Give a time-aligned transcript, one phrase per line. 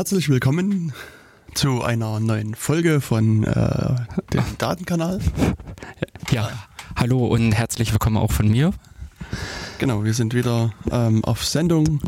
[0.00, 0.94] Herzlich willkommen
[1.52, 3.96] zu einer neuen Folge von äh,
[4.32, 5.20] dem Datenkanal.
[6.30, 6.48] Ja,
[6.96, 8.72] hallo und herzlich willkommen auch von mir.
[9.78, 12.00] Genau, wir sind wieder ähm, auf Sendung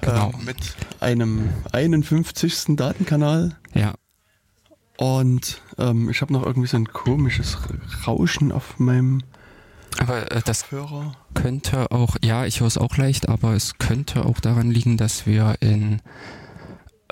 [0.00, 0.30] Genau.
[0.30, 2.76] äh, mit einem 51.
[2.76, 3.56] Datenkanal.
[3.74, 3.94] Ja,
[4.96, 7.58] Und ähm, ich habe noch irgendwie so ein komisches
[8.06, 9.22] Rauschen auf meinem
[9.98, 11.16] aber äh, das Hörer.
[11.34, 15.26] könnte auch, ja, ich höre es auch leicht, aber es könnte auch daran liegen, dass
[15.26, 16.00] wir in,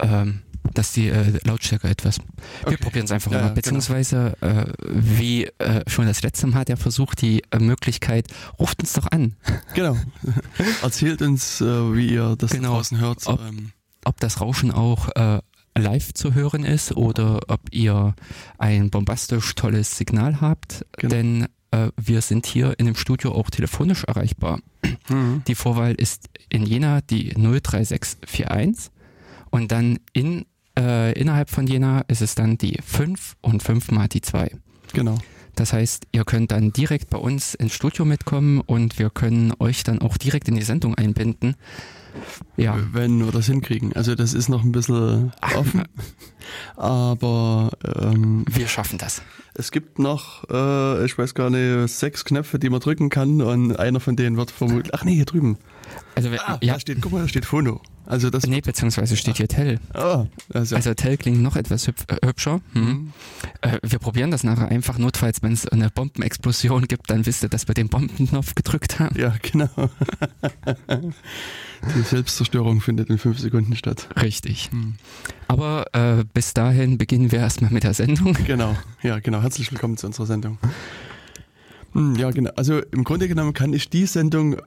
[0.02, 0.42] ähm,
[0.74, 2.18] dass die äh, Lautstärke etwas.
[2.18, 2.76] Wir Okay.
[2.76, 3.43] probieren es einfach Ja, mal.
[3.43, 3.54] ja, genau.
[3.56, 8.26] Beziehungsweise, äh, wie äh, schon das letzte Mal, hat er versucht, die äh, Möglichkeit,
[8.58, 9.36] ruft uns doch an,
[9.74, 9.96] Genau.
[10.82, 11.64] Erzählt uns, äh,
[11.96, 12.74] wie ihr das Genau.
[12.74, 13.26] draußen hört.
[13.26, 13.72] Ob- Ähm,
[14.04, 15.40] ob das Rauschen auch äh,
[15.76, 18.14] live zu hören ist oder ob ihr
[18.58, 21.14] ein bombastisch tolles Signal habt, Genau.
[21.14, 24.60] denn äh, wir sind hier in dem Studio auch telefonisch erreichbar.
[25.08, 25.43] mhm.
[25.46, 28.91] Die Vorwahl ist in Jena die 03641
[29.52, 30.44] und dann in,
[30.76, 34.50] äh, innerhalb von Jena ist es dann die 5 und 5 mal die 2.
[34.92, 35.18] Genau.
[35.54, 39.84] Das heißt, ihr könnt dann direkt bei uns ins Studio mitkommen und wir können euch
[39.84, 41.56] dann auch direkt in die Sendung einbinden.
[42.56, 43.92] Ja, wenn wir das hinkriegen.
[43.94, 45.84] Also das ist noch ein bisschen offen,
[46.77, 49.22] aber ähm, wir schaffen das.
[49.55, 53.78] es gibt noch, äh, ich weiß gar nicht, sechs Knöpfe, die man drücken kann und
[53.78, 55.58] einer von denen wird vermutlich, ach nee, hier drüben.
[56.14, 57.80] Also, Ah, ja, da steht, guck mal, da steht Phono.
[58.06, 59.78] Also das, nee, beziehungsweise steht hier Tell.
[59.95, 62.61] ah, also, Also Tell klingt noch etwas hüb äh, hübscher.
[62.72, 62.83] Hm.
[62.83, 63.12] mhm.
[63.61, 67.48] Äh, wir probieren das nachher einfach, notfalls, wenn es eine Bombenexplosion gibt, dann wisst ihr,
[67.48, 69.19] dass wir den Bombenknopf gedrückt haben.
[69.19, 69.69] ja, genau.
[71.95, 74.08] die Selbstzerstörung findet in fünf Sekunden statt.
[74.20, 74.70] Richtig.
[74.73, 74.95] Hm.
[75.48, 78.36] Aber äh, bis dahin beginnen wir erstmal mit der Sendung.
[78.47, 79.42] Genau, ja, genau.
[79.42, 80.58] Herzlich willkommen zu unserer Sendung.
[81.92, 82.50] Hm, Ja, genau.
[82.56, 84.60] Also im Grunde genommen kann ich die Sendung äh,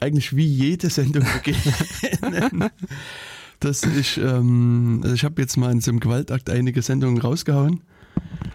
[0.00, 2.70] eigentlich wie jede Sendung beginnen.
[3.60, 7.80] dass ich, ähm, also ich habe jetzt mal in so einem Gewaltakt einige Sendungen rausgehauen,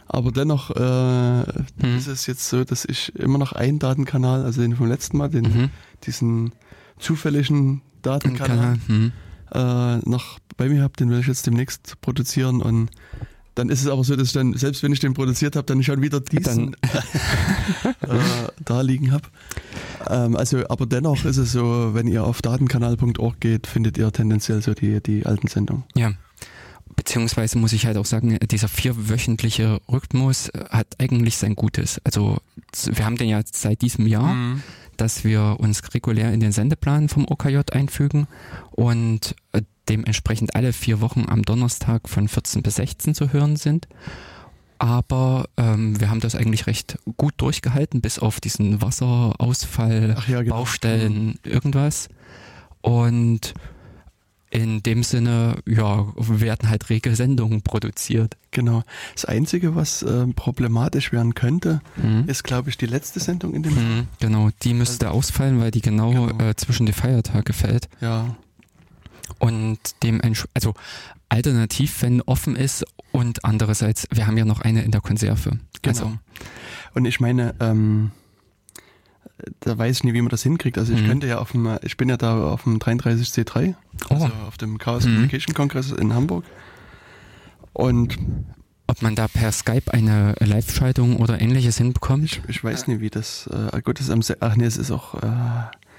[0.07, 1.43] aber dennoch äh,
[1.81, 1.97] Hm.
[1.97, 5.29] ist es jetzt so, dass ich immer noch einen Datenkanal, also den vom letzten Mal,
[5.29, 5.69] den, Mhm.
[6.05, 6.51] diesen
[7.00, 8.79] zufälligen Datenkanal, Kanal.
[8.88, 9.11] Hm.
[9.53, 12.89] äh, noch bei mir habe, den will ich jetzt demnächst produzieren und
[13.59, 15.84] dann ist es aber so, dass ich dann, selbst wenn ich den produziert habe, dann
[15.84, 16.74] schon wieder diesen
[17.84, 18.18] äh,
[18.64, 19.28] da liegen habe.
[20.09, 24.62] Ähm, also, aber dennoch ist es so, wenn ihr auf datenkanal.org geht, findet ihr tendenziell
[24.62, 25.84] so die, die alten Sendungen.
[25.94, 26.14] Ja.
[26.96, 32.00] Beziehungsweise muss ich halt auch sagen, dieser vierwöchentliche Rhythmus hat eigentlich sein Gutes.
[32.06, 32.38] Also
[32.86, 34.36] wir haben den ja seit diesem Jahr,
[34.96, 38.28] dass wir uns regulär in den Sendeplan vom OKJ einfügen
[38.72, 43.88] und äh, dementsprechend alle vier Wochen am Donnerstag von 14 bis 16 zu hören sind.
[44.77, 50.55] Aber ähm, wir haben das eigentlich recht gut durchgehalten, bis auf diesen Wasserausfall, ja, genau.
[50.59, 52.07] Baustellen, irgendwas.
[52.81, 53.53] Und
[54.51, 58.35] in dem Sinne, ja, werden halt rege Sendungen produziert.
[58.51, 58.83] Genau.
[59.13, 62.23] Das Einzige, was ähm, problematisch werden könnte, Mhm.
[62.28, 63.73] ist, glaube ich, die letzte Sendung in dem.
[63.75, 66.44] Mhm, genau, die müsste ausfallen, weil die genau, Genau.
[66.44, 67.89] Äh, zwischen die Feiertage fällt.
[68.01, 68.35] Ja,
[69.39, 70.22] Und dem,
[70.53, 70.73] also
[71.29, 75.51] alternativ, wenn offen ist und andererseits, wir haben ja noch eine in der Konserve.
[75.81, 75.97] genau.
[76.05, 76.17] Also,
[76.94, 78.11] Und ich meine, ähm,
[79.61, 80.78] da weiß ich nicht, wie man das hinkriegt.
[80.78, 81.07] Also ich Mhm.
[81.07, 83.75] könnte ja auf dem, ich bin ja da auf dem 33C3,
[84.09, 85.09] oh, also auf dem Chaos Mhm.
[85.11, 86.44] Communication Kongress in Hamburg.
[87.73, 88.17] Und
[88.88, 92.25] ob man da per Skype eine Live-Schaltung oder ähnliches hinbekommt?
[92.25, 94.91] ich, ich weiß nicht, wie das, äh, gut, das ist am, ach nee, es ist
[94.91, 95.28] auch, äh,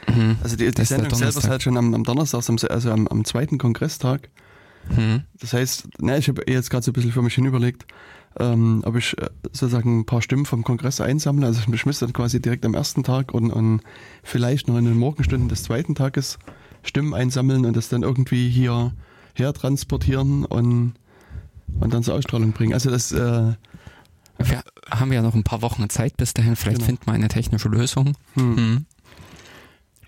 [0.09, 0.37] Mhm.
[0.43, 3.07] also die, die Sendung selber ist halt schon am, am Donnerstag, am, Se- also am,
[3.09, 4.29] am zweiten Kongresstag.
[4.97, 5.23] Mhm.
[5.41, 7.87] Das heißt, ne, ich habe jetzt gerade so ein bisschen für mich hin überlegt,
[8.39, 11.47] ähm, ob ich äh, sozusagen ein paar Stimmen vom Kongress einsammle.
[11.47, 13.83] Also ich müsste dann quasi direkt am ersten Tag und, und
[14.23, 16.39] vielleicht noch in den Morgenstunden des zweiten Tages
[16.83, 18.93] Stimmen einsammeln und das dann irgendwie hier
[19.35, 20.95] her transportieren und,
[21.79, 22.73] und dann zur Ausstrahlung bringen.
[22.73, 23.53] Also das, äh,
[24.39, 26.87] Wir haben ja noch ein paar Wochen Zeit bis dahin, vielleicht Genau.
[26.87, 28.15] finden wir eine technische Lösung.
[28.35, 28.55] hm.
[28.55, 28.87] Mhm.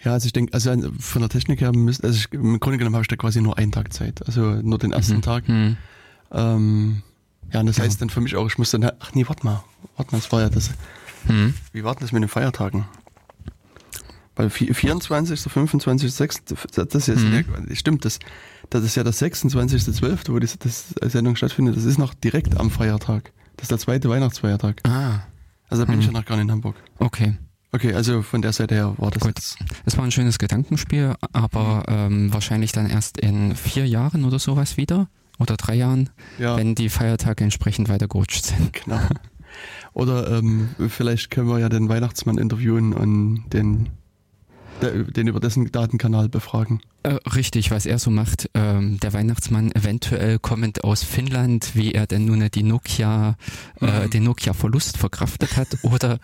[0.05, 2.95] Ja, also ich denke, also von der Technik her müsste, also ich, im Grunde genommen
[2.97, 4.25] habe ich da quasi nur einen Tag Zeit.
[4.27, 5.23] Also nur den ersten Mhm.
[5.23, 5.49] Tag.
[5.49, 5.77] Mhm.
[6.33, 7.03] Ähm,
[7.53, 7.85] ja, und das Ja.
[7.85, 9.63] heißt dann für mich auch, ich muss dann, ach nee, warte mal,
[9.97, 10.71] warte mal, das war ja das.
[11.29, 11.55] Mhm.
[11.73, 12.87] Wie war denn das mit den Feiertagen?
[14.35, 16.45] Weil vi- 24., 25., 6.,
[16.89, 17.45] das ist Mhm.
[17.69, 18.19] ja, stimmt, das,
[18.71, 22.71] das ist ja der 26.12., wo die das Sendung stattfindet, das ist noch direkt am
[22.71, 23.33] Feiertag.
[23.57, 24.81] Das ist der zweite Weihnachtsfeiertag.
[24.85, 25.21] Ah,
[25.69, 26.15] Also da bin ich Mhm.
[26.15, 26.77] ja noch gar nicht in Hamburg.
[26.99, 27.37] okay.
[27.75, 29.31] Okay, also von der Seite her war das Gut.
[29.31, 29.57] jetzt.
[29.87, 34.77] Es war ein schönes Gedankenspiel, aber ähm, wahrscheinlich dann erst in vier Jahren oder sowas
[34.77, 35.09] wieder.
[35.39, 38.73] Oder drei Jahren, Ja, wenn die Feiertage entsprechend weiter gerutscht sind.
[38.85, 39.01] genau.
[39.95, 43.89] Oder ähm, vielleicht können wir ja den Weihnachtsmann interviewen und den
[44.83, 46.81] den über dessen Datenkanal befragen.
[47.03, 48.51] Äh, richtig, was er so macht.
[48.55, 53.37] Ähm, der Weihnachtsmann eventuell kommend aus Finnland, wie er denn nun die Nokia,
[53.81, 54.11] äh, mhm.
[54.11, 56.19] den Nokia-Verlust verkraftet hat oder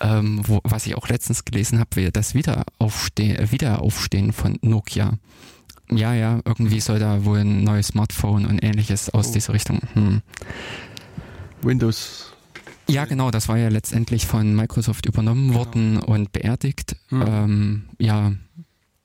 [0.00, 5.18] ähm, wo, was ich auch letztens gelesen habe, das Wiederaufstehen, Wiederaufstehen von Nokia.
[5.90, 9.32] Ja, ja, irgendwie soll da wohl ein neues Smartphone und ähnliches aus oh.
[9.32, 9.80] dieser Richtung.
[9.94, 10.22] Hm.
[11.62, 12.31] Windows
[12.88, 15.58] ja, genau, das war ja letztendlich von Microsoft übernommen genau.
[15.58, 16.96] worden und beerdigt.
[17.10, 17.24] Mhm.
[17.26, 18.32] Ähm, ja,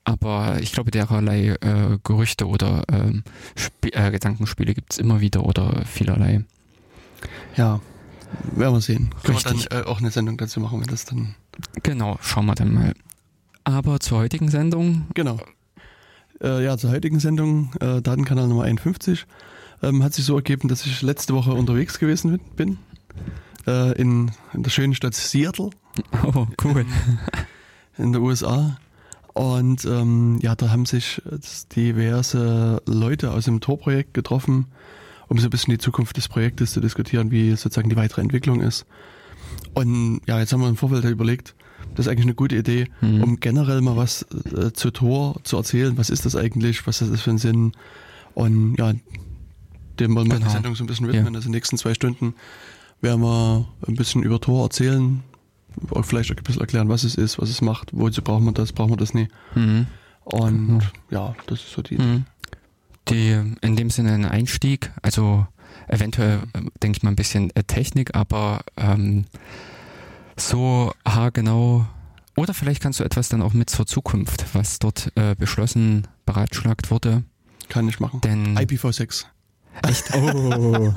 [0.04, 3.22] aber ich glaube, dererlei äh, Gerüchte oder ähm,
[3.82, 6.44] äh, Gedankenspiele gibt es immer wieder oder vielerlei.
[7.56, 7.80] Ja,
[8.54, 9.10] werden wir sehen.
[9.22, 9.64] Können Richtig.
[9.64, 11.34] wir dann äh, auch eine Sendung dazu machen, wenn das dann.
[11.82, 12.94] Genau, schauen wir dann mal.
[13.64, 15.06] Aber zur heutigen Sendung.
[15.14, 15.38] Genau.
[16.40, 19.26] Äh, ja, zur heutigen Sendung, äh, Datenkanal Nummer 51,
[19.82, 22.78] ähm, hat sich so ergeben, dass ich letzte Woche unterwegs gewesen bin
[23.68, 25.70] äh, in, in der schönen Stadt Seattle.
[26.22, 26.86] Oh, cool.
[27.96, 28.78] In der USA.
[29.34, 31.20] Und ähm, ja, da haben sich
[31.74, 34.66] diverse Leute aus dem Tor-Projekt getroffen,
[35.26, 38.60] um so ein bisschen die Zukunft des Projektes zu diskutieren, wie sozusagen die weitere Entwicklung
[38.60, 38.86] ist.
[39.74, 41.56] Und ja, jetzt haben wir im Vorfeld überlegt,
[41.94, 43.22] das ist eigentlich eine gute Idee, mhm.
[43.22, 45.98] um generell mal was äh, zu Tor zu erzählen.
[45.98, 46.86] Was ist das eigentlich?
[46.86, 47.72] Was ist das für ein Sinn?
[48.34, 48.92] Und ja,
[49.98, 50.46] dem wollen wir genau.
[50.46, 51.24] die Sendung so ein bisschen widmen.
[51.24, 51.38] Ja.
[51.38, 52.34] Also in den nächsten zwei Stunden
[53.00, 55.22] werden wir ein bisschen über Tor erzählen,
[55.90, 58.72] auch vielleicht ein bisschen erklären, was es ist, was es macht, wozu braucht man das,
[58.72, 59.28] braucht man das nie.
[59.54, 59.86] Mhm.
[60.24, 61.28] Und ja.
[61.28, 62.24] ja, das ist so die mhm.
[63.08, 63.30] Die
[63.62, 65.46] in dem Sinne ein Einstieg, also
[65.86, 69.24] eventuell äh, denke ich mal ein bisschen äh, Technik, aber ähm,
[70.36, 71.86] so haargenau
[72.36, 76.90] oder vielleicht kannst du etwas dann auch mit zur Zukunft, was dort äh, beschlossen, beratschlagt
[76.90, 77.24] wurde.
[77.68, 78.20] Kann ich machen.
[78.20, 79.24] Denn IPv6.
[79.82, 80.14] Echt?
[80.14, 80.92] Oh.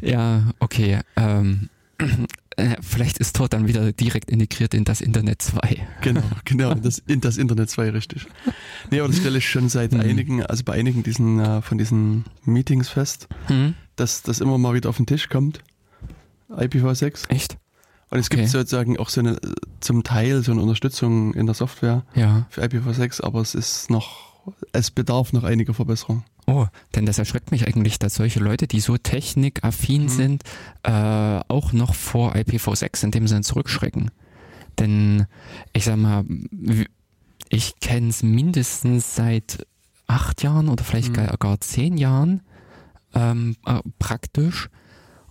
[0.00, 1.00] ja, okay.
[1.16, 1.68] Ähm,
[2.56, 5.86] äh, vielleicht ist Tor dann wieder direkt integriert in das Internet 2.
[6.00, 8.26] Genau, genau, das, in das Internet 2, richtig.
[8.90, 10.00] Nee, aber das stelle ich schon seit mhm.
[10.00, 13.74] einigen, also bei einigen diesen, äh, von diesen Meetings fest, mhm.
[13.96, 15.60] dass das immer mal wieder auf den Tisch kommt.
[16.50, 17.30] IPv6.
[17.30, 17.56] Echt?
[18.10, 18.50] Und es gibt okay.
[18.50, 19.38] sozusagen auch so eine,
[19.80, 22.46] zum Teil so eine Unterstützung in der Software ja.
[22.50, 24.31] für IPv6, aber es ist noch
[24.72, 26.24] es bedarf noch einiger Verbesserungen.
[26.46, 30.08] Oh, denn das erschreckt mich eigentlich, dass solche Leute, die so technikaffin mhm.
[30.08, 30.42] sind,
[30.82, 34.10] äh, auch noch vor IPv6 in dem Sinne zurückschrecken.
[34.78, 35.26] Denn
[35.72, 36.24] ich sag mal,
[37.48, 39.66] ich kenne es mindestens seit
[40.06, 41.14] acht Jahren oder vielleicht mhm.
[41.14, 42.42] gar, gar zehn Jahren
[43.14, 44.68] ähm, äh, praktisch.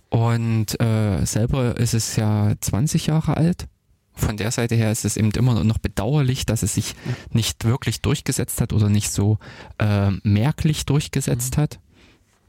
[0.08, 3.66] Und äh, selber ist es ja 20 Jahre alt
[4.14, 6.94] von der Seite her ist es eben immer noch bedauerlich, dass es sich
[7.30, 9.38] nicht wirklich durchgesetzt hat oder nicht so
[9.78, 11.60] äh, merklich durchgesetzt mhm.
[11.60, 11.80] hat.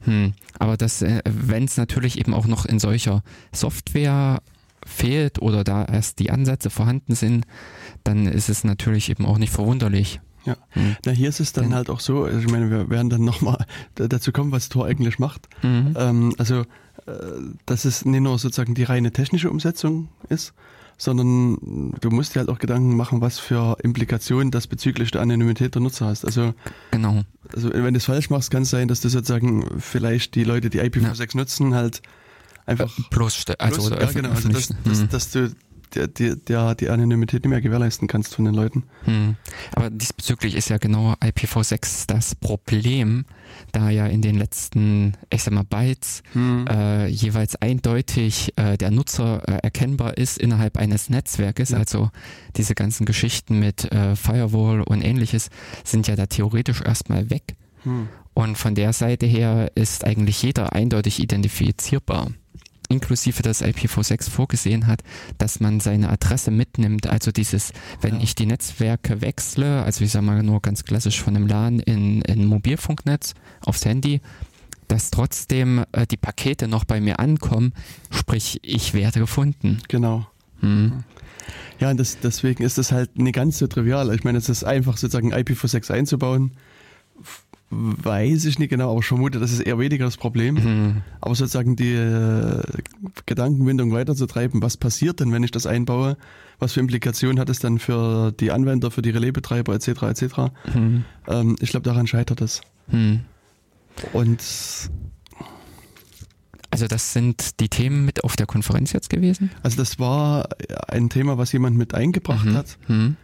[0.00, 0.34] Hm.
[0.58, 3.22] Aber das, äh, wenn es natürlich eben auch noch in solcher
[3.52, 4.42] Software
[4.86, 7.46] fehlt oder da erst die Ansätze vorhanden sind,
[8.04, 10.20] dann ist es natürlich eben auch nicht verwunderlich.
[10.44, 10.96] Ja, mhm.
[11.06, 13.24] na hier ist es dann Denn, halt auch so, also ich meine, wir werden dann
[13.24, 13.64] nochmal
[13.94, 15.48] dazu kommen, was Tor eigentlich macht.
[15.62, 15.94] Mhm.
[15.96, 17.14] Ähm, also, äh,
[17.64, 20.52] dass es nicht nur sozusagen die reine technische Umsetzung ist,
[20.96, 25.74] sondern du musst dir halt auch Gedanken machen, was für Implikationen das bezüglich der Anonymität
[25.74, 26.24] der Nutzer hast.
[26.24, 26.54] Also,
[26.90, 27.22] genau.
[27.54, 30.70] also wenn du es falsch machst, kann es sein, dass du sozusagen vielleicht die Leute,
[30.70, 31.26] die IPv6 ja.
[31.34, 32.02] nutzen, halt
[32.66, 33.60] einfach äh, bloßstellen.
[33.60, 35.08] Also, bloß, ja, genau, also dass, dass, mhm.
[35.08, 35.54] dass du
[35.94, 38.84] der, der, der, die Anonymität nicht mehr gewährleisten kannst von den Leuten.
[39.04, 39.36] Hm.
[39.74, 43.24] Aber diesbezüglich ist ja genau IPv6 das Problem,
[43.72, 46.66] da ja in den letzten, ich sag mal, Bytes hm.
[46.66, 51.70] äh, jeweils eindeutig äh, der Nutzer äh, erkennbar ist innerhalb eines Netzwerkes.
[51.70, 51.78] Ja.
[51.78, 52.10] Also
[52.56, 55.50] diese ganzen Geschichten mit äh, Firewall und ähnliches
[55.84, 57.56] sind ja da theoretisch erstmal weg.
[57.82, 58.08] Hm.
[58.34, 62.30] Und von der Seite her ist eigentlich jeder eindeutig identifizierbar
[62.94, 65.02] inklusive das IPv6 vorgesehen hat,
[65.38, 67.06] dass man seine Adresse mitnimmt.
[67.06, 68.22] Also dieses, wenn ja.
[68.22, 72.22] ich die Netzwerke wechsle, also ich sage mal nur ganz klassisch von einem LAN in,
[72.22, 74.20] in Mobilfunknetz aufs Handy,
[74.88, 77.72] dass trotzdem äh, die Pakete noch bei mir ankommen,
[78.10, 79.78] sprich ich werde gefunden.
[79.88, 80.26] Genau.
[80.60, 81.04] Hm.
[81.80, 84.14] Ja, und das, deswegen ist das halt nicht ganz so trivial.
[84.14, 86.52] Ich meine, es ist einfach sozusagen IPv6 einzubauen
[87.70, 90.54] weiß ich nicht genau, aber ich vermute, das ist eher weniger das Problem.
[90.54, 91.02] Mhm.
[91.20, 92.62] Aber sozusagen die äh,
[93.26, 96.16] Gedankenwindung weiterzutreiben, was passiert denn, wenn ich das einbaue?
[96.58, 99.88] Was für Implikationen hat es dann für die Anwender, für die Relaisbetreiber etc.
[100.02, 100.24] etc.
[100.72, 101.04] Mhm.
[101.26, 102.60] Ähm, ich glaube, daran scheitert es.
[102.88, 103.20] Mhm.
[104.12, 104.42] Und
[106.70, 109.50] also das sind die Themen mit auf der Konferenz jetzt gewesen?
[109.62, 110.48] Also das war
[110.88, 112.54] ein Thema, was jemand mit eingebracht mhm.
[112.54, 112.78] hat.
[112.88, 113.16] Mhm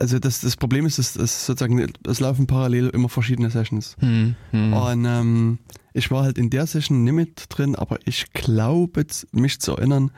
[0.00, 3.96] also das, das Problem ist, dass, dass sozusagen es laufen parallel immer verschiedene Sessions.
[4.00, 4.72] Hm, hm.
[4.72, 5.58] Und ähm,
[5.92, 10.10] ich war halt in der Session nicht mit drin, aber ich glaube, mich zu erinnern,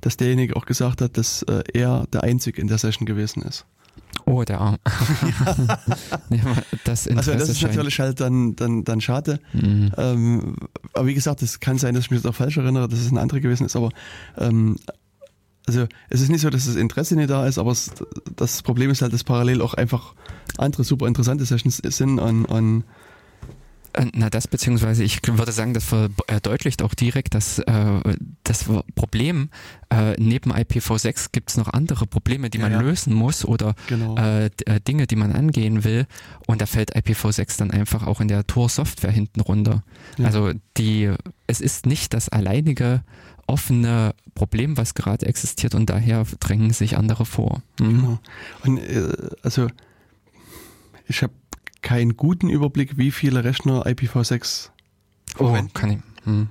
[0.00, 3.66] dass derjenige auch gesagt hat, dass äh, er der Einzige in der Session gewesen ist.
[4.24, 4.76] Oh, der Arm.
[6.30, 6.38] ja,
[6.84, 9.40] das Also das ist scheint- natürlich halt dann, dann, dann schade.
[9.52, 9.92] Mhm.
[9.96, 10.56] Ähm,
[10.94, 13.10] aber wie gesagt, es kann sein, dass ich mich jetzt auch falsch erinnere, dass es
[13.10, 13.90] ein anderer gewesen ist, aber
[14.38, 14.76] ähm,
[15.66, 17.90] also es ist nicht so, dass das Interesse nicht da ist, aber es,
[18.36, 20.14] das Problem ist halt, dass parallel auch einfach
[20.58, 22.84] andere super interessante Sessions sind und, und
[23.92, 28.00] Äh, Na, das beziehungsweise ich würde sagen, das verdeutlicht auch direkt, dass äh,
[28.44, 29.48] das Problem,
[29.90, 32.80] äh, neben IPv6 gibt es noch andere Probleme, die Ja, man ja.
[32.82, 34.16] lösen muss oder genau.
[34.18, 36.06] äh, äh, Dinge, die man angehen will.
[36.46, 39.82] Und da fällt IPv6 dann einfach auch in der Tor-Software hinten runter.
[40.18, 40.26] Ja.
[40.26, 41.10] Also die,
[41.46, 43.02] es ist nicht das alleinige
[43.46, 47.62] offene Problem, was gerade existiert und daher drängen sich andere vor.
[47.80, 47.86] Mhm.
[47.88, 48.18] Genau.
[48.64, 49.12] Und äh,
[49.42, 49.68] also
[51.06, 51.32] ich habe
[51.82, 54.70] keinen guten Überblick, wie viele Rechner IPv6
[55.38, 55.72] Oh, verwenden.
[55.74, 55.98] kann ich.
[56.26, 56.48] Mhm.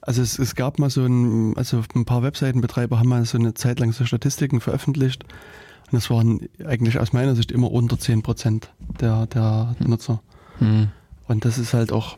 [0.00, 3.52] Also es, es gab mal so ein, also ein paar Webseitenbetreiber haben mal so eine
[3.54, 8.22] Zeit lang so Statistiken veröffentlicht und das waren eigentlich aus meiner Sicht immer unter 10
[8.22, 10.22] Prozent der, der Nutzer.
[10.60, 10.88] Mhm.
[11.26, 12.16] Und das ist halt auch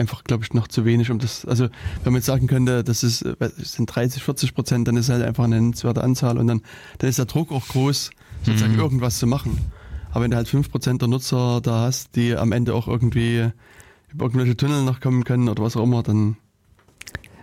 [0.00, 1.64] einfach, glaube ich, noch zu wenig, um das, also
[2.02, 5.22] wenn man jetzt sagen könnte, das ist, äh, sind 30, 40 Prozent, dann ist halt
[5.22, 6.62] einfach eine nennenswerte Anzahl und dann,
[6.98, 8.10] dann ist der Druck auch groß,
[8.42, 8.80] sozusagen Mhm.
[8.80, 9.58] irgendwas zu machen.
[10.12, 13.50] Aber wenn du halt 5 Prozent der Nutzer da hast, die am Ende auch irgendwie
[14.12, 16.36] über irgendwelche Tunnel noch kommen können oder was auch immer, dann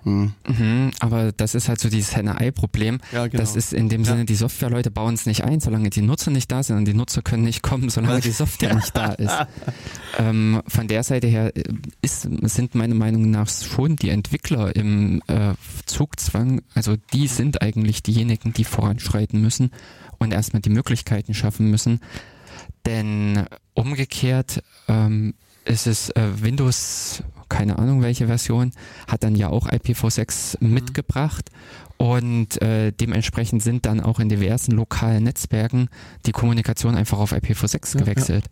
[0.07, 0.31] hm.
[0.47, 2.99] Mhm, aber das ist halt so dieses Henne-Ei-Problem.
[3.11, 3.41] Ja, genau.
[3.41, 4.11] Das ist in dem Ja.
[4.11, 6.93] Sinne, die Softwareleute bauen es nicht ein, solange die Nutzer nicht da sind und die
[6.93, 9.35] Nutzer können nicht kommen, solange die Software nicht da ist.
[10.19, 11.63] Ähm, von der Seite her äh,
[12.01, 15.53] ist, sind meiner Meinung nach schon die Entwickler im äh,
[15.85, 19.69] Zugzwang, also die sind eigentlich diejenigen, die voranschreiten müssen
[20.17, 21.99] und erstmal die Möglichkeiten schaffen müssen.
[22.87, 23.45] Denn
[23.75, 25.35] umgekehrt ähm,
[25.67, 28.71] ist es äh, Windows, keine Ahnung welche Version,
[29.07, 31.49] hat dann ja auch IPv6 mitgebracht.
[31.97, 35.89] Und äh, dementsprechend sind dann auch in diversen lokalen Netzwerken
[36.25, 38.45] die Kommunikation einfach auf IPv6 Ja, gewechselt.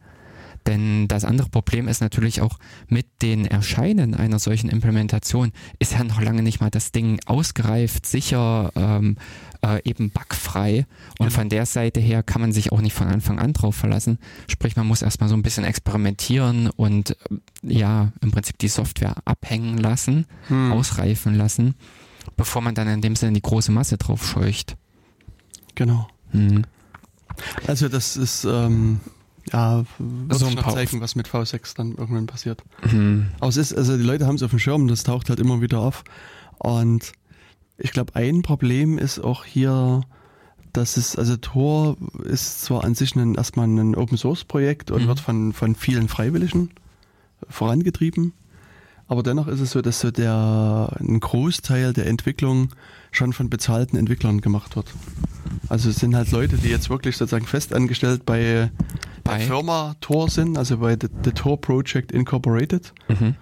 [0.67, 2.57] Denn das andere Problem ist natürlich auch
[2.88, 8.05] mit den Erscheinen einer solchen Implementation ist ja noch lange nicht mal das Ding ausgereift,
[8.05, 9.17] sicher, ähm,
[9.63, 10.86] äh, eben bugfrei.
[11.19, 11.29] Und Genau.
[11.39, 14.17] von der Seite her kann man sich auch nicht von Anfang an drauf verlassen.
[14.48, 17.15] Sprich, man muss erstmal so ein bisschen experimentieren und äh,
[17.62, 20.72] ja, im Prinzip die Software abhängen lassen, Hm.
[20.72, 21.75] ausreifen lassen,
[22.38, 24.77] bevor man dann in dem Sinne die große Masse drauf scheucht.
[25.75, 26.07] Genau.
[26.31, 26.63] Mhm.
[27.67, 29.00] Also das ist, ähm,
[29.52, 32.64] ja, wird So ein paar- zeigen, was mit V6 dann irgendwann passiert.
[32.92, 33.28] Mhm.
[33.40, 35.62] Aber es ist, also die Leute haben es auf dem Schirm, das taucht halt immer
[35.62, 36.04] wieder auf.
[36.58, 37.12] Und
[37.78, 40.02] ich glaube, ein Problem ist auch hier,
[40.74, 45.04] dass es, also Tor ist zwar an sich ein, erstmal ein Open Source Projekt und
[45.04, 45.08] Mhm.
[45.08, 46.72] wird von, von vielen Freiwilligen
[47.50, 48.34] vorangetrieben.
[49.08, 52.70] Aber dennoch ist es so, dass so der, ein Großteil der Entwicklung
[53.15, 54.93] schon von bezahlten Entwicklern gemacht wird.
[55.69, 58.72] Also es sind halt Leute, die jetzt wirklich sozusagen festangestellt bei,
[59.24, 59.38] Bei?
[59.38, 62.93] der Firma Tor sind, also bei The, The Tor Project Incorporated.
[63.07, 63.36] Mhm.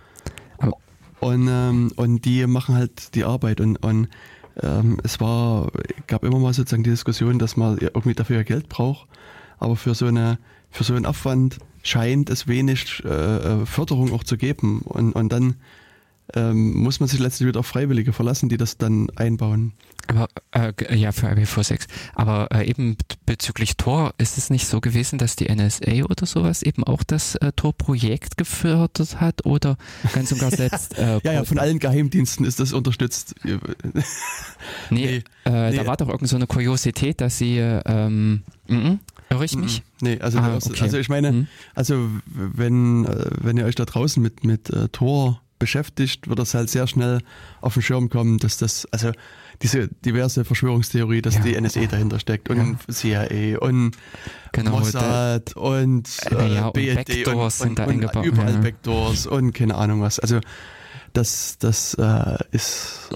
[1.19, 4.09] Und, ähm, und die machen halt die Arbeit und, und
[4.61, 5.71] ähm, es war,
[6.07, 9.07] gab immer mal sozusagen die Diskussion, dass man irgendwie dafür ja Geld braucht,
[9.57, 10.37] aber für so eine,
[10.69, 15.31] für so einen Aufwand scheint es wenig äh, äh, Förderung auch zu geben und, und
[15.31, 15.55] dann
[16.35, 19.73] ähm, muss man sich letztlich wieder auf Freiwillige verlassen, die das dann einbauen.
[20.07, 21.87] Aber äh, ja, für IPv6.
[22.13, 26.61] Aber äh, eben bezüglich Tor ist es nicht so gewesen, dass die NSA oder sowas
[26.61, 29.77] eben auch das äh, Tor-Projekt gefördert hat oder
[30.13, 30.97] ganz und gar selbst.
[30.97, 33.35] Äh, Ja, ja, von allen Geheimdiensten ist das unterstützt.
[34.89, 35.75] Nee, nee, äh, nee.
[35.77, 38.99] da war doch irgend so eine Kuriosität, dass sie, äh, ähm, mhm,
[39.29, 39.83] irre ich mich?
[40.01, 40.81] Nee, also, Ah, das- okay.
[40.83, 41.47] also ich meine, Mhm.
[41.75, 46.53] Also wenn, äh, wenn ihr euch da draußen mit, mit äh, Tor beschäftigt, wird das
[46.53, 47.19] halt sehr schnell
[47.61, 49.11] auf den Schirm kommen, dass das, also
[49.61, 51.41] diese diverse Verschwörungstheorie, dass Ja.
[51.41, 53.91] die NSA dahinter steckt und CIA und
[54.51, 58.25] Genau, Mossad und Äh, äh, ja, und BND Backdoors und, sind da und, und eingebaut,
[58.25, 58.59] überall ja.
[58.59, 60.19] Backdoors und keine Ahnung was.
[60.19, 60.39] Also
[61.13, 63.09] das, das äh, ist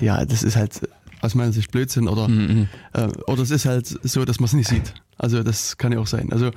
[0.00, 0.80] äh, ja, das ist halt
[1.20, 2.68] aus meiner Sicht Blödsinn oder Mhm.
[2.92, 4.94] äh, oder es ist halt so, dass man es nicht sieht.
[5.16, 6.30] Also das kann ja auch sein.
[6.32, 6.50] Also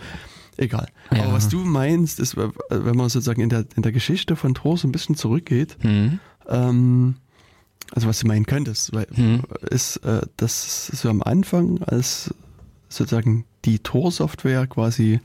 [0.57, 0.87] egal.
[1.13, 1.23] Ja.
[1.23, 4.77] Aber was du meinst, ist, wenn man sozusagen in der, in der Geschichte von Tor
[4.77, 6.19] so ein bisschen zurückgeht, Mhm.
[6.47, 7.15] ähm,
[7.93, 9.41] also was du meinen könntest, weil, Mhm.
[9.69, 12.33] ist, äh, dass so am Anfang, als
[12.89, 15.19] sozusagen die Tor-Software quasi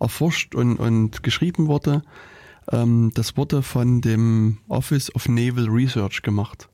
[0.00, 2.02] erforscht und, und geschrieben wurde,
[2.72, 6.68] ähm, das wurde von dem Office of Naval Research gemacht.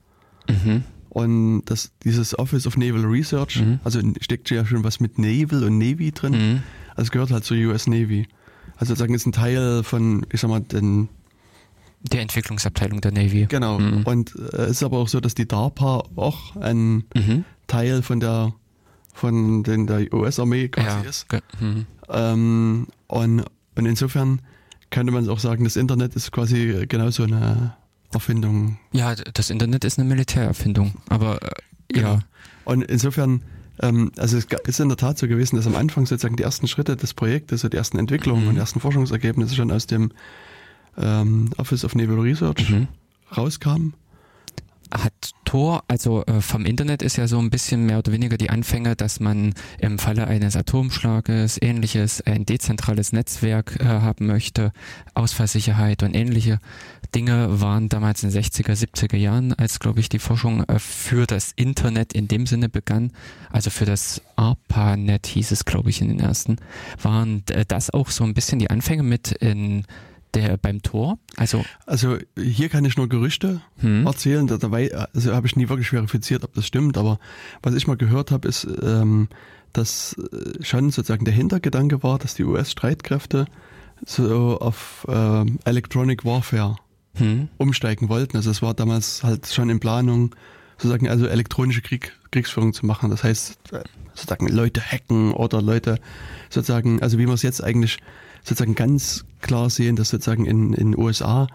[0.49, 0.85] Mhm.
[1.09, 3.81] Und das, dieses Office of Naval Research, Mhm.
[3.85, 6.63] also steckt ja schon was mit Naval und Navy drin.
[6.97, 8.27] Also es gehört halt zur US Navy.
[8.77, 11.09] Also sozusagen ist ein Teil von, ich sag mal, den,
[12.03, 13.47] Die Entwicklungsabteilung der Navy.
[13.49, 13.79] genau.
[13.79, 14.03] Mhm.
[14.05, 17.45] Und äh, es ist aber auch so, dass die DARPA auch ein Mhm.
[17.67, 18.53] Teil von der,
[19.15, 21.01] von den, der US-Armee quasi Ja.
[21.09, 21.27] ist.
[21.61, 21.87] Mhm.
[22.09, 24.41] Ähm, und, und insofern
[24.91, 27.77] könnte man auch sagen, das Internet ist quasi genauso eine
[28.13, 28.79] Erfindung.
[28.93, 31.51] ja, das Internet ist eine Militärerfindung, aber äh,
[31.89, 32.15] Genau.
[32.15, 32.21] ja.
[32.65, 33.43] Und insofern,
[33.83, 36.69] ähm, also es ist in der Tat so gewesen, dass am Anfang sozusagen die ersten
[36.69, 38.49] Schritte des Projektes, so die ersten Entwicklungen Mhm.
[38.51, 40.13] und ersten Forschungsergebnisse schon aus dem
[40.99, 42.89] ähm, Office of Naval Research Mhm.
[43.37, 43.95] rauskamen.
[44.93, 45.13] Hat
[45.45, 48.97] Tor, also äh, vom Internet ist ja so ein bisschen mehr oder weniger die Anfänge,
[48.97, 54.73] dass man im Falle eines Atomschlages, ähnliches, ein dezentrales Netzwerk äh, haben möchte,
[55.15, 56.59] Ausfallsicherheit und ähnliche
[57.15, 61.27] Dinge waren damals in den 60er, 70er Jahren, als glaube ich die Forschung äh, für
[61.27, 63.13] das Internet in dem Sinne begann,
[63.51, 66.57] also für das ARPANET hieß es glaube ich in den ersten,
[67.01, 69.85] waren äh, das auch so ein bisschen die Anfänge mit in
[70.37, 74.47] der beim Tor, also Also hier kann ich nur Gerüchte hm, erzählen.
[74.47, 76.99] Da, dabei, also habe ich nie wirklich verifiziert, ob das stimmt.
[76.99, 77.19] Aber
[77.63, 79.29] was ich mal gehört habe, ist, ähm,
[79.73, 83.47] dass äh, schon sozusagen der Hintergedanke war, dass die US-Streitkräfte
[84.05, 86.77] so auf ähm, Electronic Warfare
[87.15, 88.37] hm, umsteigen wollten.
[88.37, 90.35] Also es war damals halt schon in Planung,
[90.77, 93.11] sozusagen also elektronische Krieg, Kriegsführung zu machen.
[93.11, 93.83] Das heißt, äh,
[94.15, 95.99] sozusagen Leute hacken oder Leute
[96.51, 97.99] sozusagen, also wie wir es jetzt eigentlich
[98.47, 101.47] sozusagen ganz klar sehen, dass sozusagen in in USA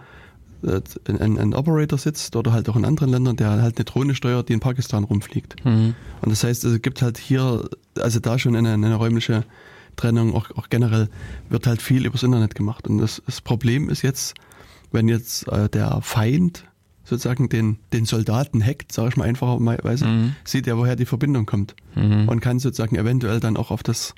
[0.63, 4.13] äh, ein, ein Operator sitzt oder halt auch in anderen Ländern, der halt eine Drohne
[4.13, 5.55] steuert, die in Pakistan rumfliegt.
[5.63, 5.95] hm.
[6.21, 7.67] Und das heißt, es gibt halt hier,
[7.99, 9.43] also da schon eine, eine räumliche
[9.95, 11.09] Trennung, auch, auch generell
[11.49, 12.87] wird halt viel übers Internet gemacht.
[12.87, 14.35] Und das, das Problem ist jetzt,
[14.91, 16.65] wenn jetzt äh, der Feind
[17.03, 20.35] sozusagen den, den Soldaten hackt, sage ich mal einfacherweise, Mhm.
[20.45, 21.75] sieht er, woher die Verbindung kommt.
[21.95, 22.29] Mhm.
[22.29, 24.13] Und kann sozusagen eventuell dann auch auf das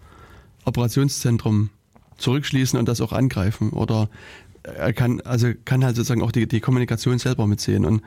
[0.65, 1.69] Operationszentrum
[2.23, 3.69] zurückschließen und das auch angreifen.
[3.71, 4.09] Oder
[4.63, 7.85] er kann, also kann halt sozusagen auch die, die Kommunikation selber mitsehen.
[7.85, 8.01] Und,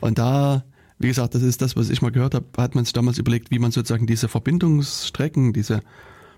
[0.00, 0.64] und da,
[0.98, 3.50] wie gesagt, das ist das, was ich mal gehört habe, hat man sich damals überlegt,
[3.50, 5.78] wie man sozusagen diese Verbindungsstrecken, diese,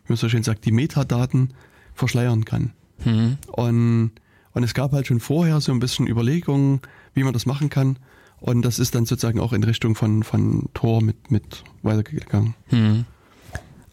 [0.05, 1.55] wie man so schön sagt, die Metadaten
[1.95, 2.73] verschleiern kann.
[3.05, 3.39] Mhm.
[3.47, 4.11] Und,
[4.53, 6.81] und es gab halt schon vorher so ein bisschen Überlegungen,
[7.15, 7.99] wie man das machen kann.
[8.41, 12.55] Und das ist dann sozusagen auch in Richtung von, von Tor mit, mit weitergegangen.
[12.67, 13.05] Hm.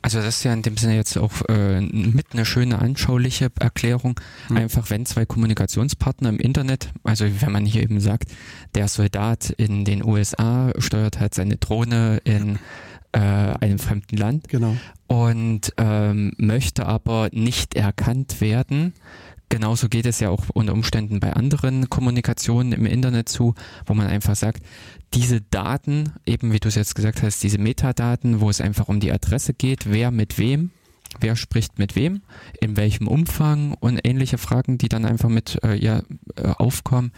[0.02, 4.20] Also das ist ja in dem Sinne jetzt auch äh, mit eine schöne anschauliche Erklärung.
[4.48, 4.58] Hm.
[4.58, 8.32] Einfach wenn zwei Kommunikationspartner im Internet, also wenn man hier eben sagt,
[8.76, 12.60] der Soldat in den USA steuert halt seine Drohne in
[13.12, 14.78] äh, einem fremden Land Genau.
[15.08, 18.94] und ähm, möchte aber nicht erkannt werden.
[19.50, 23.56] Genauso geht es ja auch unter Umständen bei anderen Kommunikationen im Internet zu,
[23.88, 24.62] wo man einfach sagt,
[25.14, 29.00] diese Daten, eben wie du es jetzt gesagt hast, diese Metadaten, wo es einfach um
[29.00, 30.72] die Adresse geht, wer mit wem,
[31.20, 32.22] wer spricht mit wem,
[32.62, 36.04] in welchem Umfang und ähnliche Fragen, die dann einfach mit äh, ja,
[36.36, 37.12] äh, aufkommen,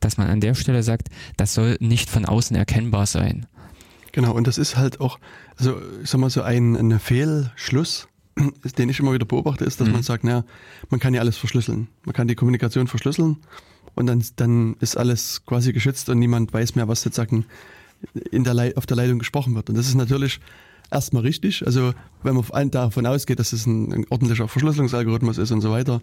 [0.00, 3.46] dass man an der Stelle sagt, das soll nicht von außen erkennbar sein.
[4.12, 5.18] Genau, und das ist halt auch,
[5.56, 8.08] also ich sag mal so ein, ein Fehlschluss,
[8.78, 9.94] den ich immer wieder beobachte, ist, dass Mhm.
[9.94, 10.44] man sagt, naja,
[10.90, 11.88] man kann ja alles verschlüsseln.
[12.04, 13.38] Man kann die Kommunikation verschlüsseln
[13.94, 17.44] und dann, dann ist alles quasi geschützt und niemand weiß mehr, was sozusagen
[18.30, 19.68] in der Lei- auf der Leitung gesprochen wird.
[19.70, 20.40] Und das ist natürlich
[20.90, 21.64] erstmal richtig.
[21.66, 26.00] Also wenn man vor- davon ausgeht, dass es ein, ordentlicher Verschlüsselungsalgorithmus ist und so weiter,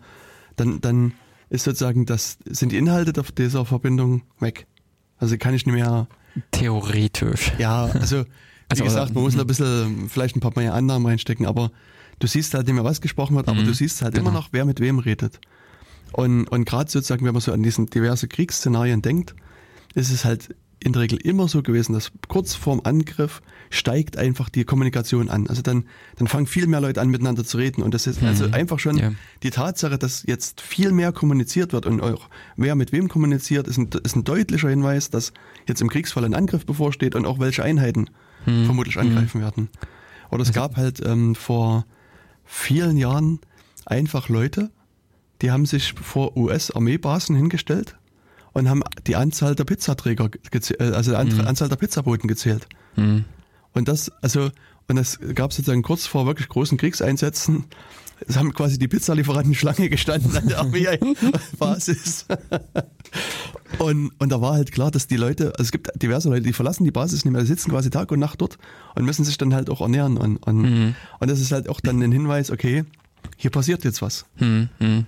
[0.55, 1.13] dann, dann
[1.49, 4.67] ist sozusagen das, sind die Inhalte der- dieser Verbindung weg.
[5.17, 6.07] Also kann ich nicht mehr
[6.51, 7.51] Theoretisch.
[7.57, 8.25] ja, also wie
[8.69, 11.71] Also, gesagt, man muss noch ein bisschen vielleicht ein paar mehr Annahmen reinstecken, aber
[12.19, 14.29] du siehst halt nicht mehr, was gesprochen wird, aber Mhm, du siehst halt genau.
[14.29, 15.39] immer noch, wer mit wem redet.
[16.13, 19.35] Und, und gerade sozusagen, wenn man so an diesen diverse Kriegsszenarien denkt,
[19.95, 24.47] ist es halt in der Regel immer so gewesen, dass kurz vorm Angriff steigt einfach
[24.47, 25.47] die Kommunikation an.
[25.47, 25.83] Also dann,
[26.15, 27.83] dann fangen viel mehr Leute an, miteinander zu reden.
[27.83, 28.53] Und das ist also Mhm.
[28.53, 29.11] einfach schon Ja.
[29.43, 33.77] die Tatsache, dass jetzt viel mehr kommuniziert wird und auch wer mit wem kommuniziert, ist
[33.77, 35.33] ein, ist ein deutlicher Hinweis, dass
[35.67, 38.09] jetzt im Kriegsfall ein Angriff bevorsteht und auch welche Einheiten
[38.45, 38.63] Hm.
[38.65, 39.67] vermutlich angreifen werden.
[40.31, 41.85] Oder es gab halt ähm, vor
[42.45, 43.39] vielen Jahren
[43.85, 44.71] einfach Leute,
[45.41, 47.95] die haben sich vor US-Armeebasen hingestellt
[48.53, 51.47] und haben die Anzahl der Pizzaträger, gezäh- äh, also die Mhm.
[51.47, 52.67] Anzahl der Pizzaboten gezählt.
[52.95, 53.25] Hm.
[53.73, 54.49] Und das, also,
[54.87, 57.65] und das gab sozusagen kurz vor wirklich großen Kriegseinsätzen.
[58.27, 62.25] Es haben quasi die Pizzalieferanten Schlange gestanden an der Armeebasis.
[63.79, 66.53] und, und da war halt klar, dass die Leute, also es gibt diverse Leute, die
[66.53, 68.57] verlassen die Basis nicht mehr, die sitzen quasi Tag und Nacht dort
[68.95, 70.17] und müssen sich dann halt auch ernähren.
[70.17, 70.95] Und, und, Mhm.
[71.19, 72.83] und das ist halt auch dann ein Hinweis, okay,
[73.41, 74.25] hier passiert jetzt was.
[74.35, 75.05] Hm, hm.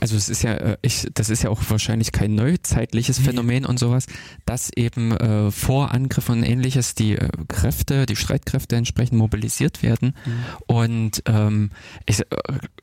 [0.00, 3.78] Also es ist ja, äh, ich, das ist ja auch wahrscheinlich kein neuzeitliches Phänomen und
[3.78, 4.06] sowas,
[4.46, 10.14] dass eben äh, vor Angriffen und ähnliches die äh, Kräfte, die Streitkräfte entsprechend mobilisiert werden.
[10.24, 10.44] Mhm.
[10.66, 11.70] Und ähm,
[12.06, 12.24] ich, äh,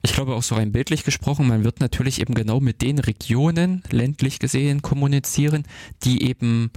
[0.04, 3.82] ich glaube auch so rein bildlich gesprochen, man wird natürlich eben genau mit den Regionen,
[3.89, 5.63] ländlich gesehen, kommunizieren,
[6.04, 6.70] die eben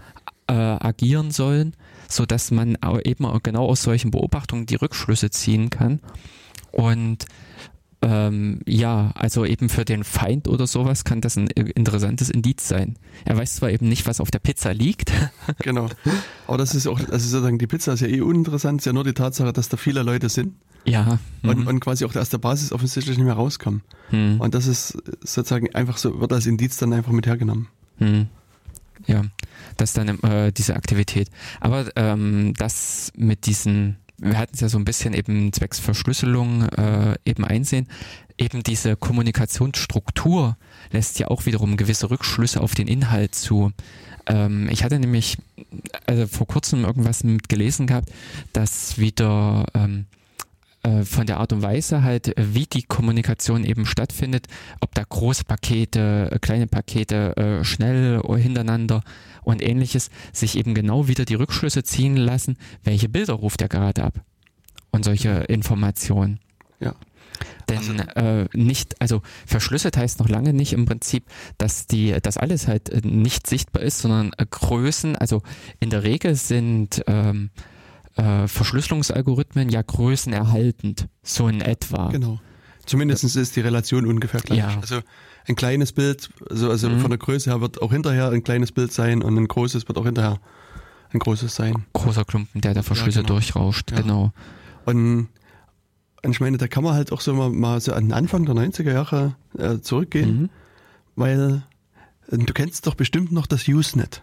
[0.46, 1.76] äh, agieren sollen,
[2.08, 6.00] so dass man eben genau aus solchen Beobachtungen die Rückschlüsse ziehen kann.
[6.72, 7.26] Und
[8.04, 12.96] ähm, ja, also eben für den Feind oder sowas kann das ein interessantes Indiz sein.
[13.24, 15.10] Er weiß zwar eben nicht, was auf der Pizza liegt.
[15.60, 15.88] genau.
[16.46, 19.04] Aber das ist auch, also sozusagen die Pizza ist ja eh uninteressant, ist ja nur
[19.04, 20.54] die Tatsache, dass da viele Leute sind.
[20.84, 21.18] Ja.
[21.42, 21.48] Mhm.
[21.48, 23.82] Und, und quasi auch aus der Basis offensichtlich nicht mehr rauskommen.
[24.10, 24.38] Mhm.
[24.38, 27.68] Und das ist sozusagen einfach so, wird als Indiz dann einfach mit hergenommen.
[27.98, 28.26] Mhm.
[29.06, 29.22] Ja,
[29.78, 31.30] das ist dann äh, diese Aktivität.
[31.60, 36.68] Aber ähm, das mit diesen wir hatten es ja so ein bisschen eben zwecks Verschlüsselung
[36.68, 37.88] äh, eben einsehen,
[38.38, 40.56] eben diese Kommunikationsstruktur
[40.90, 43.72] lässt ja auch wiederum gewisse Rückschlüsse auf den Inhalt zu.
[44.26, 45.38] Ähm, ich hatte nämlich
[46.06, 48.10] also vor kurzem irgendwas mit gelesen gehabt,
[48.52, 50.06] dass wieder ähm,
[50.82, 54.46] äh, von der Art und Weise halt, wie die Kommunikation eben stattfindet,
[54.80, 59.02] ob da große Pakete, äh, kleine Pakete äh, schnell hintereinander
[59.44, 64.04] und ähnliches, sich eben genau wieder die Rückschlüsse ziehen lassen, welche Bilder ruft er gerade
[64.04, 64.20] ab
[64.90, 66.40] und solche Informationen.
[66.80, 66.94] Ja.
[67.68, 71.24] Denn also, äh, nicht, also verschlüsselt heißt noch lange nicht im Prinzip,
[71.58, 75.42] dass die, dass alles halt nicht sichtbar ist, sondern äh, Größen, also
[75.80, 77.50] in der Regel sind ähm,
[78.16, 82.08] äh, Verschlüsselungsalgorithmen ja größenerhaltend, so in etwa.
[82.08, 82.40] Genau.
[82.86, 84.58] Zumindest ist die Relation ungefähr gleich.
[84.58, 84.78] Ja.
[84.80, 85.00] Also
[85.46, 87.00] ein kleines Bild, also, also mhm.
[87.00, 89.98] von der Größe her wird auch hinterher ein kleines Bild sein und ein großes wird
[89.98, 90.40] auch hinterher
[91.12, 91.84] ein großes sein.
[91.92, 93.34] Großer Klumpen, der der Verschlüsse ja, genau.
[93.34, 94.00] durchrauscht, ja.
[94.00, 94.32] genau.
[94.84, 95.28] Und,
[96.22, 98.46] und ich meine, da kann man halt auch so mal, mal so an den Anfang
[98.46, 100.50] der 90er Jahre äh, zurückgehen, mhm.
[101.14, 101.62] weil
[102.30, 104.22] äh, du kennst doch bestimmt noch das Usenet.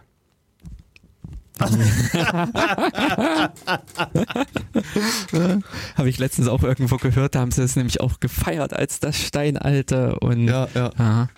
[5.96, 9.18] Habe ich letztens auch irgendwo gehört, da haben sie es nämlich auch gefeiert als das
[9.18, 10.90] Steinalter und ja, ja.
[10.96, 11.28] Aha.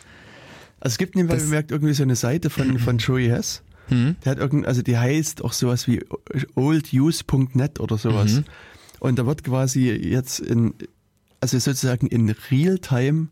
[0.80, 3.62] Also es gibt nebenbei bemerkt irgendwie so eine Seite von, von Joey Hess.
[3.88, 4.16] Mhm.
[4.24, 6.04] Der hat irgend, also die heißt auch sowas wie
[6.54, 8.32] olduse.net oder sowas.
[8.32, 8.44] Mhm.
[9.00, 10.74] Und da wird quasi jetzt in,
[11.40, 13.28] also sozusagen in Realtime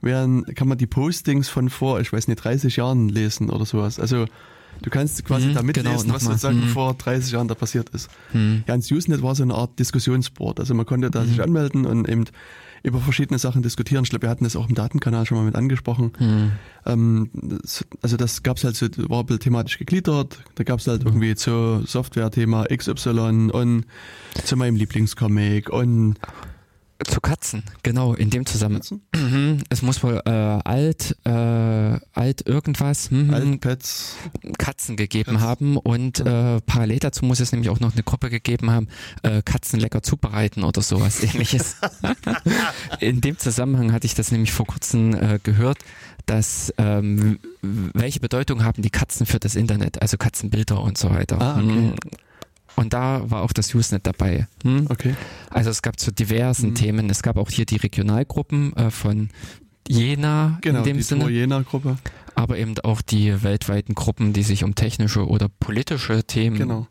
[0.00, 4.00] werden, kann man die Postings von vor, ich weiß nicht, 30 Jahren lesen oder sowas.
[4.00, 4.26] Also
[4.82, 6.68] Du kannst quasi mhm, da mitlesen, genau, was sozusagen mhm.
[6.68, 8.10] vor 30 Jahren da passiert ist.
[8.32, 8.64] Mhm.
[8.66, 10.60] Ja, ins Usenet war so eine Art Diskussionsboard.
[10.60, 11.44] Also man konnte da sich mhm.
[11.44, 12.24] anmelden und eben
[12.82, 14.02] über verschiedene Sachen diskutieren.
[14.02, 16.12] Ich glaube, wir hatten das auch im Datenkanal schon mal mit angesprochen.
[16.18, 16.52] Mhm.
[16.84, 17.30] Ähm,
[18.02, 20.38] also das gab's halt so, war ein bisschen thematisch gegliedert.
[20.56, 21.08] Da gab's halt mhm.
[21.08, 23.84] irgendwie zu Software-Thema XY und
[24.44, 26.16] zu meinem Lieblingscomic und
[27.04, 29.00] zu Katzen, genau, in dem Zusammenhang.
[29.14, 29.58] Mhm.
[29.68, 33.32] Es muss wohl äh, alt, äh, alt irgendwas, mhm.
[33.32, 34.16] alt Pets.
[34.58, 35.42] Katzen gegeben Pets.
[35.42, 38.88] haben und äh, parallel dazu muss es nämlich auch noch eine Gruppe gegeben haben,
[39.22, 41.76] äh, Katzen lecker zubereiten oder sowas ähnliches.
[43.00, 45.78] in dem Zusammenhang hatte ich das nämlich vor kurzem äh, gehört,
[46.26, 51.40] dass ähm, welche Bedeutung haben die Katzen für das Internet, also Katzenbilder und so weiter.
[51.40, 51.94] Ah, okay.
[52.76, 54.46] Und da war auch das Usenet dabei.
[54.62, 54.86] Hm?
[54.88, 55.14] Okay.
[55.50, 56.74] Also es gab zu diversen mhm.
[56.74, 57.10] Themen.
[57.10, 59.28] Es gab auch hier die Regionalgruppen äh, von
[59.88, 61.28] Jena genau, in dem die Sinne.
[61.28, 61.98] Jena-Gruppe.
[62.34, 66.56] Aber eben auch die weltweiten Gruppen, die sich um technische oder politische Themen.
[66.56, 66.86] Genau.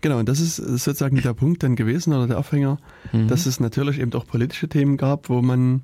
[0.00, 2.78] Genau, und das ist sozusagen der Punkt dann gewesen oder der Aufhänger,
[3.12, 3.26] mhm.
[3.26, 5.82] dass es natürlich eben auch politische Themen gab, wo man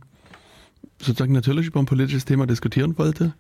[1.01, 3.35] sozusagen natürlich über ein politisches Thema diskutieren wollte,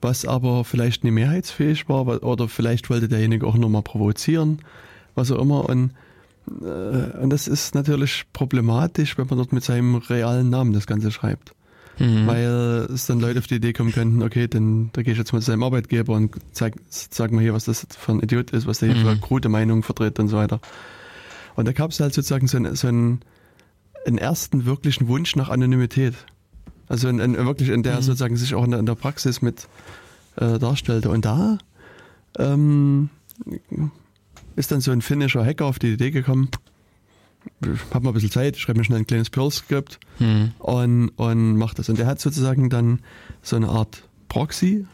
[0.00, 4.58] was aber vielleicht nicht mehrheitsfähig war oder vielleicht wollte derjenige auch nur mal provozieren
[5.16, 5.68] was auch immer.
[5.68, 5.90] Und,
[6.62, 11.10] äh, und das ist natürlich problematisch, wenn man dort mit seinem realen Namen das Ganze
[11.10, 11.52] schreibt.
[11.98, 12.26] Mhm.
[12.26, 15.32] Weil es dann Leute auf die Idee kommen könnten, okay, dann da gehe ich jetzt
[15.32, 18.66] mal zu seinem Arbeitgeber und zeig, sag mal hier, was das für ein Idiot ist,
[18.66, 19.08] was der hier mhm.
[19.08, 20.60] für krude Meinung vertritt und so weiter.
[21.54, 23.20] Und da gab es halt sozusagen so, ein, so einen,
[24.06, 26.14] einen ersten wirklichen Wunsch nach Anonymität.
[26.86, 28.02] Also in, in, wirklich in der mhm.
[28.02, 29.66] sozusagen sich auch in der, in der Praxis mit
[30.36, 31.08] äh, darstellte.
[31.08, 31.56] Und da
[32.38, 33.08] ähm,
[34.56, 36.50] ist dann so ein finnischer Hacker auf die Idee gekommen,
[37.62, 40.52] ich habe mal ein bisschen Zeit, schreibe mir schnell ein kleines Perl-Skript hm.
[40.58, 41.88] und, und macht das.
[41.88, 43.00] Und der hat sozusagen dann
[43.42, 44.86] so eine Art Proxy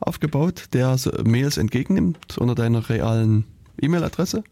[0.00, 3.44] aufgebaut, der so Mails entgegennimmt unter deiner realen
[3.80, 4.44] E-Mail-Adresse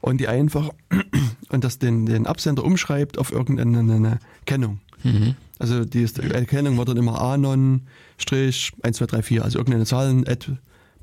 [0.00, 0.70] und die einfach
[1.48, 4.80] und das den, den Absender umschreibt auf irgendeine Kennung.
[5.02, 5.34] Mhm.
[5.58, 10.24] Also die Erkennung war dann immer anon-1234, also irgendeine Zahlen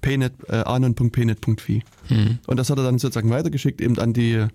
[0.03, 1.81] pnet, äh, anon.pnet.fi.
[2.09, 2.37] Hm.
[2.45, 4.45] Und das hat er dann sozusagen weitergeschickt, eben an die,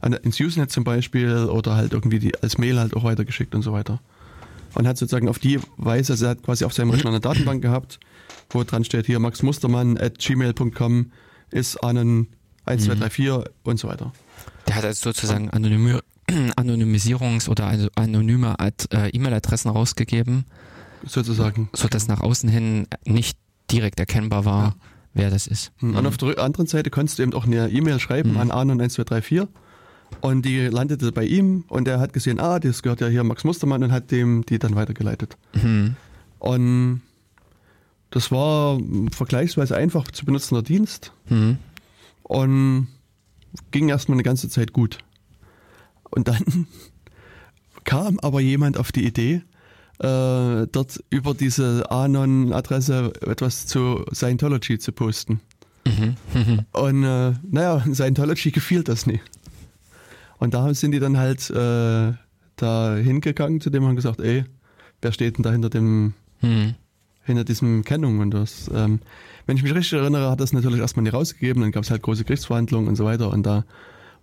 [0.00, 3.60] an, ins Usenet zum Beispiel oder halt irgendwie die, als Mail halt auch weitergeschickt und
[3.62, 4.00] so weiter.
[4.74, 7.60] und hat sozusagen auf die Weise, also er hat quasi auf seinem Rechner eine Datenbank
[7.68, 8.00] gehabt,
[8.50, 11.12] wo dran steht hier Max Mustermann at gmail.com
[11.50, 12.28] ist Anon
[12.64, 14.12] 1, 2, 3, 4 und so weiter.
[14.68, 15.98] Der hat also sozusagen Anonymi
[16.56, 20.44] Anonymisierungs- oder also anonyme Ad äh, E-Mail-Adressen rausgegeben,
[21.04, 21.68] Sozusagen.
[21.74, 23.36] sodass nach außen hin nicht
[23.70, 24.74] direkt erkennbar war, Ja.
[25.14, 25.72] Wer das ist.
[25.80, 25.96] Mhm.
[25.96, 28.38] Und auf der anderen Seite konntest du eben auch eine E-Mail schreiben Mhm.
[28.38, 29.48] an Anon 1, 2, 3, 4
[30.20, 33.44] und die landete bei ihm und er hat gesehen, ah, das gehört ja hier Max
[33.44, 35.36] Mustermann und hat dem die dann weitergeleitet.
[35.54, 35.96] Mhm.
[36.38, 37.02] Und
[38.10, 38.78] das war
[39.12, 41.56] vergleichsweise einfach zu benutzender Dienst Mhm.
[42.24, 42.88] und
[43.70, 44.98] ging erstmal eine ganze Zeit gut.
[46.10, 46.66] Und dann
[47.84, 49.42] kam aber jemand auf die Idee,
[50.02, 55.40] äh, dort über diese Anon-Adresse etwas zu Scientology zu posten.
[55.86, 56.16] Mhm.
[56.34, 56.66] Mhm.
[56.72, 59.20] Und äh, naja, Scientology gefiel das nie.
[60.38, 62.12] Und da sind die dann halt äh,
[62.56, 64.44] da hingegangen zu dem und haben gesagt, ey,
[65.00, 66.74] wer steht denn da hinter dem Mhm.
[67.24, 68.98] hinter diesem Kennung und das, ähm,
[69.46, 72.02] wenn ich mich richtig erinnere, hat das natürlich erstmal nicht rausgegeben, dann gab es halt
[72.02, 73.64] große Gerichtsverhandlungen und so weiter und da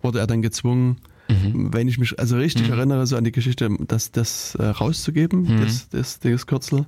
[0.02, 0.98] wurde er dann gezwungen,
[1.30, 1.72] Mhm.
[1.72, 2.74] wenn ich mich also richtig Mhm.
[2.74, 5.56] erinnere, so an die Geschichte, das, das äh, rauszugeben, Mhm.
[5.58, 6.86] das, das, das Kürzel.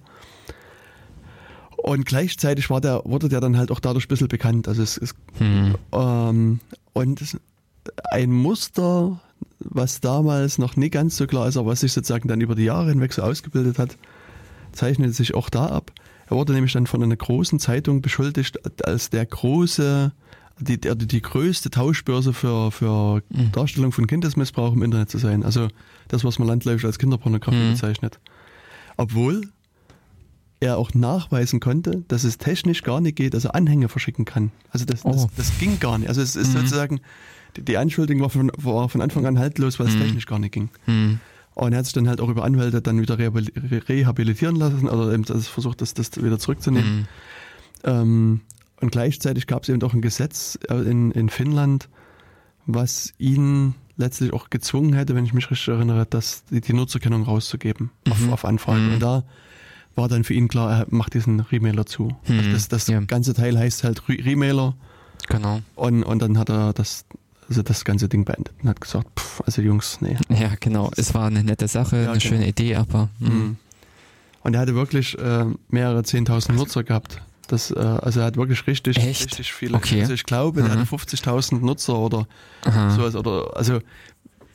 [1.77, 4.69] Und gleichzeitig war der, wurde der dann halt auch dadurch ein bisschen bekannt.
[4.69, 5.75] Also es, es Mhm.
[5.93, 6.61] ähm,
[6.93, 7.39] und
[8.13, 9.21] ein Muster,
[9.59, 12.65] was damals noch nicht ganz so klar ist, aber was sich sozusagen dann über die
[12.65, 13.97] Jahre hinweg so ausgebildet hat,
[14.73, 15.91] zeichnet sich auch da ab.
[16.27, 20.13] Er wurde nämlich dann von einer großen Zeitung beschuldigt, als der große,
[20.63, 23.53] die, die, die größte Tauschbörse für, für Mhm.
[23.53, 25.43] Darstellung von Kindesmissbrauch im Internet zu sein.
[25.45, 25.69] Also
[26.09, 27.73] das, was man landläufig als Kinderpornografie Mhm.
[27.73, 28.21] bezeichnet.
[28.97, 29.43] Obwohl
[30.61, 34.53] er auch nachweisen konnte, dass es technisch gar nicht geht, dass er Anhänge verschicken kann.
[34.71, 35.31] Also das, das, Oh.
[35.37, 36.09] das ging gar nicht.
[36.09, 36.59] Also es ist Mhm.
[36.59, 37.01] sozusagen,
[37.57, 40.01] die, die Anschuldigung war von, war von Anfang an haltlos, weil es Mhm.
[40.03, 40.69] technisch gar nicht ging.
[40.87, 41.19] Mhm.
[41.55, 44.89] Und er hat sich dann halt auch über Anwälte dann wieder rehabil- re- rehabilitieren lassen
[44.89, 46.97] oder eben das versucht, das, das wieder zurückzunehmen.
[47.01, 47.07] Mhm.
[47.85, 48.41] Ähm,
[48.83, 51.89] und gleichzeitig gab es eben auch ein Gesetz äh, in, in Finnland,
[52.67, 57.23] was ihn letztlich auch gezwungen hätte, wenn ich mich richtig erinnere, dass die, die Nutzerkennung
[57.23, 58.33] rauszugeben auf, Mhm.
[58.33, 58.81] auf Anfrage.
[58.81, 58.93] Mhm.
[58.95, 59.25] Und da
[59.95, 62.15] war dann für ihn klar, er macht diesen Remailer zu.
[62.27, 62.39] Mhm.
[62.39, 63.01] Also das das Ja.
[63.01, 64.75] ganze Teil heißt halt Re- Remailer
[65.29, 65.61] Genau.
[65.77, 67.05] und, und dann hat er das,
[67.49, 70.17] also das ganze Ding beendet und hat gesagt, pff, also Jungs, nee.
[70.31, 70.91] Ja, genau.
[70.97, 72.21] Es war eine nette Sache, Ja, eine genau.
[72.35, 73.29] schöne Idee, aber mhm.
[73.29, 73.57] Mhm.
[74.43, 77.23] Und er hatte wirklich äh, mehrere Zehntausend Nutzer gehabt.
[77.53, 79.27] Das, äh, also er hat wirklich richtig, Echt?
[79.27, 79.77] richtig viele.
[79.77, 80.01] Okay.
[80.01, 80.71] Also ich glaube, er Mhm.
[80.81, 82.27] hatte 50.000 Nutzer oder
[82.65, 82.89] Aha.
[82.89, 83.15] sowas.
[83.15, 83.75] Oder, also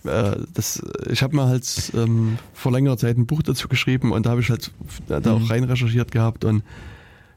[0.04, 4.26] äh, das, ich habe mal halt ähm, vor längerer Zeit ein Buch dazu geschrieben und
[4.26, 4.72] da habe ich halt
[5.08, 5.28] da Mhm.
[5.28, 6.64] auch rein recherchiert gehabt und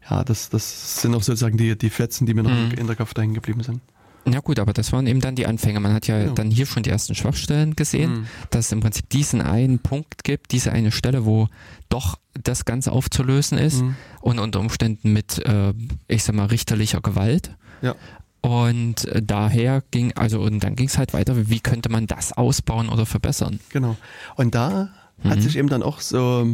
[0.09, 2.71] ja, das, das sind auch sozusagen die, die Fetzen, die mir noch Mhm.
[2.79, 3.81] in der Kopf hängen geblieben sind.
[4.27, 5.81] Ja gut, aber das waren eben dann die Anfänge.
[5.81, 6.35] Man hat ja Genau.
[6.35, 8.27] dann hier schon die ersten Schwachstellen gesehen, Mhm.
[8.51, 11.49] dass es im Prinzip diesen einen Punkt gibt, diese eine Stelle, wo
[11.89, 13.97] doch das Ganze aufzulösen ist Mhm.
[14.21, 15.73] und unter Umständen mit, äh,
[16.07, 17.57] ich sag mal, richterlicher Gewalt.
[17.83, 17.95] Ja.
[18.43, 22.89] Und daher ging, also und dann ging es halt weiter, wie könnte man das ausbauen
[22.89, 23.61] oder verbessern?
[23.71, 23.97] Genau.
[24.37, 24.91] Und da
[25.25, 25.43] hat Mhm.
[25.43, 26.47] sich eben dann auch so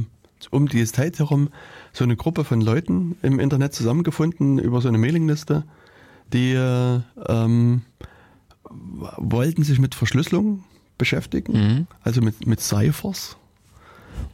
[0.50, 1.48] um die Zeit herum
[1.92, 5.64] so eine Gruppe von Leuten im Internet zusammengefunden über so eine Mailingliste,
[6.32, 7.82] die äh, ähm,
[9.18, 10.64] wollten sich mit Verschlüsselung
[10.98, 11.86] beschäftigen, Mhm.
[12.02, 13.36] also mit, mit Cyphers.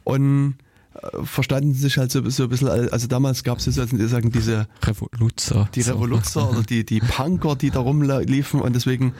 [0.03, 0.55] Und
[0.95, 4.67] äh, verstanden sich halt so, so ein bisschen, al- also damals gab es sozusagen diese
[4.83, 5.69] Revoluzer.
[5.75, 5.81] die.
[5.81, 9.13] Revoluzer oder die, die Punker, die da rumliefen und deswegen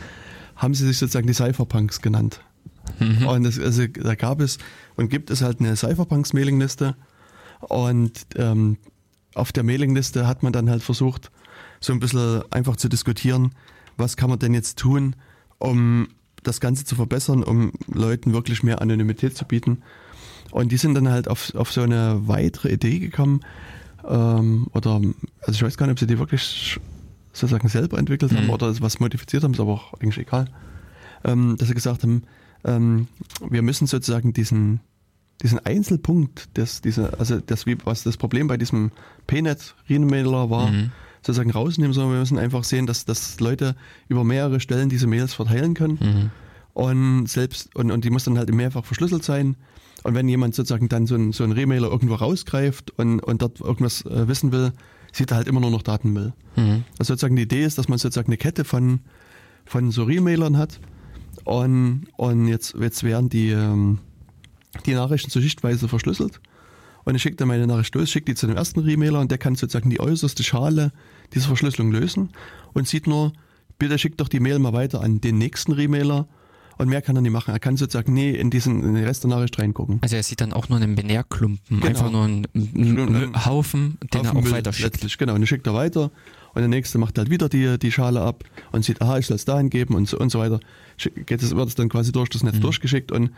[0.56, 2.40] haben sie sich sozusagen die Cypherpunks genannt.
[3.00, 3.26] Mhm.
[3.28, 4.58] Und das, also, da gab es
[4.96, 6.96] und gibt es halt eine Cypherpunks-Mailingliste.
[7.62, 8.78] Und ähm,
[9.36, 11.32] auf der Mailingliste hat man dann halt versucht,
[11.84, 13.52] so ein bisschen einfach zu diskutieren,
[13.98, 15.16] was kann man denn jetzt tun,
[15.60, 16.08] um
[16.44, 19.82] das Ganze zu verbessern, um Leuten wirklich mehr Anonymität zu bieten.
[20.52, 23.42] Und die sind dann halt auf, auf so eine weitere Idee gekommen,
[24.08, 25.02] ähm, oder,
[25.42, 26.80] also ich weiß gar nicht, ob sie die wirklich
[27.32, 28.50] sozusagen selber entwickelt haben Mhm.
[28.52, 30.50] oder was modifiziert haben, ist aber auch eigentlich egal,
[31.24, 32.24] ähm, dass sie gesagt haben,
[32.66, 33.08] ähm,
[33.50, 34.82] wir müssen sozusagen diesen,
[35.42, 38.92] diesen Einzelpunkt, das, diese, also das, was das Problem bei diesem
[39.28, 40.92] PNet-Remailer war, Mhm.
[41.26, 43.76] Sozusagen rausnehmen, sondern wir müssen einfach sehen, dass, dass Leute
[44.10, 46.32] über mehrere Stellen diese Mails verteilen können Mhm.
[46.74, 49.56] und selbst und, und die muss dann halt mehrfach verschlüsselt sein.
[50.04, 53.62] Und wenn jemand sozusagen dann so ein, so ein Remailer irgendwo rausgreift und, und dort
[53.62, 54.74] irgendwas äh, wissen will,
[55.14, 56.34] sieht er halt immer nur noch Datenmüll.
[56.58, 56.84] Mhm.
[57.00, 59.00] Also sozusagen die Idee ist, dass man sozusagen eine Kette von,
[59.64, 60.82] von so Remailern hat
[61.46, 64.00] und, und jetzt, jetzt werden die, ähm,
[64.86, 66.42] die Nachrichten so schichtweise verschlüsselt
[67.06, 69.38] und ich schicke dann meine Nachricht los, schicke die zu dem ersten Remailer und der
[69.38, 70.92] kann sozusagen die äußerste Schale
[71.34, 72.30] dieser Verschlüsselung lösen
[72.74, 73.34] und sieht nur,
[73.80, 76.28] bitte schick doch die Mail mal weiter an den nächsten Remailer
[76.78, 77.52] und mehr kann er nicht machen.
[77.54, 80.00] Er kann sozusagen nie in diesen in den Rest der Nachricht reingucken.
[80.02, 81.86] Also er sieht dann auch nur einen Binärklumpen, Genau.
[81.88, 84.94] einfach nur einen, einen Haufen, den er Haufen auch Müll weiter schickt.
[84.94, 85.34] Letztlich, genau.
[85.36, 86.10] Und den schickt er weiter.
[86.56, 89.36] Und der nächste macht halt wieder die, die Schale ab und sieht, aha, ich soll
[89.36, 90.60] es dahin geben und so, und so weiter.
[91.26, 92.50] Geht es, wird es dann quasi durch das Mhm.
[92.50, 93.32] Netz durchgeschickt und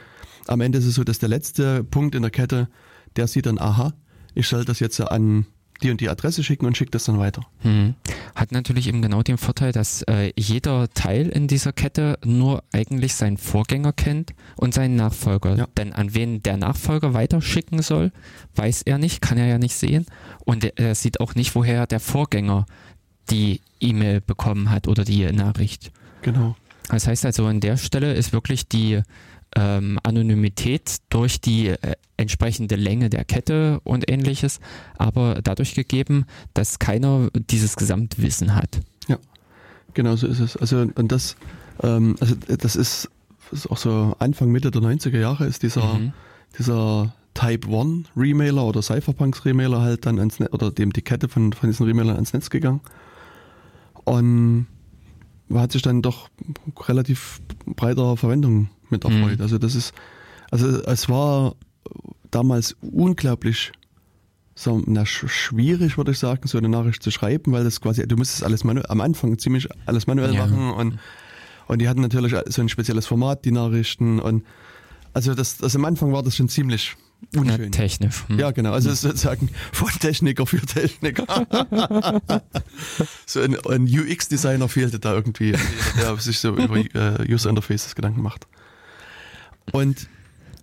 [0.48, 2.68] am Ende ist es so, dass der letzte Punkt in der Kette,
[3.16, 3.94] der sieht dann, aha,
[4.34, 5.46] ich soll das jetzt an
[5.82, 7.42] die und die Adresse schicken und schickt das dann weiter.
[7.60, 7.96] Hm.
[8.34, 13.16] Hat natürlich eben genau den Vorteil, dass äh, jeder Teil in dieser Kette nur eigentlich
[13.16, 15.56] seinen Vorgänger kennt und seinen Nachfolger.
[15.56, 15.68] Ja.
[15.78, 18.12] Denn an wen der Nachfolger weiterschicken soll,
[18.56, 20.06] weiß er nicht, kann er ja nicht sehen.
[20.46, 22.66] Und er, er sieht auch nicht, woher der Vorgänger
[23.30, 25.92] die E-Mail bekommen hat oder die Nachricht.
[26.22, 26.56] Genau.
[26.90, 29.02] Das heißt also, an der Stelle ist wirklich die
[29.56, 34.60] ähm, Anonymität durch die äh, entsprechende Länge der Kette und ähnliches,
[34.98, 38.82] aber dadurch gegeben, dass keiner dieses Gesamtwissen hat.
[39.96, 40.58] Genau so ist es.
[40.58, 41.38] Also und das,
[41.82, 43.10] ähm, also das ist,
[43.52, 46.14] ist auch so Anfang Mitte der 90er Jahre ist dieser Mhm.
[46.60, 51.28] dieser Type 1 Remailer oder Cypherpunks Remailer halt dann ans Netz, oder dem die Kette
[51.30, 52.82] von, von diesen Remailern ans Netz gegangen.
[54.04, 54.68] Und
[55.54, 56.30] hat sich dann doch
[56.88, 59.38] relativ breiter Verwendung mit erfreut.
[59.38, 59.42] Mhm.
[59.42, 59.94] Also das ist,
[60.52, 61.56] also es war
[62.32, 63.72] damals unglaublich
[64.58, 68.08] so, na, sch- schwierig, würde ich sagen, so eine Nachricht zu schreiben, weil das quasi,
[68.08, 70.46] du musstest alles manuell, am Anfang ziemlich alles manuell Ja.
[70.46, 71.00] machen und,
[71.68, 74.46] und die hatten natürlich so ein spezielles Format, die Nachrichten und
[75.14, 76.96] also das, das am Anfang war das schon ziemlich
[77.36, 77.72] unschön.
[77.72, 78.24] Technisch.
[78.28, 78.38] Hm.
[78.40, 78.72] Ja, genau.
[78.74, 81.26] Also sozusagen von Techniker für Techniker.
[83.26, 85.54] so ein, ein UX-Designer fehlte da irgendwie,
[86.00, 88.48] der sich so über äh, User Interfaces Gedanken macht.
[89.72, 90.08] Und,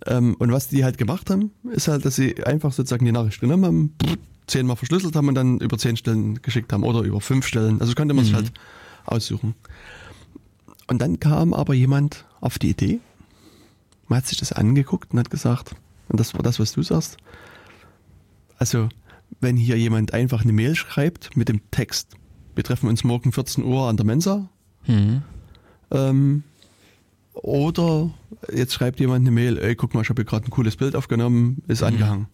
[0.07, 3.39] ähm, und was die halt gemacht haben, ist halt, dass sie einfach sozusagen die Nachricht
[3.41, 3.93] genommen haben,
[4.47, 7.79] zehnmal verschlüsselt haben und dann über zehn Stellen geschickt haben oder über fünf Stellen.
[7.81, 8.37] Also konnte man sich Mhm.
[8.37, 8.51] halt
[9.05, 9.55] aussuchen.
[10.87, 12.99] Und dann kam aber jemand auf die Idee,
[14.07, 15.75] man hat sich das angeguckt und hat gesagt,
[16.09, 17.17] und das war das, was du sagst,
[18.57, 18.89] also
[19.39, 22.15] wenn hier jemand einfach eine Mail schreibt mit dem Text,
[22.55, 24.49] wir treffen uns morgen 14 Uhr an der Mensa,
[24.83, 25.21] Hm.
[25.91, 26.43] ähm,
[27.33, 28.11] oder
[28.51, 30.95] jetzt schreibt jemand eine Mail, ey, guck mal, ich habe hier gerade ein cooles Bild
[30.95, 32.27] aufgenommen, ist angehangen.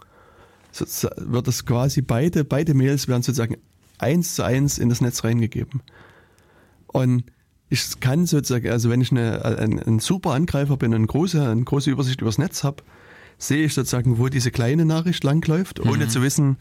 [0.71, 3.57] So, wird das quasi beide, beide Mails werden sozusagen
[3.97, 5.81] eins zu eins in das Netz reingegeben.
[6.87, 7.23] Und
[7.69, 11.63] ich kann sozusagen, also wenn ich eine, ein, ein super Angreifer bin, eine große, eine
[11.63, 12.83] große Übersicht übers Netz habe,
[13.37, 16.57] sehe ich sozusagen, wo diese kleine Nachricht langläuft, ohne zu wissen,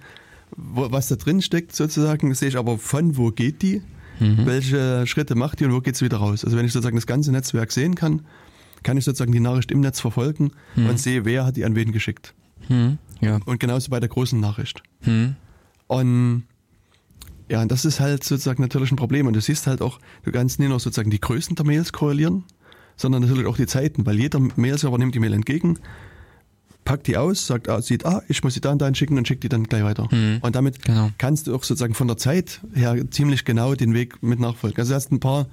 [0.56, 3.82] wo, was da drin steckt sozusagen, sehe ich aber von wo geht die,
[4.20, 6.44] welche Schritte macht die und wo geht's wieder raus.
[6.44, 8.22] Also wenn ich sozusagen das ganze Netzwerk sehen kann,
[8.88, 11.92] kann ich sozusagen die Nachricht im Netz verfolgen und sehe, wer hat die an wen
[11.92, 12.32] geschickt.
[12.68, 12.96] Hm.
[13.20, 13.38] Ja.
[13.44, 14.82] Und genauso bei der großen Nachricht.
[15.02, 15.36] Hm.
[15.88, 16.44] Und
[17.50, 19.26] ja, und das ist halt sozusagen natürlich ein Problem.
[19.26, 22.44] Und du siehst halt auch, du kannst nicht nur sozusagen die Größen der Mails korrelieren,
[22.96, 25.78] sondern natürlich auch die Zeiten, weil jeder Mailserver nimmt die Mail entgegen,
[26.86, 29.28] packt die aus, sagt, ah, sieht, ah, ich muss die da und dahin schicken und
[29.28, 30.08] schickt die dann gleich weiter.
[30.10, 30.38] Mhm.
[30.40, 31.10] Und damit Genau.
[31.18, 34.78] kannst du auch sozusagen von der Zeit her ziemlich genau den Weg mit nachfolgen.
[34.80, 35.46] Also du hast ein paar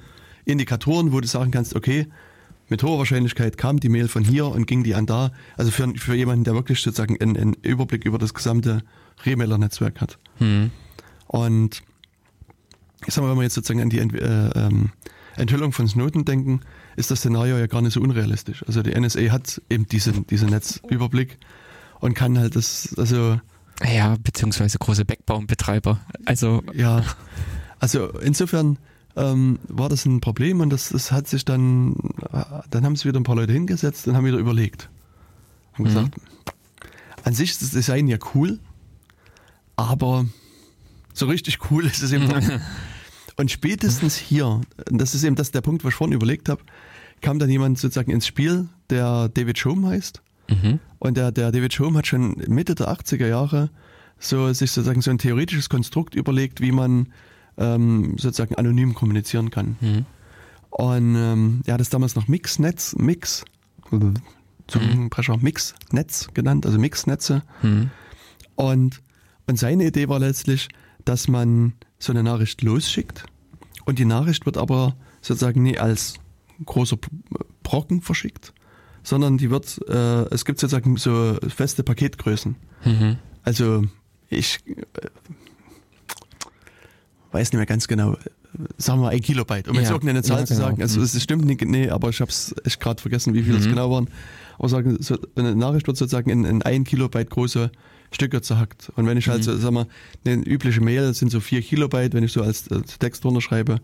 [0.46, 2.08] Indikatoren, wo du sagen kannst, okay,
[2.70, 5.32] mit hoher Wahrscheinlichkeit kam die Mail von hier und ging die an da.
[5.58, 8.84] Also für, für jemanden, der wirklich sozusagen einen, einen Überblick über das gesamte
[9.26, 10.18] Remailer-Netzwerk hat.
[10.38, 10.72] Hm.
[11.28, 11.84] Und
[13.06, 14.92] ich sag mal, wenn wir jetzt sozusagen an die äh, ähm,
[15.38, 16.62] Enthüllung von Snowden denken,
[16.96, 18.64] ist das Szenario ja gar nicht so unrealistisch.
[18.68, 21.38] Also die NSA hat eben diesen, diesen Netzüberblick
[22.00, 23.40] und kann halt das, also
[23.84, 26.00] Ja, beziehungsweise große Backbone-Betreiber.
[26.26, 27.04] Also, ja,
[27.80, 28.80] also insofern
[29.16, 31.96] ähm, war das ein Problem und das, das hat sich dann,
[32.32, 34.90] äh, dann haben sich wieder ein paar Leute hingesetzt und haben wieder überlegt.
[35.74, 35.88] Haben Mhm.
[35.88, 36.16] gesagt,
[37.24, 38.60] an sich ist das Design ja cool,
[39.76, 40.26] aber
[41.14, 42.52] so richtig cool ist es eben nicht.
[43.38, 46.62] Und spätestens hier, das ist eben das der Punkt, was ich vorhin überlegt habe,
[47.22, 50.22] kam dann jemand sozusagen ins Spiel, der David Shome heißt.
[50.50, 50.80] mhm.
[51.00, 53.70] Und der, der David Shome hat schon Mitte der 80er Jahre
[54.20, 57.12] so sich sozusagen so ein theoretisches Konstrukt überlegt, wie man
[57.58, 59.78] ähm, sozusagen anonym kommunizieren kann.
[59.82, 60.06] Mhm.
[60.70, 63.46] Und ähm, er hat es damals noch Mixnetz, Mix,
[64.68, 67.44] Zungenbrecher, Mixnetz genannt, also Mixnetze.
[67.62, 67.92] Hm.
[68.56, 69.02] Und,
[69.48, 70.68] und seine Idee war letztlich,
[71.06, 73.26] dass man so eine Nachricht losschickt
[73.86, 76.16] und die Nachricht wird aber sozusagen nie als
[76.66, 76.98] großer
[77.64, 78.54] Brocken verschickt,
[79.04, 82.56] sondern die wird, äh, es gibt sozusagen so feste Paketgrößen.
[82.84, 83.18] Mhm.
[83.44, 83.84] Also
[84.30, 84.76] ich äh,
[87.36, 88.18] weiß nicht mehr ganz genau,
[88.78, 90.66] sagen wir ein Kilobyte, um jetzt Ja, irgendeine Zahl ja, zu genau.
[90.68, 90.82] sagen.
[90.82, 91.06] Also Mhm.
[91.06, 93.70] es stimmt nicht, nee, aber ich habe es echt gerade vergessen, wie viel es Mhm.
[93.72, 94.10] genau waren.
[94.58, 97.70] Aber sagen, so, eine Nachricht wird sozusagen in, in ein Kilobyte große
[98.12, 98.92] Stücke zerhackt.
[98.96, 99.44] Und wenn ich halt, Mhm.
[99.44, 99.88] so, sag mal,
[100.26, 103.80] eine übliche Mail sind so vier Kilobyte, wenn ich so als, als Text drunter schreibe.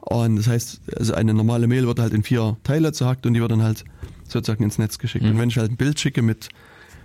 [0.00, 3.40] Und das heißt, also eine normale Mail wird halt in vier Teile zerhackt und die
[3.40, 3.84] wird dann halt
[4.28, 5.24] sozusagen ins Netz geschickt.
[5.24, 5.32] Mhm.
[5.32, 6.48] Und wenn ich halt ein Bild schicke mit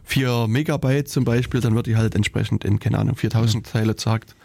[0.03, 4.35] vier Megabyte zum Beispiel, dann wird die halt entsprechend in, keine Ahnung, 4000 Teile zerhackt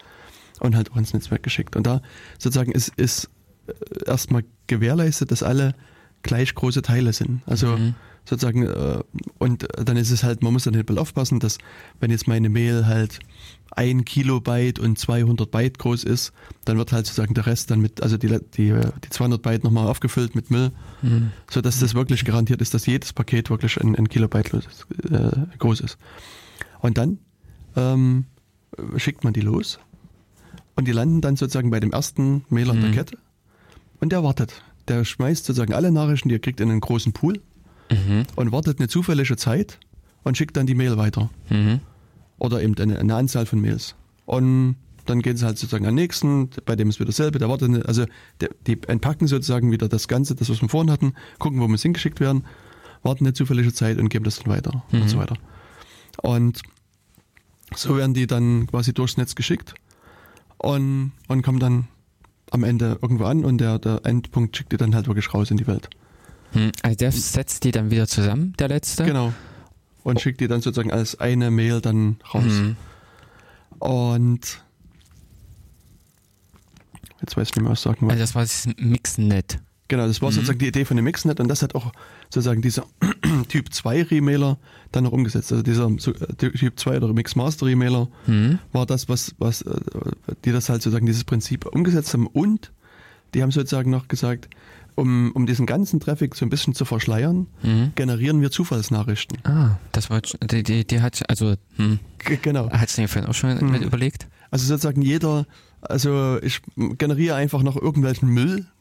[0.60, 1.76] und halt auch ins Netzwerk geschickt.
[1.76, 2.00] Und da
[2.38, 3.28] sozusagen ist, ist
[3.66, 3.72] äh,
[4.06, 5.74] erstmal gewährleistet, dass alle
[6.22, 7.42] gleich große Teile sind.
[7.46, 7.94] Also Mhm.
[8.24, 9.02] sozusagen, äh,
[9.38, 11.58] und dann ist es halt, man muss dann halt aufpassen, dass
[12.00, 13.20] wenn jetzt meine Mail halt
[13.72, 16.32] ein Kilobyte und 200 Byte groß ist,
[16.64, 18.72] dann wird halt sozusagen der Rest dann mit, also die, die,
[19.04, 21.30] die 200 Byte nochmal aufgefüllt mit Müll, Mhm.
[21.50, 24.64] so dass das wirklich garantiert ist, dass jedes Paket wirklich ein, ein Kilobyte los
[25.10, 25.98] äh, groß ist.
[26.80, 27.18] Und dann
[27.76, 28.24] ähm,
[28.96, 29.78] schickt man die los
[30.76, 32.94] und die landen dann sozusagen bei dem ersten Mailer in der Mhm.
[32.94, 33.18] Kette
[34.00, 34.62] und der wartet.
[34.88, 37.40] Der schmeißt sozusagen alle Nachrichten, die er kriegt, in einen großen Pool
[37.90, 38.24] Mhm.
[38.36, 39.78] und wartet eine zufällige Zeit
[40.22, 41.30] und schickt dann die Mail weiter.
[41.50, 41.80] Mhm.
[42.38, 43.94] Oder eben eine, eine Anzahl von Mails.
[44.26, 47.48] Und dann gehen sie halt sozusagen an den nächsten, bei dem ist wieder dasselbe, der
[47.48, 48.04] wartet, eine, also
[48.40, 51.74] der, die entpacken sozusagen wieder das Ganze, das was wir vorhin hatten, gucken, wo wir
[51.74, 52.44] es hingeschickt werden,
[53.02, 55.02] warten eine zufällige Zeit und geben das dann weiter Mhm.
[55.02, 55.36] und so weiter.
[56.22, 56.60] Und
[57.74, 59.74] so werden die dann quasi durchs Netz geschickt
[60.58, 61.88] und, und kommen dann
[62.50, 65.56] am Ende irgendwo an und der, der Endpunkt schickt die dann halt wirklich raus in
[65.56, 65.90] die Welt.
[66.52, 66.72] Mhm.
[66.82, 69.04] Also der setzt die dann wieder zusammen, der letzte?
[69.04, 69.32] Genau.
[70.02, 72.44] Und schickt die dann sozusagen als eine Mail dann raus.
[72.44, 72.76] Mhm.
[73.78, 74.62] Und
[77.20, 78.12] jetzt weiß ich nicht mehr, was ich sagen wollte.
[78.12, 79.58] Also das war das Mixnet.
[79.88, 80.34] Genau, das war mhm.
[80.34, 81.92] sozusagen die Idee von dem Mixnet und das hat auch
[82.30, 82.84] sozusagen dieser
[83.48, 84.58] Typ 2 Remailer
[84.92, 85.52] dann noch umgesetzt.
[85.52, 88.58] Also dieser äh, Typ 2 oder Mixmaster Remailer Mhm.
[88.72, 89.74] war das, was, was, äh,
[90.44, 92.72] die das halt sozusagen dieses Prinzip umgesetzt haben und
[93.34, 94.48] die haben sozusagen noch gesagt,
[94.94, 97.92] um, um diesen ganzen Traffic so ein bisschen zu verschleiern, Mhm.
[97.94, 99.38] generieren wir Zufallsnachrichten.
[99.44, 101.98] Ah, das war die, die, die hat also hm,
[102.42, 102.70] genau.
[102.70, 103.72] hat es vorhin auch schon Mhm.
[103.72, 104.26] mit überlegt?
[104.50, 105.46] Also sozusagen jeder,
[105.82, 108.30] also ich generiere einfach noch irgendwelchen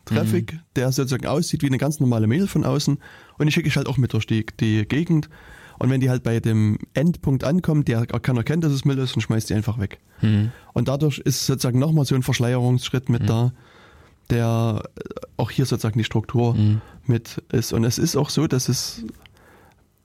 [0.10, 2.97] Müll-Traffic, der sozusagen aussieht wie eine ganz normale Mail von außen
[3.38, 5.30] und die schicke ich halt auch mit durch die, die Gegend.
[5.78, 9.14] Und wenn die halt bei dem Endpunkt ankommt, der kann erkennen, dass es Müll ist
[9.16, 9.99] und schmeißt die einfach weg.
[10.22, 10.51] Mhm.
[10.72, 13.51] Und dadurch ist sozusagen nochmal so ein Verschleierungsschritt mit da,
[14.30, 14.84] der
[15.36, 16.82] auch hier sozusagen die Struktur Mhm.
[17.06, 17.74] mit ist.
[17.74, 19.03] Und es ist auch so, dass es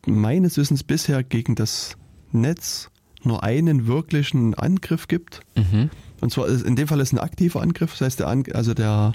[0.07, 1.97] meines Wissens bisher gegen das
[2.33, 2.91] Netz
[3.23, 5.41] nur einen wirklichen Angriff gibt.
[5.57, 5.91] Mhm.
[6.21, 8.75] Und zwar ist, in dem Fall ist ein aktiver Angriff, das heißt der An also
[8.75, 9.13] der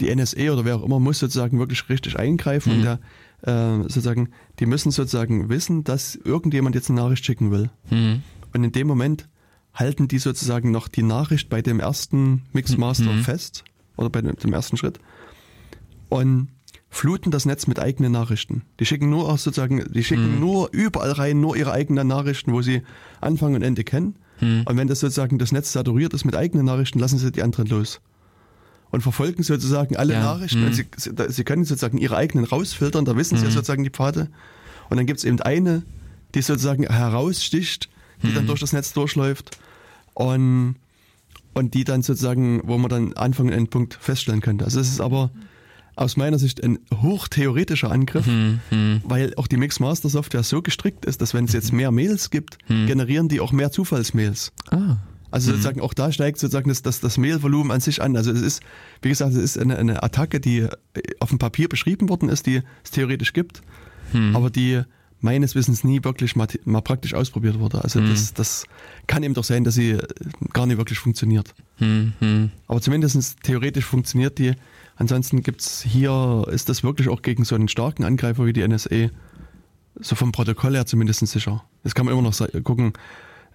[0.00, 2.82] die NSA oder wer auch immer muss sozusagen wirklich richtig eingreifen und Mhm.
[2.82, 2.98] der
[3.42, 7.70] äh, sozusagen die müssen sozusagen wissen, dass irgendjemand jetzt eine Nachricht schicken will.
[7.90, 8.22] Mhm.
[8.54, 9.28] Und in dem Moment
[9.74, 13.22] halten die sozusagen noch die Nachricht bei dem ersten Mixmaster Mhm.
[13.22, 13.62] fest
[13.96, 14.98] oder bei dem, dem ersten Schritt
[16.08, 16.48] und
[16.90, 18.62] fluten das Netz mit eigenen Nachrichten.
[18.80, 20.40] Die schicken nur auch sozusagen, die schicken Mhm.
[20.40, 22.82] nur überall rein, nur ihre eigenen Nachrichten, wo sie
[23.20, 24.16] Anfang und Ende kennen.
[24.40, 24.62] Mhm.
[24.64, 27.66] Und wenn das sozusagen das Netz saturiert ist mit eigenen Nachrichten, lassen sie die anderen
[27.68, 28.00] los.
[28.90, 30.64] Und verfolgen sozusagen alle Ja, Nachrichten.
[30.64, 30.72] mhm.
[30.72, 30.86] Sie,
[31.28, 33.54] sie, können sozusagen ihre eigenen rausfiltern, da wissen sie ja Mhm.
[33.54, 34.28] sozusagen die Pfade.
[34.88, 35.82] Und dann gibt es eben eine,
[36.34, 37.88] die sozusagen heraussticht,
[38.22, 38.48] die dann Mhm.
[38.48, 39.58] durch das Netz durchläuft
[40.14, 40.76] und,
[41.54, 44.64] und die dann sozusagen, wo man dann Anfang und Endpunkt feststellen könnte.
[44.64, 45.30] Also es ist aber
[45.96, 48.60] aus meiner Sicht ein hochtheoretischer Angriff, Mhm.
[48.70, 49.00] Mhm.
[49.04, 52.56] weil auch die Mixmaster Software so gestrickt ist, dass wenn es jetzt mehr Mails gibt,
[52.68, 52.86] Mhm.
[52.86, 54.52] generieren die auch mehr Zufallsmails.
[54.70, 54.96] Ah.
[55.30, 58.16] Also sozusagen auch da steigt sozusagen das, das, das Mailvolumen an sich an.
[58.16, 58.62] Also es ist,
[59.02, 60.68] wie gesagt, es ist eine, eine Attacke, die äh,
[61.20, 63.60] auf dem Papier beschrieben worden ist, die es theoretisch gibt,
[64.12, 64.34] Mhm.
[64.34, 64.80] aber die
[65.20, 67.82] meines Wissens nie wirklich mal, mal praktisch ausprobiert wurde.
[67.84, 68.08] Also Mhm.
[68.10, 68.64] das, das
[69.06, 70.06] kann eben doch sein, dass sie äh,
[70.54, 71.54] gar nicht wirklich funktioniert.
[71.78, 72.12] Mhm.
[72.20, 72.50] Mhm.
[72.68, 74.52] Aber zumindest theoretisch funktioniert die.
[74.96, 79.10] Ansonsten gibt's hier, ist das wirklich auch gegen so einen starken Angreifer wie die NSA,
[80.00, 81.64] so vom Protokoll her zumindest sicher.
[81.82, 82.92] Das kann man immer noch gucken,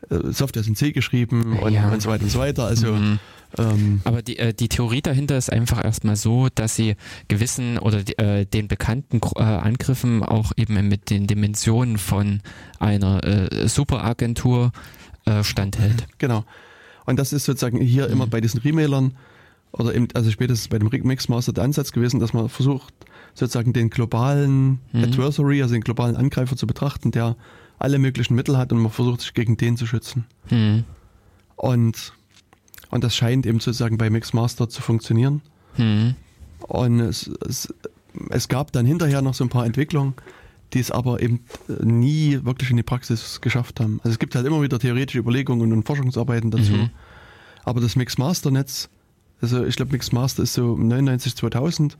[0.10, 1.90] Software ist in C geschrieben und, Ja.
[1.90, 2.66] und so weiter und so weiter.
[2.66, 3.20] Also Mhm.
[3.58, 6.96] ähm, Aber die, äh, die Theorie dahinter ist einfach erstmal so, dass sie
[7.28, 12.42] gewissen oder die, äh, den bekannten äh, Angriffen auch eben mit den Dimensionen von
[12.80, 14.72] einer äh, Superagentur
[15.26, 16.06] äh, standhält.
[16.18, 16.44] Genau.
[17.06, 19.14] Und das ist sozusagen hier immer bei diesen Remailern
[19.72, 22.94] oder eben, also spätestens bei dem Mixmaster der Ansatz gewesen, dass man versucht,
[23.34, 25.04] sozusagen den globalen Mhm.
[25.06, 27.36] Adversary, also den globalen Angreifer zu betrachten, der
[27.80, 30.26] alle möglichen Mittel hat und man versucht sich gegen den zu schützen.
[30.48, 30.84] Hm.
[31.56, 32.14] Und,
[32.90, 35.42] und das scheint eben sozusagen bei Mixmaster zu funktionieren.
[35.76, 36.16] Hm.
[36.68, 37.74] Und es, es,
[38.30, 40.14] es gab dann hinterher noch so ein paar Entwicklungen,
[40.74, 41.42] die es aber eben
[41.80, 44.00] nie wirklich in die Praxis geschafft haben.
[44.04, 46.72] Also es gibt halt immer wieder theoretische Überlegungen und Forschungsarbeiten dazu.
[46.72, 46.90] Mhm.
[47.64, 48.90] Aber das Mixmaster-Netz,
[49.42, 51.98] also ich glaube Mixmaster ist so 99, 2000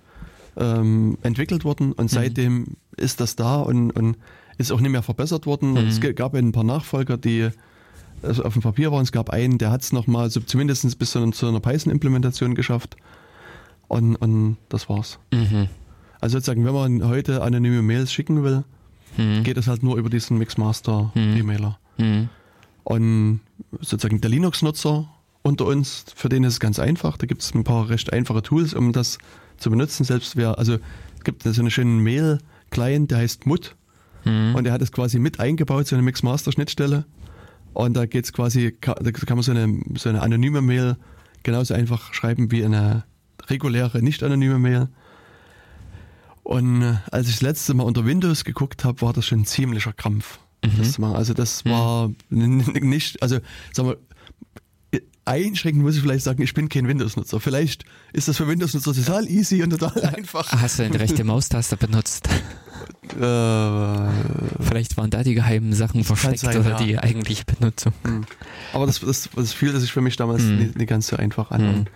[0.58, 4.18] ähm, entwickelt worden und seitdem ist das da und, und
[4.58, 5.72] ist auch nicht mehr verbessert worden.
[5.72, 5.78] Mhm.
[5.88, 7.50] Es gab ein paar Nachfolger, die
[8.22, 9.04] also auf dem Papier waren.
[9.04, 12.56] Es gab einen, der hat es nochmal so zumindest bis zu einer, zu einer Python-Implementation
[12.56, 12.96] geschafft.
[13.88, 15.20] Und, und das war's.
[15.34, 15.68] Mhm.
[16.22, 18.64] Also sozusagen, wenn man heute anonyme Mails schicken will,
[19.18, 19.44] Mhm.
[19.44, 21.68] geht es halt nur über diesen Mixmaster Mhm.
[21.98, 22.30] Mhm.
[22.84, 23.40] Und
[23.80, 25.08] sozusagen der Linux-Nutzer
[25.44, 27.18] unter uns, für den ist es ganz einfach.
[27.18, 29.20] Da gibt es ein paar recht einfache Tools, um das
[29.58, 30.04] zu benutzen.
[30.04, 30.76] Selbst wer, also
[31.18, 33.76] es gibt so einen schönen Mail-Client, der heißt Mut
[34.26, 34.56] Mhm.
[34.56, 37.06] und der hat es quasi mit eingebaut, so eine Mixmaster-Schnittstelle.
[37.74, 40.96] Und da geht es quasi, da kann man so eine, so eine anonyme Mail
[41.44, 43.04] genauso einfach schreiben wie eine
[43.48, 44.88] reguläre, nicht anonyme Mail.
[46.44, 49.46] Und äh, als ich das letzte Mal unter Windows geguckt habe, war das schon ein
[49.46, 50.40] ziemlicher Krampf.
[50.78, 51.16] Das zu machen.
[51.18, 53.40] Also das war n- n- nicht, also
[53.74, 53.98] sagen wir,
[55.26, 57.40] einschränkend muss ich vielleicht sagen, ich bin kein Windows-Nutzer.
[57.42, 60.52] Vielleicht ist das für Windows-Nutzer total easy und total einfach.
[60.54, 62.30] Hast du eine rechte Maustaste benutzt?
[63.20, 66.78] Äh, Vielleicht waren da die geheimen Sachen versteckt sein, oder ja.
[66.78, 67.94] die eigentliche Benutzung.
[68.74, 70.58] aber das, das, das fühlte sich für mich damals Hm.
[70.60, 71.62] nicht, nicht ganz so einfach an.
[71.62, 71.74] Hm.
[71.76, 71.90] Und,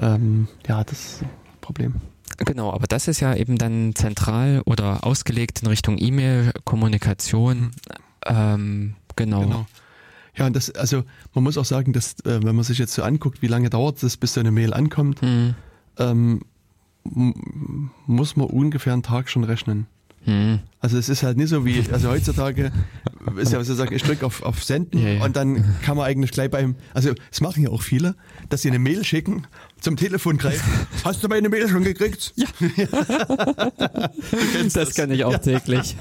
[0.00, 1.28] ähm, ja, das ist ein
[1.60, 1.94] Problem.
[2.38, 7.70] Genau, aber das ist ja eben dann zentral oder ausgelegt in Richtung E-Mail, Kommunikation.
[8.26, 9.40] Ähm, genau.
[9.42, 9.66] Genau.
[10.36, 11.02] Ja, und das, also
[11.34, 14.02] man muss auch sagen, dass äh, wenn man sich jetzt so anguckt, wie lange dauert
[14.02, 15.54] es, bis so eine Mail ankommt, Hm.
[15.98, 16.40] ähm,
[18.06, 19.86] muss man ungefähr einen Tag schon rechnen.
[20.24, 20.58] Hm.
[20.80, 22.72] Also es ist halt nicht so wie, also heutzutage
[23.36, 25.24] ist ja sozusagen, ich drücke auf, auf Senden Ja, ja.
[25.24, 28.14] und dann kann man eigentlich gleich beim, also es machen ja auch viele,
[28.50, 29.46] dass sie eine Mail schicken,
[29.80, 30.68] zum Telefon greifen.
[31.04, 32.32] Hast du meine Mail schon gekriegt?
[32.36, 32.46] Ja.
[34.74, 35.96] Das kann ich auch täglich.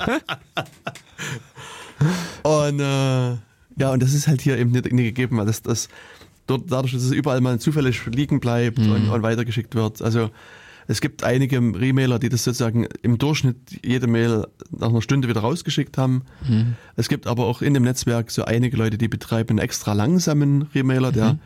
[2.44, 3.30] Und äh,
[3.78, 5.90] ja, und das ist halt hier eben nicht, nicht gegeben, weil das, das
[6.48, 8.92] dort, dadurch, dass es überall mal zufällig liegen bleibt Mhm.
[8.92, 10.02] und, und weitergeschickt wird.
[10.02, 10.30] Also
[10.92, 15.42] es gibt einige Remailer, die das sozusagen im Durchschnitt jede Mail nach einer Stunde wieder
[15.42, 16.24] rausgeschickt haben.
[16.48, 16.74] Mhm.
[16.96, 20.64] Es gibt aber auch in dem Netzwerk so einige Leute, die betreiben einen extra langsamen
[20.74, 21.40] Remailer, der Mhm.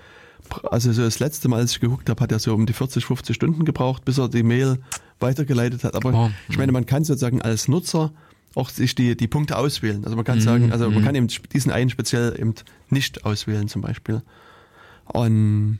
[0.72, 3.04] also so das letzte Mal, als ich geguckt habe, hat er so um die 40,
[3.06, 4.80] 50 Stunden gebraucht, bis er die Mail
[5.20, 5.96] weitergeleitet hat.
[5.96, 8.14] Aber Oh, ich meine, man kann sozusagen als Nutzer
[8.56, 10.04] auch sich die, die Punkte auswählen.
[10.06, 11.06] Also man kann Mhm, sagen, also man mhm.
[11.06, 12.54] kann eben diesen einen speziell eben
[12.90, 14.22] nicht auswählen zum Beispiel.
[15.06, 15.80] Und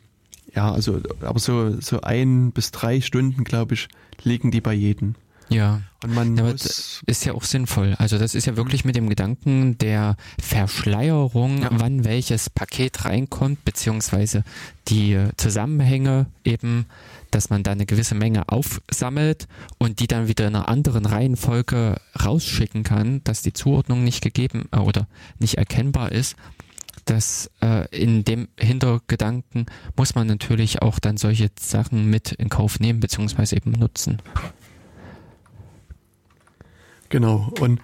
[0.56, 3.88] ja, also, aber so, so ein bis drei Stunden, glaube ich,
[4.24, 5.16] liegen die bei jedem.
[5.50, 5.82] Ja.
[6.04, 7.96] Und man Ja, Ist ja auch sinnvoll.
[7.98, 11.70] Also das ist ja wirklich mit dem Gedanken der Verschleierung, Ja.
[11.72, 14.44] wann welches Paket reinkommt, beziehungsweise
[14.88, 16.86] die Zusammenhänge eben,
[17.32, 19.48] dass man da eine gewisse Menge aufsammelt
[19.78, 24.70] und die dann wieder in einer anderen Reihenfolge rausschicken kann, dass die Zuordnung nicht gegeben
[24.72, 25.08] äh, oder
[25.40, 26.36] nicht erkennbar ist.
[27.06, 29.66] Das äh, in dem Hintergedanken
[29.98, 34.22] muss man natürlich auch dann solche Sachen mit in Kauf nehmen, beziehungsweise eben nutzen.
[37.10, 37.52] Genau.
[37.60, 37.80] Und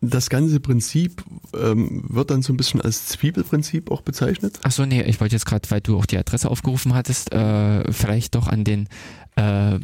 [0.00, 1.22] das ganze Prinzip
[1.54, 4.58] ähm, wird dann so ein bisschen als Zwiebelprinzip auch bezeichnet.
[4.62, 7.90] Ach so, nee, ich wollte jetzt gerade, weil du auch die Adresse aufgerufen hattest, äh,
[7.92, 8.88] vielleicht doch an den
[9.36, 9.78] äh,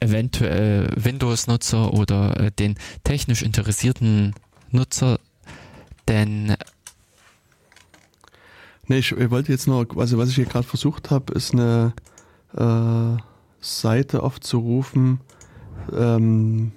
[0.00, 4.34] eventuell Windows-Nutzer oder äh, den technisch interessierten
[4.70, 5.18] Nutzer,
[6.08, 6.56] denn
[8.88, 11.92] Nee, ich äh, wollte jetzt nur, also was ich hier gerade versucht habe, ist eine
[12.56, 13.20] äh,
[13.60, 15.20] Seite aufzurufen,
[15.92, 16.72] ähm,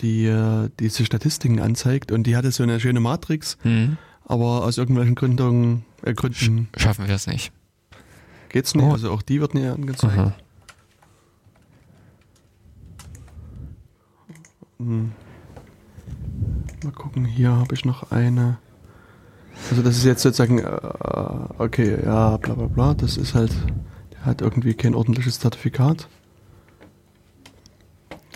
[0.00, 4.78] die äh, diese Statistiken anzeigt und die hatte so eine schöne Matrix, hm, aber aus
[4.78, 7.52] irgendwelchen Gründungen, äh, Gründen schaffen wir es nicht.
[8.48, 8.84] geht's nicht.
[8.84, 8.92] Oh.
[8.92, 10.18] Also auch die wird nicht angezeigt.
[10.18, 10.32] Aha.
[14.78, 15.12] Hm.
[16.82, 18.58] Mal gucken, hier habe ich noch eine.
[19.70, 20.80] Also das ist jetzt sozusagen, äh,
[21.58, 23.52] okay, ja, bla bla bla, das ist halt,
[24.12, 26.08] der hat irgendwie kein ordentliches Zertifikat.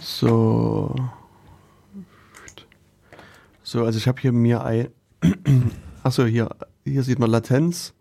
[0.01, 0.95] So.
[3.63, 4.89] So, also ich habe hier mir ein,
[6.03, 6.49] achso, hier,
[6.85, 7.93] hier sieht man Latenz.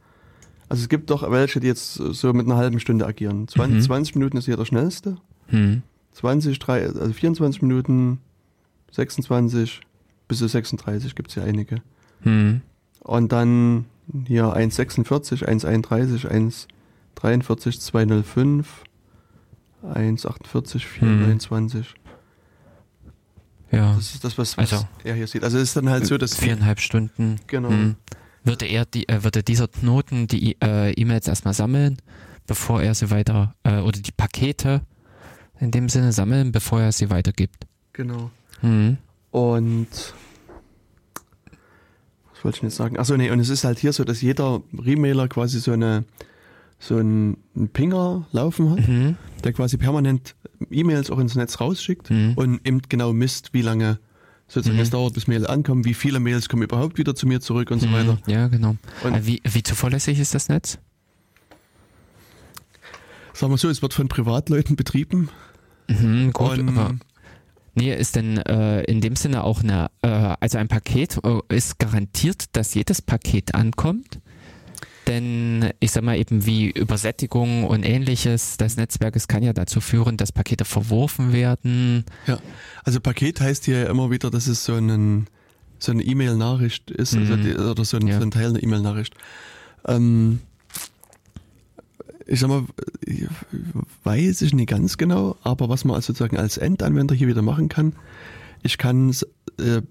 [0.70, 3.48] Also es gibt doch welche, die jetzt so mit einer halben Stunde agieren.
[3.48, 3.82] 20, Mhm.
[3.82, 5.18] 20 Minuten ist hier der schnellste.
[5.48, 5.82] Hm,
[6.14, 8.20] 20, drei, also 24 Minuten,
[8.92, 9.82] 26
[10.28, 11.82] bis zu 36 gibt es ja einige.
[12.22, 12.62] hm,
[13.06, 13.86] Und dann
[14.26, 16.68] hier 1,46, 1,31,
[17.16, 18.84] 1,43, 205,
[19.84, 21.86] 1,48, 4,29.
[23.72, 25.44] ja, Das ist das, was, was Also- er hier sieht.
[25.44, 27.36] Also es ist dann halt so, dass viereinhalb Stunden.
[27.46, 27.70] Genau.
[27.70, 27.96] Hm.
[28.44, 31.98] Würde er die, äh, würde dieser Knoten die äh, E-Mails erstmal sammeln,
[32.48, 34.82] bevor er sie weiter, äh, oder die Pakete
[35.60, 37.68] in dem Sinne sammeln, bevor er sie weitergibt.
[37.94, 38.32] Genau.
[38.62, 38.98] Hm.
[39.30, 39.88] Und
[42.46, 42.98] wollte ich jetzt sagen?
[42.98, 46.06] Achso, nee, und es ist halt hier so, dass jeder Remailer quasi so eine
[46.80, 49.16] so einen einen Pinger laufen hat, Mhm.
[49.44, 50.36] der quasi permanent
[50.70, 52.34] E-Mails auch ins Netz rausschickt Mhm.
[52.36, 53.98] und eben genau misst, wie lange
[54.48, 54.84] sozusagen Mhm.
[54.84, 57.80] es dauert, bis Mails ankommen, wie viele Mails kommen überhaupt wieder zu mir zurück und
[57.80, 58.20] so weiter.
[58.28, 58.32] Mhm.
[58.32, 58.76] Ja, genau.
[59.04, 60.78] Und- wie, wie zuverlässig ist das Netz?
[63.34, 65.30] sagen wir so, es wird von Privatleuten betrieben.
[65.90, 66.96] Mhm, gut, aber
[67.76, 70.08] Nee, ist denn äh, in dem Sinne auch eine, äh,
[70.40, 74.20] also ein Paket äh, ist garantiert, dass jedes Paket ankommt?
[75.08, 80.18] Denn ich sag mal eben wie Übersättigung und ähnliches des Netzwerkes kann ja dazu führen,
[80.18, 82.06] dass Pakete verworfen werden.
[82.26, 82.40] Ja,
[82.84, 85.28] also Paket heißt hier ja immer wieder, dass es so, einen,
[85.78, 87.42] so eine E-Mail-Nachricht ist also Mhm.
[87.44, 88.18] die, oder so ein, Ja.
[88.18, 89.14] so ein Teil einer E-Mail-Nachricht.
[89.88, 90.40] Ähm,
[92.26, 92.64] ich sag mal,
[93.06, 93.26] ich
[94.04, 97.70] weiß ich nicht ganz genau, aber was man also sozusagen als Endanwender hier wieder machen
[97.70, 97.94] kann,
[98.64, 99.12] ich kann
[99.60, 99.82] äh,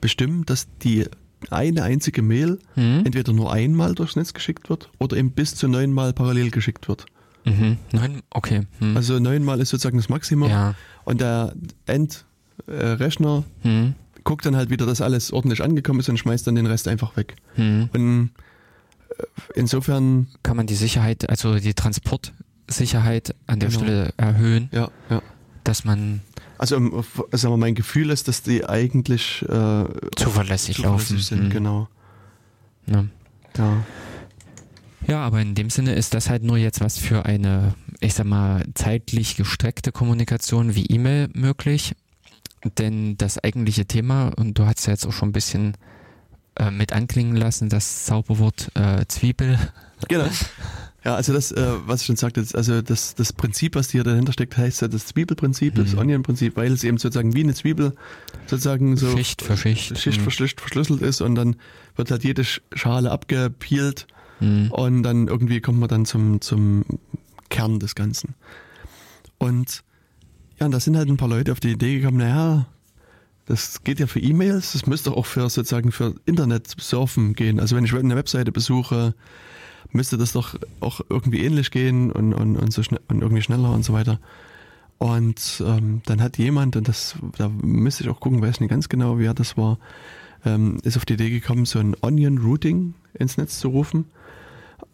[0.00, 1.06] bestimmen, dass die
[1.50, 3.02] eine einzige Mail Mhm.
[3.04, 7.04] entweder nur einmal durchs Netz geschickt wird oder eben bis zu neunmal parallel geschickt wird.
[7.44, 7.78] Mhm.
[7.90, 8.62] Nein, okay.
[8.78, 8.96] Hm.
[8.96, 10.76] Also neunmal ist sozusagen das Maximum ja.
[11.04, 11.52] und der
[11.86, 13.94] Endrechner Hm.
[14.22, 17.16] guckt dann halt wieder, dass alles ordentlich angekommen ist und schmeißt dann den Rest einfach
[17.16, 17.34] weg.
[17.54, 17.88] Hm.
[17.92, 18.30] Und
[19.54, 23.80] insofern, Kann man die Sicherheit, also die Transportsicherheit an der Genau.
[23.80, 25.22] Stelle erhöhen, ja, ja.
[25.64, 26.20] dass man
[26.58, 27.02] Also ähm,
[27.32, 29.84] sagen wir, mein Gefühl ist, dass die eigentlich äh,
[30.16, 31.50] zuverlässig, laufen zuverlässig sind, Hm.
[31.50, 31.88] genau.
[32.86, 33.04] Ja.
[33.56, 33.84] Ja.
[35.08, 38.24] Ja, aber in dem Sinne ist das halt nur jetzt was für eine, ich sag
[38.26, 41.94] mal, zeitlich gestreckte Kommunikation wie E-Mail möglich.
[42.78, 45.76] Denn das eigentliche Thema, und du hast ja jetzt auch schon ein bisschen
[46.56, 49.58] äh, mit anklingen lassen, das Zauberwort äh, Zwiebel.
[50.08, 50.26] Genau.
[51.04, 54.04] Ja, also das, äh, was ich schon sagte, das- also das, das Prinzip, was hier
[54.04, 55.98] dahinter steckt, heißt ja das Zwiebelprinzip, das Mhm.
[55.98, 57.96] Onion-Prinzip, weil es eben sozusagen wie eine Zwiebel
[58.46, 59.98] sozusagen so Schicht für Schicht.
[59.98, 60.24] Schicht Mhm.
[60.24, 61.56] für Schicht verschlüsselt ist und dann
[61.96, 64.06] wird halt jede Sch- Schale abgepielt
[64.38, 64.70] Mhm.
[64.70, 66.84] und dann irgendwie kommt man dann zum, zum
[67.48, 68.36] Kern des Ganzen.
[69.38, 69.82] Und
[70.60, 72.66] ja, und da sind halt ein paar Leute auf die Idee gekommen, naja,
[73.46, 77.58] das geht ja für E-Mails, das müsste auch für sozusagen für Internet-Surfen gehen.
[77.60, 79.14] Also wenn ich eine Webseite besuche,
[79.90, 83.72] müsste das doch auch irgendwie ähnlich gehen und, und, und, so schnell, und irgendwie schneller
[83.72, 84.20] und so weiter.
[84.98, 88.88] Und ähm, dann hat jemand, und das, da müsste ich auch gucken, weiß nicht ganz
[88.88, 89.78] genau, wer das war,
[90.44, 94.04] ähm, ist auf die Idee gekommen, so ein Onion Routing ins Netz zu rufen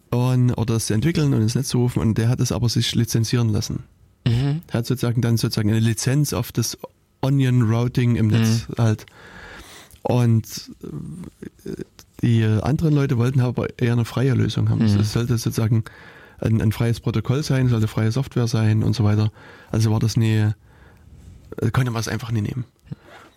[0.09, 2.69] und, oder das zu entwickeln und ins Netz zu rufen und der hat es aber
[2.69, 3.83] sich lizenzieren lassen.
[4.27, 4.61] Mhm.
[4.67, 6.77] Er hat sozusagen dann sozusagen eine Lizenz auf das
[7.21, 9.05] Onion Routing im Netz halt.
[10.01, 10.71] Und
[11.65, 11.71] äh,
[12.21, 14.79] die anderen Leute wollten aber eher eine freie Lösung haben.
[14.79, 14.99] Mhm.
[14.99, 15.83] Es sollte sozusagen
[16.39, 19.31] ein, ein freies Protokoll sein, sollte freie Software sein und so weiter.
[19.71, 20.37] Also war das nie,
[21.57, 22.65] äh, konnte man es einfach nie nehmen.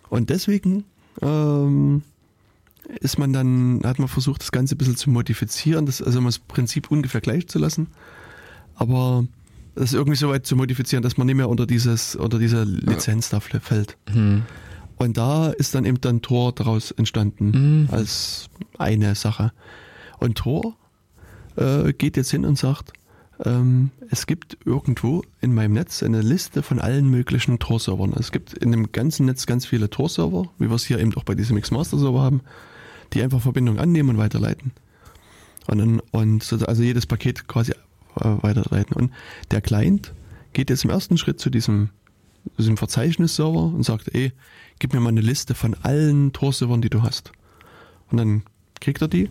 [0.09, 0.85] Und deswegen
[1.21, 2.03] ähm,
[2.99, 6.25] ist man dann, hat man versucht, das Ganze ein bisschen zu modifizieren, das, also um
[6.25, 7.87] das Prinzip ungefähr gleich zu lassen,
[8.75, 9.25] aber
[9.75, 13.29] das irgendwie so weit zu modifizieren, dass man nicht mehr unter dieses, unter diese Lizenz
[13.29, 13.97] da fällt.
[14.13, 14.43] Mhm.
[14.97, 17.89] Und da ist dann eben dann Tor daraus entstanden Mhm.
[17.91, 19.51] als eine Sache.
[20.19, 20.75] Und Tor
[21.55, 22.93] äh, geht jetzt hin und sagt,
[23.43, 28.13] ähm, es gibt irgendwo in meinem Netz eine Liste von allen möglichen Tor-Servern.
[28.17, 31.23] Es gibt in dem ganzen Netz ganz viele Tor-Server, wie wir es hier eben auch
[31.23, 32.41] bei diesem X-Master-Server haben,
[33.13, 34.71] die einfach Verbindung annehmen und weiterleiten.
[35.67, 37.73] Und, dann, und so, also jedes Paket quasi
[38.15, 38.95] weiterleiten.
[38.95, 39.11] Und
[39.51, 40.13] der Client
[40.53, 41.89] geht jetzt im ersten Schritt zu diesem,
[42.57, 44.31] diesem Verzeichnisserver und sagt, ey,
[44.79, 47.31] gib mir mal eine Liste von allen Tor-Servern, die du hast.
[48.11, 48.43] Und dann
[48.79, 49.29] kriegt er die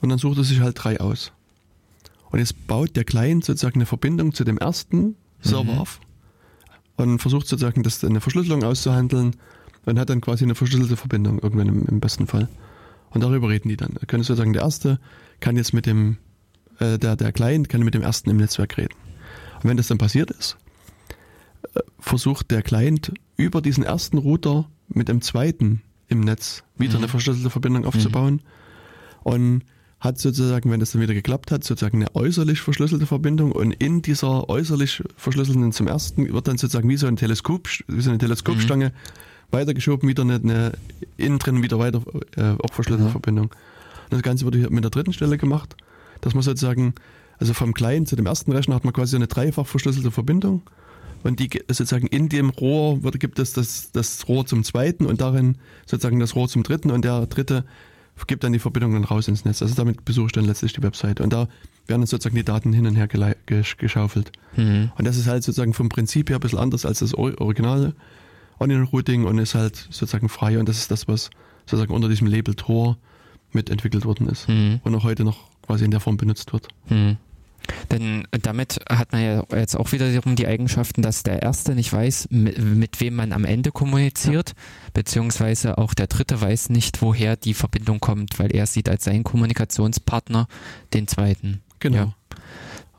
[0.00, 1.32] und dann sucht er sich halt drei aus.
[2.30, 5.78] Und jetzt baut der Client sozusagen eine Verbindung zu dem ersten Server Mhm.
[5.78, 6.00] auf
[6.96, 9.36] und versucht sozusagen das eine Verschlüsselung auszuhandeln
[9.84, 12.48] und hat dann quasi eine verschlüsselte Verbindung irgendwann im, im besten Fall.
[13.10, 13.94] Und darüber reden die dann.
[13.98, 14.98] Da können sozusagen der erste
[15.40, 16.18] kann jetzt mit dem
[16.80, 18.94] äh, der der Client kann mit dem ersten im Netzwerk reden.
[19.62, 20.56] Und wenn das dann passiert ist,
[21.74, 26.98] äh, versucht der Client über diesen ersten Router mit dem zweiten im Netz wieder Mhm.
[26.98, 28.40] eine verschlüsselte Verbindung aufzubauen
[29.24, 29.62] und
[29.98, 34.02] hat sozusagen, wenn das dann wieder geklappt hat, sozusagen eine äußerlich verschlüsselte Verbindung und in
[34.02, 38.18] dieser äußerlich verschlüsselten zum ersten wird dann sozusagen wie so ein Teleskop, wie so eine
[38.18, 38.92] Teleskopstange
[39.50, 40.72] weitergeschoben, wieder eine, eine
[41.16, 42.02] innen drin wieder weiter
[42.36, 43.12] äh, auch verschlüsselte Mhm.
[43.12, 43.46] Verbindung.
[43.46, 45.76] Und das Ganze wurde hier mit der dritten Stelle gemacht,
[46.20, 46.94] dass man sozusagen,
[47.38, 50.62] also vom Client zu dem ersten Rechner hat man quasi so eine dreifach verschlüsselte Verbindung
[51.22, 55.06] und die ge- sozusagen in dem Rohr wird, gibt es das, das Rohr zum zweiten
[55.06, 55.56] und darin
[55.86, 57.64] sozusagen das Rohr zum dritten und der dritte
[58.26, 59.60] gibt dann die Verbindung dann raus ins Netz.
[59.60, 61.48] Also damit besuche ich dann letztlich die Webseite und da
[61.86, 64.32] werden dann sozusagen die Daten hin und her gesch- geschaufelt.
[64.56, 64.90] Mhm.
[64.96, 67.94] Und das ist halt sozusagen vom Prinzip her ein bisschen anders als das Or- originale
[68.58, 71.28] Onion Routing und ist halt sozusagen frei und das ist das, was
[71.66, 72.96] sozusagen unter diesem Label Tor
[73.52, 74.80] mitentwickelt worden ist Mhm.
[74.82, 76.68] und auch heute noch quasi in der Form benutzt wird.
[76.86, 77.16] Hm.
[77.90, 82.28] Denn damit hat man ja jetzt auch wiederum die Eigenschaften, dass der Erste nicht weiß,
[82.30, 84.52] mit, mit wem man am Ende kommuniziert,
[84.94, 89.24] beziehungsweise auch der Dritte weiß nicht, woher die Verbindung kommt, weil er sieht als seinen
[89.24, 90.46] Kommunikationspartner
[90.94, 91.60] den Zweiten.
[91.80, 91.96] Genau.
[91.96, 92.14] Ja.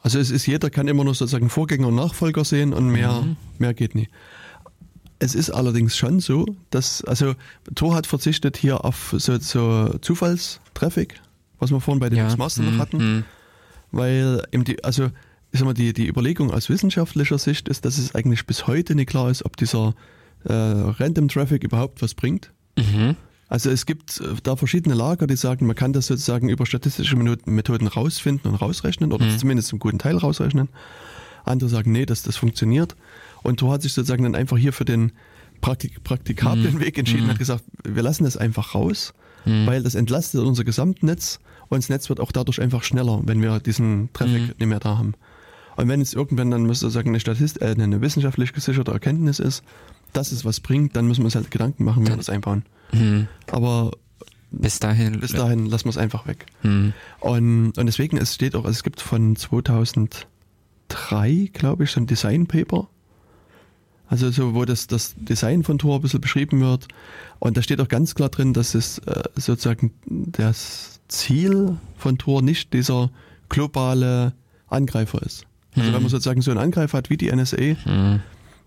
[0.04, 3.38] Also es ist jeder kann immer nur sozusagen Vorgänger und Nachfolger sehen und mehr, Mhm.
[3.58, 4.10] mehr geht nie.
[5.20, 7.34] Es ist allerdings schon so, dass, also
[7.74, 11.20] Tor hat verzichtet hier auf so, so Zufallstraffic,
[11.60, 13.24] was wir vorhin bei den Master noch mhm, hatten, mhm.
[13.92, 15.10] weil eben die, also
[15.52, 18.96] ich sag mal, die, die Überlegung aus wissenschaftlicher Sicht ist, dass es eigentlich bis heute
[18.96, 19.96] nicht klar ist, ob dieser
[20.44, 22.52] äh, Random Traffic überhaupt was bringt.
[22.78, 23.16] Mhm.
[23.48, 27.16] Also es gibt äh, da verschiedene Lager, die sagen, man kann das sozusagen über statistische
[27.16, 29.38] Methoden rausfinden und rausrechnen oder Mhm.
[29.38, 30.68] zumindest zum guten Teil rausrechnen.
[31.46, 32.96] Andere sagen, nee, dass das funktioniert.
[33.42, 35.14] Und Tor hat sich sozusagen dann einfach hier für den
[35.62, 36.80] Praktik praktikablen Mhm.
[36.82, 37.30] Weg entschieden, Mhm.
[37.30, 39.14] hat gesagt, wir lassen das einfach raus,
[39.48, 39.66] Mhm.
[39.68, 41.40] weil das entlastet unser Gesamtnetz
[41.70, 44.48] und das Netz wird auch dadurch einfach schneller, wenn wir diesen Traffic Mhm.
[44.60, 45.14] nicht mehr da haben.
[45.76, 49.64] Und wenn es irgendwann dann muss sozusagen eine Statist äh, eine wissenschaftlich gesicherte Erkenntnis ist,
[50.14, 52.64] dass es was bringt, dann müssen wir uns halt Gedanken machen, wie wir das einbauen.
[52.94, 53.28] Mhm.
[53.52, 53.92] Aber
[54.50, 55.20] Bis dahin.
[55.20, 56.46] bis dahin lassen wir es einfach weg.
[56.64, 56.94] Mhm.
[57.20, 60.26] Und, und deswegen, es steht auch, also es gibt von 2003,
[61.54, 62.88] glaube ich, so ein Design Paper.
[64.10, 66.88] Also so, wo das, das Design von Tor ein bisschen beschrieben wird.
[67.40, 72.42] Und da steht auch ganz klar drin, dass es äh, sozusagen das Ziel von Tor
[72.42, 73.12] nicht dieser
[73.50, 74.34] globale
[74.68, 75.46] Angreifer ist.
[75.76, 75.94] Also Mhm.
[75.96, 78.22] wenn man sozusagen so einen Angreifer hat wie die NSA, Mhm.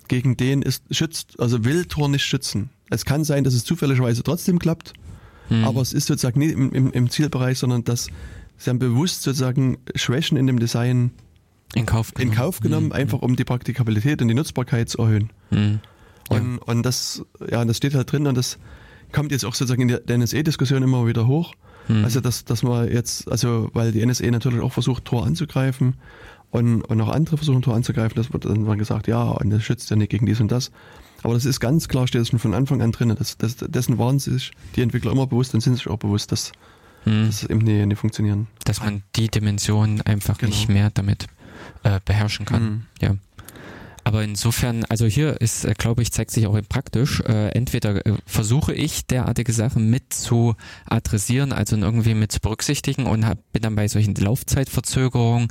[0.09, 2.71] gegen den ist schützt, also will Tor nicht schützen.
[2.91, 4.93] Es kann sein, dass es zufälligerweise trotzdem klappt,
[5.49, 5.65] Mhm.
[5.65, 8.09] aber es ist sozusagen nicht im, im, im Zielbereich, sondern dass
[8.59, 11.13] sie haben bewusst sozusagen Schwächen in dem Design
[11.75, 12.37] in Kauf in genommen.
[12.37, 12.93] Kauf genommen, Mhm.
[12.93, 15.31] einfach um die Praktikabilität und die Nutzbarkeit zu erhöhen.
[15.51, 15.81] Mhm.
[16.31, 16.37] Ja.
[16.39, 18.59] Und, und das, ja, das steht halt drin und das
[19.13, 21.55] kommt jetzt auch sozusagen in der, NSA-Diskussion immer wieder hoch.
[21.89, 22.05] Mhm.
[22.05, 25.95] Also, dass, dass man jetzt, also, weil die NSA natürlich auch versucht, Tor anzugreifen
[26.51, 29.91] und, und auch andere versuchen, Tor anzugreifen, das wird dann gesagt, ja, und das schützt
[29.91, 30.71] ja nicht gegen dies und das.
[31.23, 33.15] Aber das ist ganz klar, steht das schon von Anfang an drin.
[33.19, 36.53] Das, das, dessen waren sich die Entwickler immer bewusst und sind sich auch bewusst, dass
[37.07, 37.27] Mhm.
[37.29, 38.47] das eben nicht, nicht funktionieren.
[38.67, 40.51] dass man die Dimension einfach Genau.
[40.51, 41.29] nicht mehr damit
[41.83, 42.63] äh, beherrschen kann.
[42.63, 42.83] Mhm.
[43.01, 43.15] Ja.
[44.03, 48.15] Aber insofern, also hier ist, äh, glaube ich, zeigt sich auch praktisch, äh, entweder äh,
[48.25, 50.57] versuche ich derartige Sachen mit zu
[50.87, 55.49] adressieren, also irgendwie mit zu berücksichtigen und hab, bin dann bei solchen Laufzeitverzögerungen,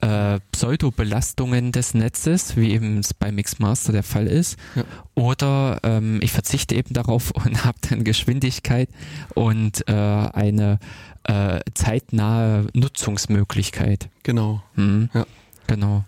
[0.00, 4.82] äh, Pseudo-Belastungen des Netzes, wie eben es bei Mixmaster der Fall ist, Ja.
[5.14, 8.88] oder ähm, ich verzichte eben darauf und habe dann Geschwindigkeit
[9.34, 10.80] und äh, eine
[11.22, 14.08] äh, zeitnahe Nutzungsmöglichkeit.
[14.24, 14.60] Genau.
[14.74, 15.08] Mhm.
[15.14, 15.24] Ja.
[15.66, 16.04] Genau.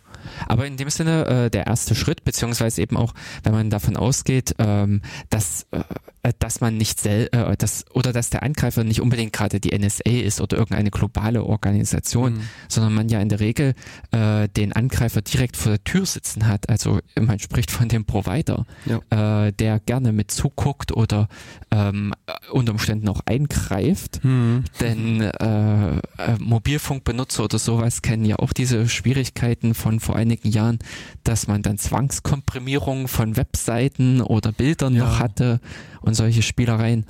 [0.49, 4.55] Aber in dem Sinne äh, der erste Schritt, beziehungsweise eben auch, wenn man davon ausgeht,
[4.59, 9.33] ähm, dass, äh, dass man nicht sel äh, dass, oder dass der Angreifer nicht unbedingt
[9.33, 12.41] gerade die NSA ist oder irgendeine globale Organisation, Mhm.
[12.69, 13.75] sondern man ja in der Regel
[14.11, 16.69] äh, den Angreifer direkt vor der Tür sitzen hat.
[16.69, 18.65] Also man spricht von dem Provider,
[19.11, 21.29] äh, der gerne mit zuguckt oder
[21.71, 22.13] ähm,
[22.51, 24.25] unter Umständen auch eingreift.
[24.25, 24.65] Mhm.
[24.81, 26.01] Denn äh, äh,
[26.39, 30.79] Mobilfunkbenutzer oder sowas kennen ja auch diese Schwierigkeiten von vor einigen Jahren,
[31.25, 35.05] dass man dann Zwangskomprimierung von Webseiten oder Bildern Ja.
[35.05, 35.61] noch hatte
[36.01, 37.07] und solche Spielereien,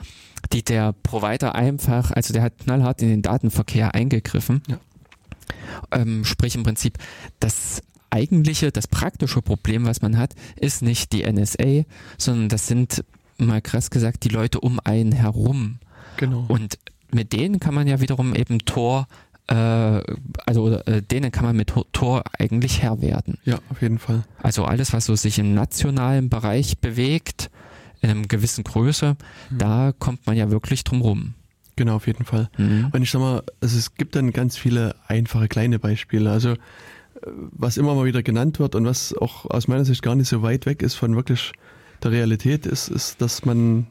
[0.53, 4.63] die der Provider einfach, also der hat knallhart in den Datenverkehr eingegriffen.
[4.69, 4.79] Ja.
[5.91, 6.99] Ähm, sprich im Prinzip,
[7.41, 11.85] das eigentliche, das praktische Problem, was man hat, ist nicht die NSA,
[12.17, 13.05] sondern das sind
[13.39, 15.79] mal krass gesagt die Leute um einen herum.
[16.17, 16.45] Genau.
[16.49, 16.79] Und
[17.11, 19.09] mit denen kann man ja wiederum eben Tor,
[19.53, 23.38] also oder, äh, denen kann man mit Tor- eigentlich Herr werden.
[23.45, 24.24] ja, auf jeden Fall.
[24.42, 27.51] Also alles, was so sich im nationalen Bereich bewegt,
[28.01, 29.16] in einem gewissen Größe,
[29.51, 29.59] Mhm.
[29.59, 31.34] da kommt man ja wirklich drum rum.
[31.76, 32.49] Genau, auf jeden Fall.
[32.57, 32.88] Mhm.
[32.92, 36.30] Und ich sag mal, also es gibt dann ganz viele einfache kleine Beispiele.
[36.30, 36.57] Also äh,
[37.51, 40.42] was immer mal wieder genannt wird und was auch aus meiner Sicht gar nicht so
[40.42, 41.53] weit weg ist von wirklich
[42.03, 43.86] der Realität, ist, ist, dass man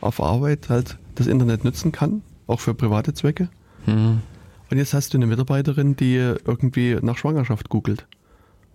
[0.00, 3.48] auf Arbeit halt das Internet nutzen kann, auch für private Zwecke.
[3.86, 4.20] Mhm.
[4.70, 8.06] Und jetzt hast du eine Mitarbeiterin, die irgendwie nach Schwangerschaft googelt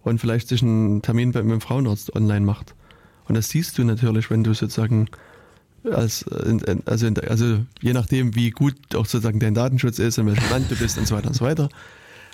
[0.04, 2.74] und vielleicht sich einen Termin beim, beim Frauenarzt online macht.
[3.26, 5.08] Und das siehst du natürlich, wenn du sozusagen
[5.92, 10.50] als, äh, also, also je nachdem, wie gut auch sozusagen dein Datenschutz ist, in welchem
[10.50, 11.70] Land du bist und so weiter und so weiter.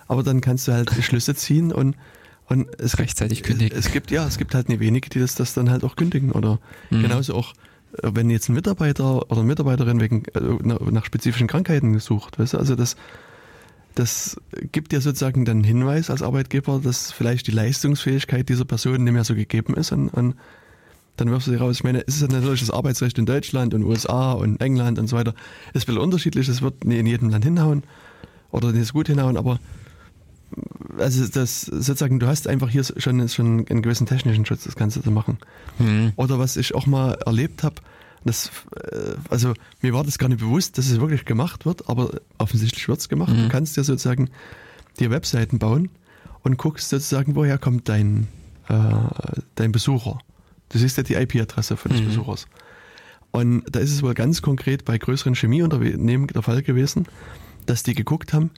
[0.08, 1.96] Aber dann kannst du halt Schlüsse ziehen und,
[2.48, 3.78] und es gibt- Rechtzeitig kündigen.
[3.78, 6.32] Es gibt, ja, es gibt halt nicht wenige, die das, das dann halt auch kündigen
[6.32, 7.02] oder Mhm.
[7.04, 7.54] genauso auch,
[8.02, 12.40] äh, wenn jetzt ein Mitarbeiter oder eine Mitarbeiterin wegen, äh, nach, nach spezifischen Krankheiten gesucht,
[12.40, 12.96] weißt du, also das,
[13.96, 14.40] das
[14.72, 19.14] gibt dir sozusagen dann einen Hinweis als Arbeitgeber, dass vielleicht die Leistungsfähigkeit dieser Person nicht
[19.14, 20.36] mehr so gegeben ist und, und
[21.18, 21.78] dann wirfst du sie raus.
[21.78, 25.18] Ich meine, es ist natürlich das Arbeitsrecht in Deutschland und USA und England und so
[25.18, 25.34] weiter.
[25.74, 27.84] Es ist ein bisschen unterschiedlich, es wird nicht in jedem Land hinhauen
[28.52, 29.60] oder nicht so gut hinhauen, aber
[30.98, 35.00] also das sozusagen, du hast einfach hier schon, schon einen gewissen technischen Schutz, das du
[35.02, 35.38] da machen.
[35.78, 36.14] Mhm.
[36.16, 37.76] Oder was ich auch mal erlebt habe,
[38.26, 42.20] das, äh, also mir war das gar nicht bewusst, dass es wirklich gemacht wird, aber
[42.38, 43.34] offensichtlich wird es gemacht.
[43.34, 43.44] Mhm.
[43.44, 44.30] Du kannst dir sozusagen
[45.00, 45.90] die Webseiten bauen
[46.44, 48.28] und guckst sozusagen, woher kommt dein,
[48.68, 48.84] äh,
[49.56, 50.20] dein Besucher.
[50.70, 52.06] Du siehst ja die IP-Adresse von des Mhm.
[52.08, 52.48] Besuchers.
[53.32, 57.06] Und da ist es wohl ganz konkret bei größeren Chemieunternehmen der Fall gewesen,
[57.66, 58.52] dass die geguckt haben,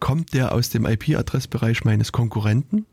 [0.00, 2.86] kommt der aus dem IP-Adressbereich meines Konkurrenten?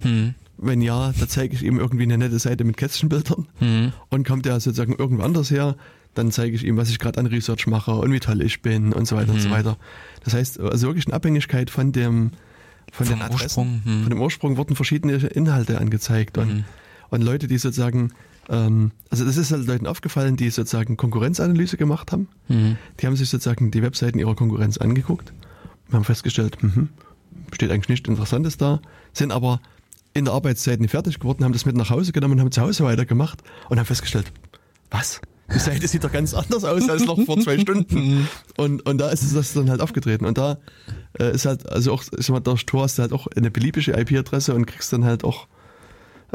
[0.00, 0.34] Hm.
[0.64, 3.48] Wenn ja, da zeige ich ihm irgendwie eine nette Seite mit Kätzchenbildern.
[3.58, 3.92] Hm.
[4.10, 5.76] Und kommt der sozusagen irgendwo anders her,
[6.14, 8.92] dann zeige ich ihm, was ich gerade an Research mache und wie toll ich bin
[8.92, 9.52] und so weiter und so Mhm.
[9.52, 9.76] weiter.
[10.24, 12.30] Das heißt, also wirklich in Abhängigkeit von dem
[12.92, 14.02] von Vom den Adressen, Ursprung, hm.
[14.02, 16.64] von dem Ursprung wurden verschiedene Inhalte angezeigt und, Mhm.
[17.08, 18.10] und Leute, die sozusagen,
[18.50, 22.28] ähm, also das ist halt Leuten aufgefallen, die sozusagen Konkurrenzanalyse gemacht haben.
[22.48, 22.76] Hm.
[23.00, 25.32] Die haben sich sozusagen die Webseiten ihrer Konkurrenz angeguckt
[25.88, 26.90] und haben festgestellt, mhm,
[27.54, 28.82] steht eigentlich nichts Interessantes da,
[29.14, 29.60] sind aber
[30.14, 32.60] in der Arbeitszeit nicht fertig geworden, haben das mit nach Hause genommen und haben zu
[32.62, 34.30] Hause weitergemacht und haben festgestellt,
[34.90, 35.20] was?
[35.52, 38.26] Die Seite sieht doch ganz anders aus als noch vor zwei Stunden.
[38.56, 40.24] Und, und da ist es das dann halt aufgetreten.
[40.24, 40.56] Und da
[41.18, 43.50] äh, ist halt, also auch, ich sag mal, durch Tor hast du halt auch eine
[43.50, 45.46] beliebige IP-Adresse und kriegst dann halt auch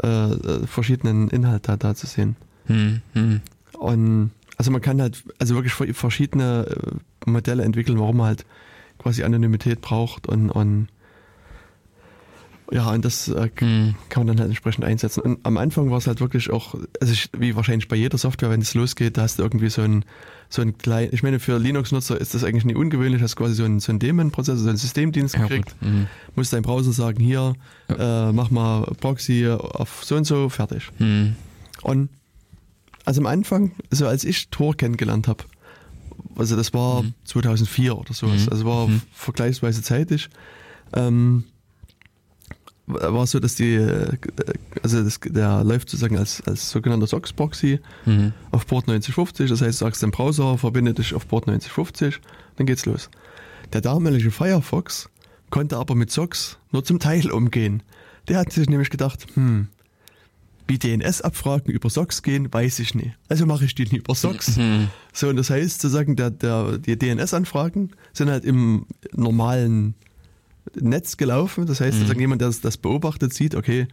[0.02, 2.36] äh, äh, verschiedenen Inhalt da, da zu sehen.
[2.66, 3.00] Hm.
[3.14, 3.40] Hm.
[3.78, 6.66] Und also man kann halt also wirklich ver- verschiedene
[7.26, 8.44] äh, Modelle entwickeln, warum man halt
[8.98, 10.88] quasi Anonymität braucht und, und
[12.70, 13.94] ja, und das äh, k- Hm.
[14.08, 15.20] kann man dann halt entsprechend einsetzen.
[15.22, 18.50] Und am Anfang war es halt wirklich auch, also ich, wie wahrscheinlich bei jeder Software,
[18.50, 20.04] wenn es losgeht, da hast du irgendwie so ein,
[20.50, 23.64] so ein klein, ich meine, für Linux-Nutzer ist das eigentlich nicht ungewöhnlich, hast quasi so
[23.64, 25.88] einen, so einen Daemon-Prozessor, so einen Systemdienst Ja, gekriegt, gut.
[25.88, 26.06] Hm.
[26.36, 27.54] musst dein Browser sagen, hier,
[27.88, 30.88] äh, mach mal Proxy auf so und so, fertig.
[30.98, 31.36] Hm.
[31.82, 32.10] Und
[33.04, 35.44] also am Anfang, so als ich Tor kennengelernt habe,
[36.36, 37.14] also das war Mhm.
[37.24, 38.52] 2004 oder sowas, Mhm.
[38.52, 39.00] also war Mhm.
[39.12, 40.28] vergleichsweise zeitig,
[40.92, 41.44] ähm,
[42.88, 44.16] war es so, dass die, äh,
[44.82, 48.32] also das, der läuft sozusagen als, als sogenannter SOX-Proxy Hm.
[48.50, 52.20] auf Port 9050, das heißt, du sagst dem Browser, verbinde dich auf Port 9050,
[52.56, 53.10] dann geht's los.
[53.72, 55.10] Der damalige Firefox
[55.50, 57.82] konnte aber mit SOX nur zum Teil umgehen.
[58.28, 59.68] Der hat sich nämlich gedacht, hm,
[60.66, 63.12] wie DNS-Abfragen über SOX gehen, weiß ich nicht.
[63.28, 64.56] Also mache ich die nicht über SOX.
[64.56, 64.88] Hm.
[65.12, 68.84] So, und das heißt, sozusagen, der, der, die DNS-Anfragen sind halt im
[69.14, 69.94] normalen
[70.80, 71.66] Netz gelaufen.
[71.66, 72.20] Das heißt, Mhm.
[72.20, 73.86] jemand, der das, das beobachtet, sieht, okay,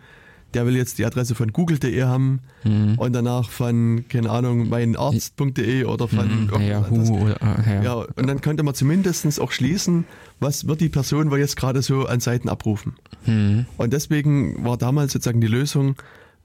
[0.53, 2.97] der will jetzt die Adresse von google.de haben Hm.
[2.97, 6.49] und danach von, keine Ahnung, meinarzt.de oder von Hm.
[6.49, 7.09] irgendwas anderes.
[7.09, 7.83] oder äh, ja.
[7.83, 10.05] Ja, und dann könnte man zumindest auch schließen,
[10.39, 12.93] was wird die Person wohl jetzt gerade so an Seiten abrufen.
[13.25, 13.65] Hm.
[13.77, 15.95] Und deswegen war damals sozusagen die Lösung,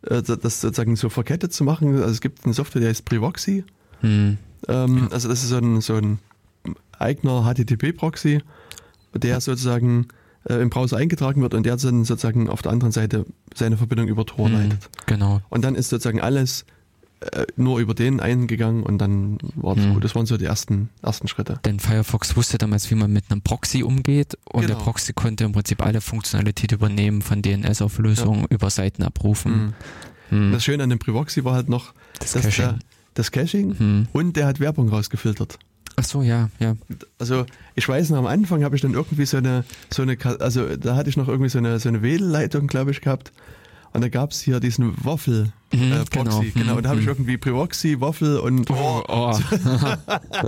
[0.03, 1.95] äh, das sozusagen so verkettet zu machen.
[1.97, 3.64] Also es gibt eine Software, die heißt Privoxy.
[4.01, 4.39] Hm.
[4.66, 6.18] Ähm, also das ist so ein, so ein
[6.99, 8.41] eigener HTTP-Proxy,
[9.14, 10.09] der sozusagen
[10.49, 14.09] äh, im Browser eingetragen wird und der dann sozusagen auf der anderen Seite seine Verbindung
[14.09, 14.55] über Tor Hm.
[14.55, 14.88] leitet.
[15.07, 15.41] Genau.
[15.51, 16.64] Und dann ist sozusagen alles
[17.32, 19.93] äh, nur über den eingegangen und dann war das Hm.
[19.95, 20.05] gut.
[20.05, 21.61] Das waren so die ersten, ersten Schritte.
[21.66, 24.80] Denn Firefox wusste damals, wie man mit einem Proxy umgeht und der Genau.
[24.84, 29.74] Proxy konnte im Prinzip alle Funktionalität übernehmen von DNS-Auflösung über Seiten abrufen.
[30.30, 30.36] Mhm.
[30.47, 30.53] Hm.
[30.53, 32.64] Das Schöne an dem Privoxy war halt noch Das dass Caching.
[32.64, 32.78] Der,
[33.14, 34.07] das Caching Hm.
[34.12, 35.59] und der hat Werbung rausgefiltert.
[36.01, 36.76] Ach so, ja, ja.
[37.18, 37.44] Also
[37.74, 40.96] ich weiß noch, am Anfang habe ich dann irgendwie so eine, so eine, also da
[40.96, 43.32] hatte ich noch irgendwie so eine, so eine Wählleitung, glaube ich, gehabt.
[43.92, 46.72] Und da gab es hier diesen Waffel Mhm, äh, Proxy, genau.
[46.72, 47.12] Mhm, Und da habe ich mhm.
[47.12, 49.38] irgendwie Privoxy, Waffel und Oh, oh.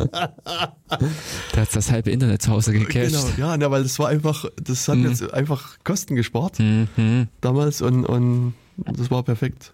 [0.09, 3.11] da hat das halbe Internet zu Hause gecached.
[3.13, 5.09] genau, ja, na, weil das war einfach, das hat Mhm.
[5.11, 7.29] jetzt einfach Kosten gespart Mhm.
[7.41, 9.73] damals und, und das war perfekt.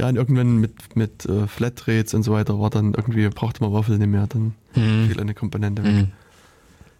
[0.00, 3.72] Ja, und irgendwann mit, mit äh, Flatrates und so weiter war dann irgendwie, brauchte man
[3.72, 5.08] Waffel nicht mehr, dann Mhm.
[5.08, 5.92] fiel eine Komponente weg.
[5.92, 6.08] Mhm.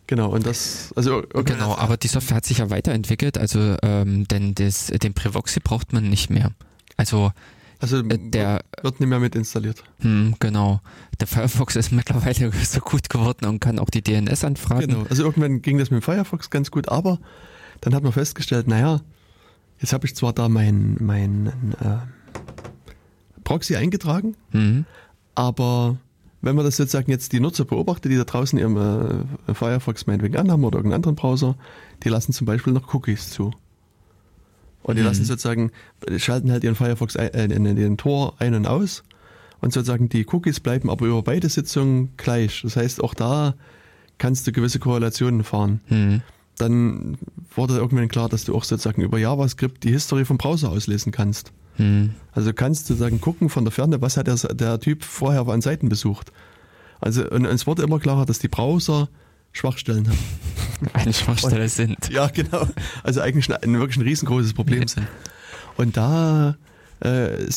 [0.06, 4.26] Genau, und das, also irgendwann Genau, aber die Software hat sich ja weiterentwickelt, also ähm,
[4.26, 6.50] denn das, den Privoxy braucht man nicht mehr.
[6.96, 7.30] Also
[7.78, 9.84] also äh, der, wird nicht mehr mit installiert.
[10.00, 10.80] hm, genau,
[11.20, 14.88] der Firefox ist mittlerweile so gut geworden und kann auch die DNS anfragen.
[14.88, 15.06] Genau.
[15.08, 17.18] Also irgendwann ging das mit dem Firefox ganz gut, aber
[17.80, 19.00] dann hat man festgestellt, naja,
[19.78, 21.46] jetzt habe ich zwar da mein, mein
[21.80, 21.98] äh,
[23.50, 24.84] Proxy eingetragen, Mhm.
[25.34, 25.96] aber
[26.42, 28.76] wenn man das sozusagen jetzt die Nutzer beobachtet, die da draußen ihren
[29.48, 31.56] äh, Firefox meinetwegen anhaben oder irgendeinen anderen Browser,
[32.02, 33.52] die lassen zum Beispiel noch Cookies zu.
[34.82, 35.08] Und die Mhm.
[35.08, 35.70] lassen sozusagen,
[36.08, 39.02] die schalten halt ihren Firefox ein, äh, den Tor ein und aus
[39.60, 42.62] und sozusagen die Cookies bleiben aber über beide Sitzungen gleich.
[42.62, 43.54] Das heißt, auch da
[44.16, 45.80] kannst du gewisse Korrelationen fahren.
[45.90, 46.22] Mhm.
[46.56, 47.18] Dann
[47.54, 51.52] wurde irgendwann klar, dass du auch sozusagen über JavaScript die History vom Browser auslesen kannst.
[51.80, 52.14] Mhm.
[52.32, 55.60] Also du kannst sozusagen gucken von der Ferne, was hat der, der Typ vorher an
[55.60, 56.32] Seiten besucht.
[57.00, 59.08] Also und es wurde immer klarer, dass die Browser
[59.52, 60.18] Schwachstellen haben.
[60.92, 62.08] Eine Schwachstelle sind.
[62.10, 62.66] Ja, genau.
[63.02, 65.06] Also eigentlich ein, wirklich ein riesengroßes Problem sind.
[65.76, 66.56] Und da
[67.02, 67.48] äh, äh,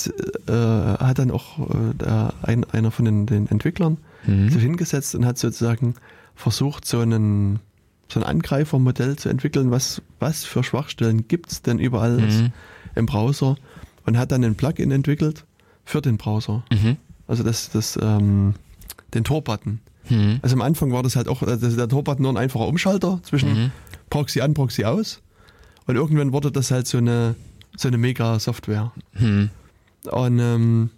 [0.47, 4.59] hat dann auch äh, ein, einer von den, den Entwicklern sich Mhm.
[4.59, 5.95] hingesetzt und hat sozusagen
[6.33, 7.59] versucht, so einen,
[8.07, 12.51] so ein Angreifermodell zu entwickeln, was, was für Schwachstellen gibt's denn überall Mhm.
[12.95, 13.57] im Browser
[14.05, 15.45] und hat dann ein Plugin entwickelt
[15.85, 16.63] für den Browser.
[16.71, 16.97] Mhm.
[17.27, 18.53] Also das, das, ähm,
[19.13, 19.79] den Tor-Button.
[20.09, 20.39] Mhm.
[20.41, 23.53] Also am Anfang war das halt auch, also der Tor-Button nur ein einfacher Umschalter zwischen
[23.53, 23.71] Mhm.
[24.09, 25.21] Proxy an, Proxy aus.
[25.85, 27.35] Und irgendwann wurde das halt so eine,
[27.75, 28.91] so eine Mega-Software.
[29.19, 29.49] Mhm.
[30.11, 30.89] Und, ähm,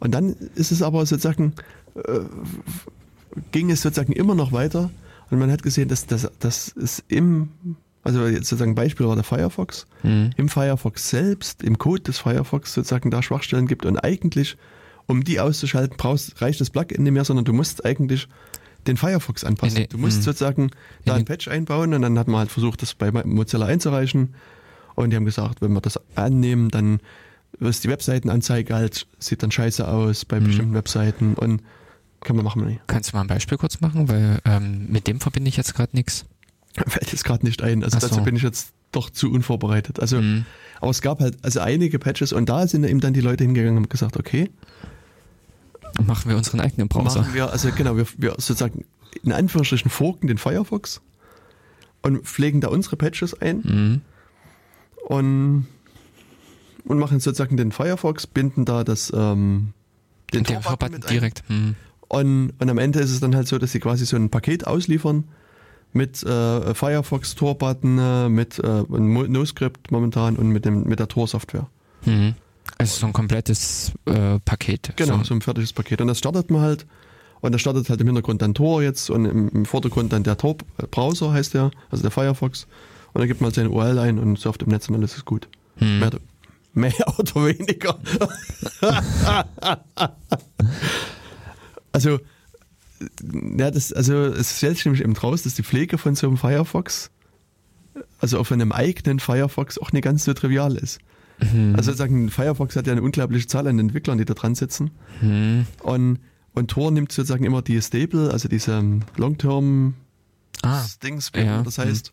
[0.00, 1.54] und dann ist es aber sozusagen,
[1.94, 2.20] äh,
[3.52, 4.90] ging es sozusagen immer noch weiter.
[5.30, 7.48] Und man hat gesehen, dass das, das ist im,
[8.04, 10.30] also jetzt sozusagen Beispiel war der Firefox, Mhm.
[10.36, 13.86] im Firefox selbst, im Code des Firefox sozusagen da Schwachstellen gibt.
[13.86, 14.56] Und eigentlich,
[15.06, 18.28] um die auszuschalten, brauchst, reicht das Plugin nicht mehr, sondern du musst eigentlich
[18.86, 19.76] den Firefox anpassen.
[19.76, 20.22] Den- du musst mhm.
[20.22, 20.70] sozusagen
[21.04, 24.34] da In ein Patch einbauen und dann hat man halt versucht, das bei Mozilla einzureichen.
[24.94, 26.98] Und die haben gesagt, wenn wir das annehmen, dann
[27.60, 30.44] ist die Webseitenanzeige halt, sieht dann scheiße aus bei Mhm.
[30.44, 31.62] bestimmten Webseiten und
[32.20, 32.78] kann man machen.
[32.86, 35.94] Kannst du mal ein Beispiel kurz machen, weil ähm, mit dem verbinde ich jetzt gerade
[35.96, 36.24] nichts.
[36.86, 37.84] Fällt jetzt gerade nicht ein.
[37.84, 38.06] Also so.
[38.08, 40.00] dazu bin ich jetzt doch zu unvorbereitet.
[40.00, 40.44] Also, Mhm.
[40.80, 43.76] aber es gab halt also einige Patches und da sind eben dann die Leute hingegangen
[43.78, 44.50] und haben gesagt, okay,
[46.02, 47.20] Machen wir unseren eigenen Browser.
[47.20, 48.84] machen wir, also genau, wir, wir sozusagen
[49.22, 51.02] in Anführungsstrichen forken den Firefox
[52.00, 54.00] und pflegen da unsere Patches ein Mhm.
[55.06, 55.66] und,
[56.84, 59.74] und machen sozusagen den Firefox, binden da das ähm,
[60.32, 61.44] den, Den, Tor-Button direkt.
[61.48, 61.74] Mhm.
[62.08, 64.66] Und, und am Ende ist es dann halt so, dass sie quasi so ein Paket
[64.66, 65.24] ausliefern
[65.92, 71.66] mit äh, Firefox Tor-Button, äh, mit äh, NoScript momentan und mit dem mit der Tor-Software.
[72.04, 72.34] Mhm.
[72.78, 74.92] Also so ein komplettes äh, Paket.
[74.96, 76.00] Genau, So, so ein fertiges Paket.
[76.00, 76.86] Und das startet man halt.
[77.40, 80.36] Und das startet halt im Hintergrund dann Tor jetzt und im, im Vordergrund dann der
[80.36, 82.68] Tor-Browser heißt der, also der Firefox.
[83.12, 85.24] Und dann gibt man halt seine URL ein und surft im Netz und alles ist
[85.24, 85.48] gut.
[85.80, 85.98] mhm.
[85.98, 86.10] Mehr,
[86.72, 87.98] mehr oder weniger.
[91.92, 92.20] also,
[93.58, 96.36] ja, das, also es stellt sich nämlich eben raus, dass die Pflege von so einem
[96.36, 97.10] Firefox,
[98.20, 100.98] also auf einem eigenen Firefox, auch nicht ganz so trivial ist.
[101.40, 101.74] Mhm.
[101.76, 104.90] Also sozusagen, Firefox hat ja eine unglaubliche Zahl an Entwicklern, die da dran sitzen.
[105.20, 105.66] Mhm.
[105.82, 106.18] Und,
[106.54, 109.94] und Tor nimmt sozusagen immer die Stable, also diese ähm, Long-Term
[110.62, 112.12] Ah, Dings, ja, das heißt.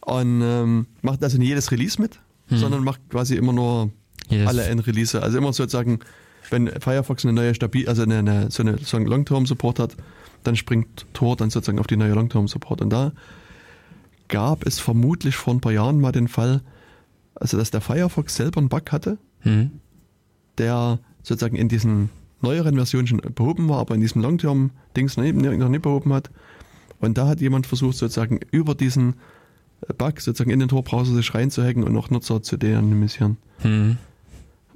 [0.00, 2.18] Und ähm, macht also nicht jedes Release mit,
[2.50, 2.56] Mhm.
[2.56, 3.90] sondern macht quasi immer nur
[4.30, 5.20] jedes, alle N-Release.
[5.20, 5.98] Also immer sozusagen,
[6.50, 9.96] wenn Firefox eine neue stabil, also eine, eine, so eine so einen Long-Term-Support hat,
[10.44, 12.80] dann springt Tor dann sozusagen auf die neue Long-Term-Support.
[12.80, 13.12] Und da
[14.28, 16.60] gab es vermutlich vor ein paar Jahren mal den Fall,
[17.34, 19.70] also dass der Firefox selber einen Bug hatte, Mhm.
[20.58, 25.36] der sozusagen in diesen neueren Versionen schon behoben war, aber in diesem Long-Term-Dings noch nicht-
[25.36, 26.30] noch nicht behoben hat.
[27.00, 29.14] Und da hat jemand versucht, sozusagen über diesen
[29.96, 33.36] Bug sozusagen in den Tor-Browser sich reinzuhacken und auch Nutzer zu deanonymisieren.
[33.62, 33.96] Mhm.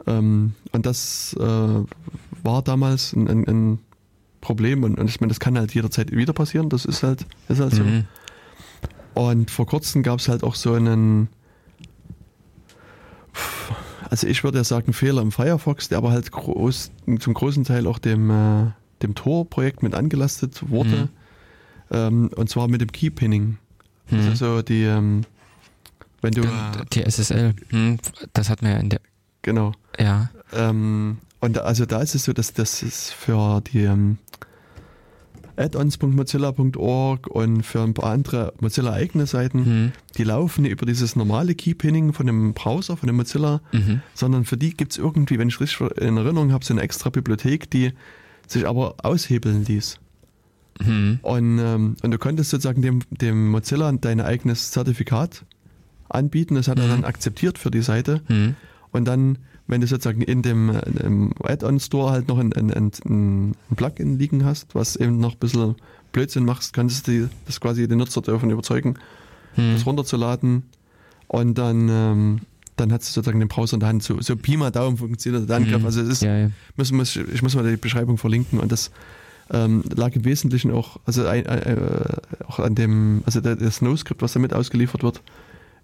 [0.06, 1.42] Ähm, und das äh,
[2.42, 3.78] war damals ein, ein, ein
[4.40, 7.60] Problem und, und ich meine, das kann halt jederzeit wieder passieren, das ist halt, ist
[7.60, 7.84] halt so.
[7.84, 8.04] Mhm.
[9.14, 11.28] Und vor kurzem gab es halt auch so einen,
[14.10, 17.86] also ich würde ja sagen, Fehler im Firefox, der aber halt groß, zum großen Teil
[17.86, 18.72] auch dem, äh,
[19.02, 21.08] dem Tor-Projekt mit angelastet wurde.
[21.90, 23.58] Ähm, und zwar mit dem Keypinning.
[24.10, 24.18] Mhm.
[24.18, 25.22] Also so die, ähm,
[26.20, 26.42] wenn du,
[26.92, 27.98] Die SSL, mhm.
[28.32, 29.00] das hat man ja in der,
[29.42, 29.72] genau.
[29.98, 30.30] Ja.
[30.52, 34.18] Ähm, und also da ist es so, dass das ist für die ähm,
[35.56, 39.92] addons.mozilla.org und für ein paar andere Mozilla eigene Seiten, Mhm.
[40.16, 44.00] die laufen über dieses normale Keypinning von dem Browser, von dem Mozilla, Mhm.
[44.14, 47.10] sondern für die gibt es irgendwie, wenn ich richtig in Erinnerung habe, so eine extra
[47.10, 47.92] Bibliothek, die
[48.46, 49.98] sich aber aushebeln ließ.
[50.80, 51.18] Mhm.
[51.22, 55.44] Und, ähm, und du konntest sozusagen dem, dem Mozilla dein eigenes Zertifikat
[56.08, 56.90] anbieten, das hat er Mhm.
[56.90, 58.22] dann akzeptiert für die Seite.
[58.28, 58.54] Mhm.
[58.90, 59.38] Und dann,
[59.72, 64.44] wenn du sozusagen in dem, äh, im Add-on-Store halt noch ein, ein, ein, Plugin liegen
[64.44, 65.76] hast, was eben noch ein bisschen
[66.12, 68.96] Blödsinn machst, kannst du die, das quasi den Nutzer davon überzeugen,
[69.56, 69.74] Mhm.
[69.74, 70.64] das runterzuladen.
[71.26, 72.40] Und dann, ähm,
[72.76, 74.02] dann hat es sozusagen den Browser in der Hand.
[74.02, 75.80] So, so Pi mal Daumen funktioniert der Angriff.
[75.80, 75.86] Mhm.
[75.86, 76.50] Also es ist, ja, ja.
[76.76, 78.90] muss, muss, ich muss mal die Beschreibung verlinken und das
[79.50, 81.76] ähm, lag im Wesentlichen auch, also ein, äh,
[82.46, 85.22] auch an dem, also das NoScript, was damit ausgeliefert wird,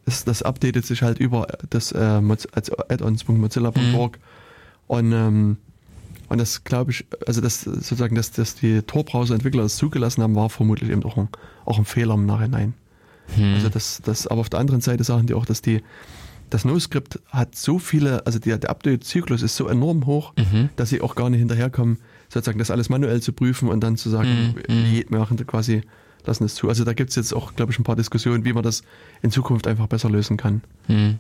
[0.09, 1.98] ist, das updatet sich halt über das äh,
[2.52, 4.18] als addons.mozilla.org
[4.86, 5.56] und ähm,
[6.30, 10.50] und das glaube ich, also das sozusagen, dass, dass die Tor-Browser-Entwickler das zugelassen haben, war
[10.50, 11.28] vermutlich eben auch ein,
[11.64, 12.74] auch ein Fehler im Nachhinein.
[13.34, 13.54] Mhm.
[13.54, 15.82] Also das, das, aber auf der anderen Seite sagen die auch, dass die,
[16.50, 20.68] das NoScript hat so viele, also die, der Update-Zyklus ist so enorm hoch, Mhm.
[20.76, 21.96] dass sie auch gar nicht hinterherkommen,
[22.28, 25.04] sozusagen das alles manuell zu prüfen und dann zu sagen, Mhm, mhm.
[25.09, 25.80] wir machen da quasi,
[26.25, 26.69] lassen es zu.
[26.69, 28.83] Also da gibt es jetzt auch, glaube ich, ein paar Diskussionen, wie man das
[29.23, 30.62] in Zukunft einfach besser lösen kann.
[30.87, 31.19] Mhm.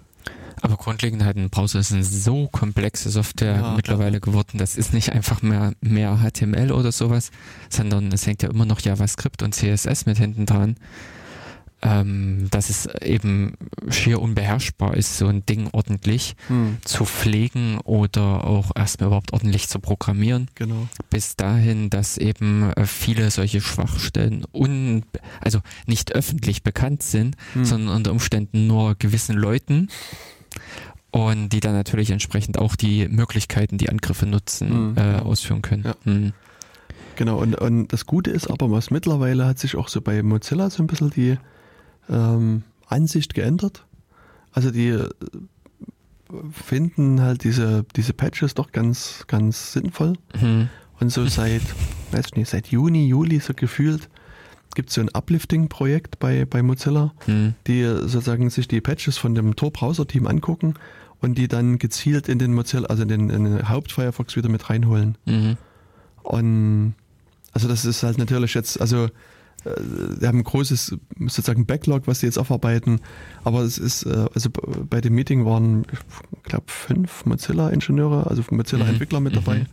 [0.60, 4.58] Aber grundlegend halt ein Browser ist eine so komplexe Software Ja, mittlerweile geworden.
[4.58, 7.30] Das ist nicht einfach mehr, mehr HTML oder sowas,
[7.68, 10.76] sondern es hängt ja immer noch JavaScript und CSS mit hinten dran.
[11.82, 13.54] Ähm, dass es eben
[13.88, 19.68] schier unbeherrschbar ist, so ein Ding ordentlich Hm, zu pflegen oder auch erstmal überhaupt ordentlich
[19.68, 20.48] zu programmieren.
[20.56, 20.88] genau.
[21.10, 25.04] Bis dahin, dass eben äh, viele solche Schwachstellen un,
[25.40, 27.64] also nicht öffentlich bekannt sind, Hm.
[27.64, 29.88] sondern unter Umständen nur gewissen Leuten
[31.10, 34.96] und die dann natürlich entsprechend auch die Möglichkeiten, die Angriffe nutzen, Mhm.
[34.98, 35.84] äh, ausführen können.
[35.84, 35.94] Ja.
[36.04, 36.32] Mhm.
[37.16, 40.70] Genau, und, und das Gute ist aber, was mittlerweile hat sich auch so bei Mozilla
[40.70, 41.36] so ein bisschen die
[42.08, 43.84] ähm, Ansicht geändert.
[44.52, 45.08] Also die äh,
[46.52, 50.14] finden halt diese, diese Patches doch ganz, ganz sinnvoll.
[50.40, 50.68] Mhm.
[51.00, 51.62] Und so seit,
[52.12, 54.08] weiß ich nicht, seit Juni, Juli so gefühlt
[54.74, 57.54] gibt es so ein Uplifting-Projekt bei, bei Mozilla, Mhm.
[57.66, 60.74] die sozusagen sich die Patches von dem Tor-Browser-Team angucken
[61.20, 64.70] und die dann gezielt in den Mozilla, also in den, in den Haupt-Firefox wieder mit
[64.70, 65.16] reinholen.
[65.24, 65.56] Mhm.
[66.22, 66.94] Und
[67.52, 69.08] also das ist halt natürlich jetzt, also
[69.64, 69.70] äh,
[70.20, 73.00] wir haben ein großes sozusagen Backlog, was sie jetzt aufarbeiten,
[73.44, 74.50] aber es ist, äh, also
[74.88, 79.36] bei dem Meeting waren, ich glaube, fünf Mozilla-Ingenieure, also Mozilla-Entwickler mit Mhm.
[79.44, 79.66] dabei,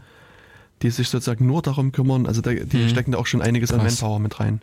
[0.82, 2.90] die sich sozusagen nur darum kümmern, also da, die Mhm.
[2.90, 4.02] stecken da auch schon einiges an Krass.
[4.02, 4.62] Manpower mit rein.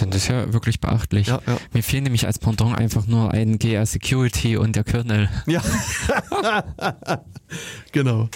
[0.00, 1.28] Dann ist ja wirklich beachtlich.
[1.28, 1.58] Ja, ja.
[1.72, 5.28] Mir fehlen nämlich als Pendant einfach nur ein GR Security und der Kernel.
[5.46, 5.62] Ja.
[7.92, 8.28] genau.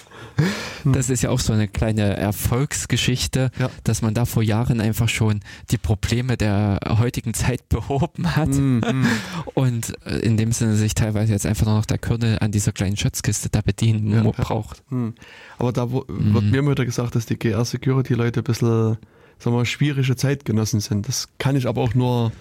[0.84, 3.70] Das ist ja auch so eine kleine Erfolgsgeschichte, Ja.
[3.84, 5.40] dass man da vor Jahren einfach schon
[5.70, 9.06] die Probleme der heutigen Zeit behoben hat Mm, mm.
[9.54, 12.72] und äh, in dem Sinne sich teilweise jetzt einfach nur noch der Kernel an dieser
[12.72, 14.82] kleinen Schatzkiste da bedienen braucht.
[14.90, 15.14] Hm.
[15.58, 16.50] Aber da wo, wird Mhm.
[16.50, 18.98] mir immer wieder gesagt, dass die GR-Security-Leute ein bisschen,
[19.38, 21.08] sagen wir schwierige Zeitgenossen sind.
[21.08, 22.32] Das kann ich aber auch nur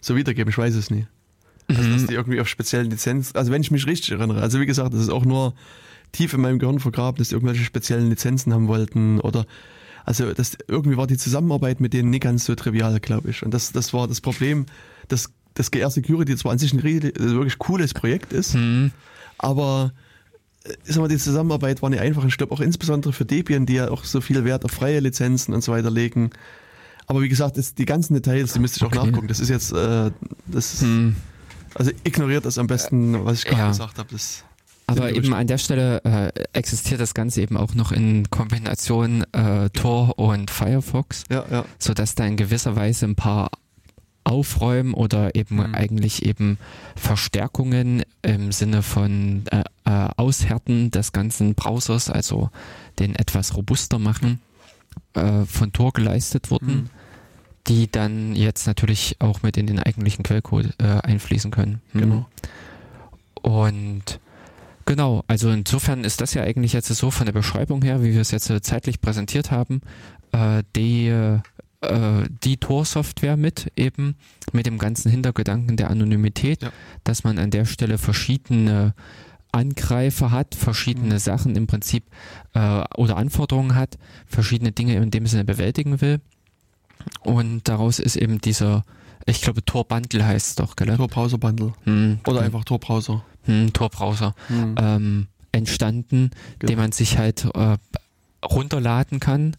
[0.00, 1.06] so wiedergeben, ich weiß es nie.
[1.68, 2.06] Also, dass Mhm.
[2.06, 5.00] die irgendwie auf speziellen Lizenzen, also wenn ich mich richtig erinnere, also wie gesagt, das
[5.02, 5.54] ist auch nur
[6.12, 9.44] tief in meinem Gehirn vergraben, dass die irgendwelche speziellen Lizenzen haben wollten oder
[10.06, 13.42] also das irgendwie war die Zusammenarbeit mit denen nicht ganz so trivial, glaube ich.
[13.42, 14.64] Und das, das war das Problem,
[15.08, 18.92] dass das GR Security zwar an sich ein ri- wirklich cooles Projekt ist, Mhm.
[19.36, 19.92] aber
[20.84, 22.24] sag mal, die Zusammenarbeit war nicht einfach.
[22.24, 25.54] Ich glaube auch insbesondere für Debian, die ja auch so viel Wert auf freie Lizenzen
[25.54, 26.30] und so weiter legen.
[27.06, 29.06] Aber wie gesagt, die ganzen Details, die müsste ich auch Okay.
[29.06, 29.28] nachgucken.
[29.28, 30.10] Das ist jetzt, äh,
[30.46, 31.16] das ist, Mhm.
[31.74, 33.68] also ignoriert das am besten, was ich gerade Ja.
[33.68, 34.08] gesagt habe.
[34.86, 39.68] Aber eben an der Stelle äh, existiert das Ganze eben auch noch in Kombination äh,
[39.70, 43.50] Tor und Firefox, ja, ja, so dass da in gewisser Weise ein paar
[44.24, 45.74] Aufräumen oder eben Mhm.
[45.74, 46.58] eigentlich eben
[46.96, 52.50] Verstärkungen im Sinne von äh, äh, Aushärten des ganzen Browsers, also
[52.98, 54.40] den etwas robuster machen,
[55.14, 56.90] äh, von Tor geleistet wurden, Mhm.
[57.68, 61.80] die dann jetzt natürlich auch mit in den eigentlichen Quellcode äh, einfließen können.
[61.92, 62.00] Mhm.
[62.00, 62.26] genau.
[63.42, 64.20] Und
[64.84, 68.20] genau, also insofern ist das ja eigentlich jetzt so von der Beschreibung her, wie wir
[68.20, 69.80] es jetzt äh, zeitlich präsentiert haben,
[70.32, 71.08] äh, die,
[71.80, 74.16] äh, die Tor-Software mit eben
[74.52, 76.70] mit dem ganzen Hintergedanken der Anonymität, Ja.
[77.04, 78.94] dass man an der Stelle verschiedene
[79.52, 81.18] Angreifer hat, verschiedene Mhm.
[81.18, 82.04] Sachen im Prinzip
[82.54, 86.20] äh, oder Anforderungen hat, verschiedene Dinge in dem Sinne bewältigen will.
[87.22, 88.84] Und daraus ist eben dieser,
[89.24, 90.94] ich glaube, Tor-Bundle heißt es doch, gell?
[90.96, 91.72] Tor Browser Bundle.
[91.84, 93.24] Hm, Oder hm, einfach Tor Browser.
[93.44, 94.74] hm, Tor-Browser Hm.
[94.78, 96.70] ähm, entstanden, Genau.
[96.70, 97.76] den man sich halt äh,
[98.44, 99.56] runterladen kann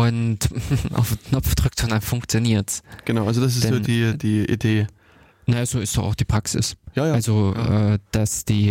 [0.00, 0.38] und
[0.94, 2.82] auf den Knopf drückt und dann funktioniert's.
[3.04, 4.86] Genau, also das ist so Denn- die, die Idee.
[5.46, 6.76] Na, so ist doch auch die Praxis.
[6.94, 7.14] Ja, ja.
[7.14, 7.94] Also, ja.
[7.94, 8.70] äh, dass die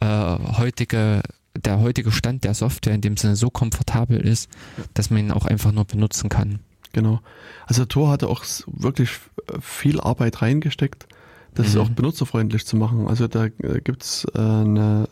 [0.00, 1.22] äh, heutige,
[1.54, 4.48] der heutige Stand der Software in dem Sinne so komfortabel ist,
[4.94, 6.60] dass man ihn auch einfach nur benutzen kann.
[6.94, 7.20] Genau.
[7.66, 9.10] Also Tor hatte auch wirklich
[9.60, 11.06] viel Arbeit reingesteckt,
[11.54, 11.80] das Mhm.
[11.82, 13.06] auch benutzerfreundlich zu machen.
[13.06, 15.08] Also da äh, gibt's äh, eine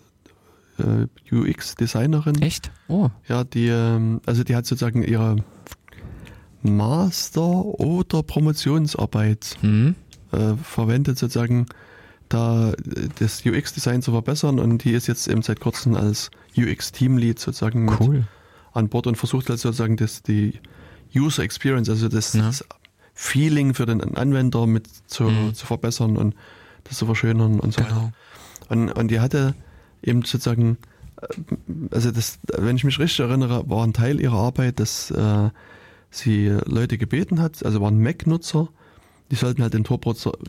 [0.79, 2.71] äh, UX-Designerin, Echt?
[2.89, 3.09] Oh.
[3.29, 5.37] ja, die, ähm, also die hat sozusagen ihre
[6.63, 9.95] Master- oder Promotionsarbeit Hm.
[10.33, 11.67] äh, verwendet, sozusagen
[12.29, 12.75] da äh,
[13.19, 18.25] das UX-Design zu verbessern und die ist jetzt eben seit kurzem als UX-Teamlead sozusagen Cool.
[18.73, 20.59] an Bord und versucht halt sozusagen das, die
[21.15, 22.43] User Experience, also das, Ja.
[22.43, 22.65] das
[23.15, 25.55] Feeling für den Anwender mit zu, Mhm.
[25.55, 26.35] zu verbessern und
[26.85, 27.95] das zu verschönern und so weiter.
[27.95, 28.13] Genau.
[28.69, 29.55] Und, und die hatte
[30.03, 30.79] eben sozusagen,
[31.21, 31.27] äh,
[31.91, 35.51] also das, wenn ich mich richtig erinnere, war ein Teil ihrer Arbeit, dass äh,
[36.11, 38.69] sie Leute gebeten hat, also waren Mac-Nutzer,
[39.31, 39.85] die sollten halt den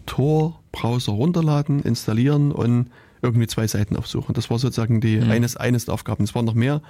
[0.06, 2.90] Tor-Browser runterladen, installieren und
[3.22, 4.34] irgendwie zwei Seiten aufsuchen.
[4.36, 5.32] Das war sozusagen die Mhm.
[5.32, 6.24] eines, eines der Aufgaben.
[6.24, 6.82] Es waren noch mehr.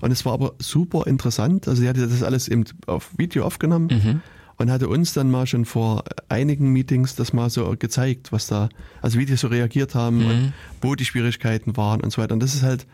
[0.00, 1.68] Und es war aber super interessant.
[1.68, 4.22] Also sie hatte das alles eben auf Video aufgenommen Mhm.
[4.60, 8.68] Und hatte uns dann mal schon vor einigen Meetings das mal so gezeigt, was da,
[9.00, 10.52] also wie die so reagiert haben und Mhm.
[10.82, 12.34] wo die Schwierigkeiten waren und so weiter.
[12.34, 12.86] Und das ist halt,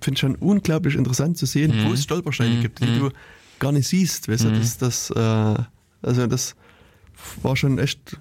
[0.00, 1.82] finde ich schon unglaublich interessant zu sehen, Mhm.
[1.88, 2.60] wo es Stolpersteine Mhm.
[2.60, 2.94] gibt, die Mhm.
[2.94, 3.10] du
[3.58, 4.28] gar nicht siehst.
[4.28, 4.54] Weißt du, Mhm.
[4.54, 5.62] das, das, äh,
[6.02, 6.54] also das
[7.42, 8.16] war schon echt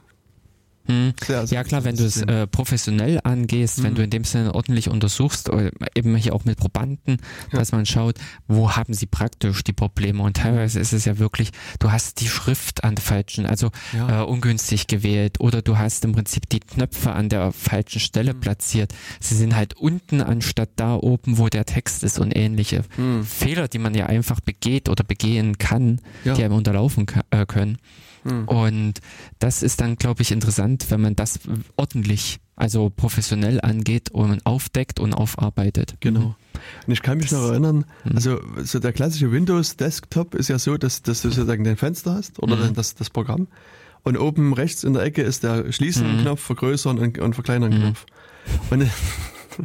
[0.87, 1.13] Hm.
[1.49, 3.83] Ja klar, wenn du es äh, professionell angehst, mhm.
[3.83, 7.17] wenn du in dem Sinne ordentlich untersuchst, äh, eben hier auch mit Probanden,
[7.51, 7.59] ja.
[7.59, 8.15] dass man schaut,
[8.47, 12.27] wo haben sie praktisch die Probleme und teilweise ist es ja wirklich, du hast die
[12.27, 14.21] Schrift an der falschen, also ja.
[14.21, 18.39] äh, ungünstig gewählt oder du hast im Prinzip die Knöpfe an der falschen Stelle mhm.
[18.39, 18.93] platziert.
[19.19, 23.23] Sie sind halt unten anstatt da oben, wo der Text ist und ähnliche mhm.
[23.23, 26.33] Fehler, die man ja einfach begeht oder begehen kann, ja.
[26.33, 27.77] die einem unterlaufen äh, können.
[28.23, 28.47] Mhm.
[28.47, 28.93] Und
[29.39, 31.39] das ist dann, glaube ich, interessant, wenn man das
[31.75, 35.95] ordentlich, also professionell angeht und aufdeckt und aufarbeitet.
[35.99, 36.35] Genau.
[36.85, 38.15] Und ich kann mich das, noch erinnern, hm.
[38.15, 42.15] also so der klassische Windows Desktop ist ja so, dass, dass du sozusagen dein Fenster
[42.15, 42.73] hast oder mhm.
[42.73, 43.47] das, das Programm.
[44.03, 46.45] Und oben rechts in der Ecke ist der Schließen-Knopf, mhm.
[46.45, 48.05] Vergrößern und, und Verkleinern-Knopf.
[48.05, 48.81] Mhm.
[48.81, 48.89] Und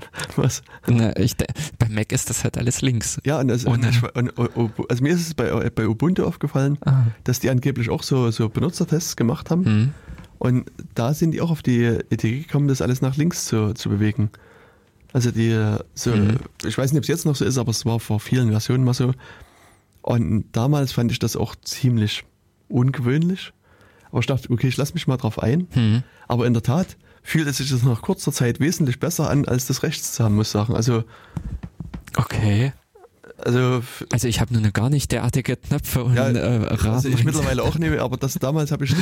[0.37, 0.63] Was?
[0.87, 3.21] Na, ich, bei Mac ist das halt alles links.
[3.25, 7.05] Ja, und, also, und, und, also mir ist es bei, bei Ubuntu aufgefallen, ah.
[7.25, 9.63] dass die angeblich auch so, so Benutzertests gemacht haben.
[9.63, 9.95] Mhm.
[10.39, 13.89] Und da sind die auch auf die Idee gekommen, das alles nach links zu, zu
[13.89, 14.31] bewegen.
[15.13, 16.39] Also die, so, mhm.
[16.67, 18.85] ich weiß nicht, ob es jetzt noch so ist, aber es war vor vielen Versionen
[18.85, 19.13] mal so.
[20.01, 22.25] Und damals fand ich das auch ziemlich
[22.69, 23.53] ungewöhnlich.
[24.11, 25.69] Aber ich dachte, okay, ich lasse mich mal drauf ein.
[25.75, 26.03] Mhm.
[26.29, 29.83] Aber in der Tat, fühlte sich das nach kurzer Zeit wesentlich besser an, als das
[29.83, 30.75] rechts zu haben, muss ich sagen.
[30.75, 31.05] Also.
[32.17, 32.73] Okay.
[33.39, 33.83] Also,
[34.13, 36.95] also ich habe nur gar nicht derartige Knöpfe und ja, äh, Rahmen.
[36.95, 38.95] Also ich mittlerweile auch nehme, aber das damals habe ich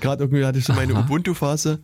[0.00, 1.80] gerade irgendwie hatte ich so meine Ubuntu-Phase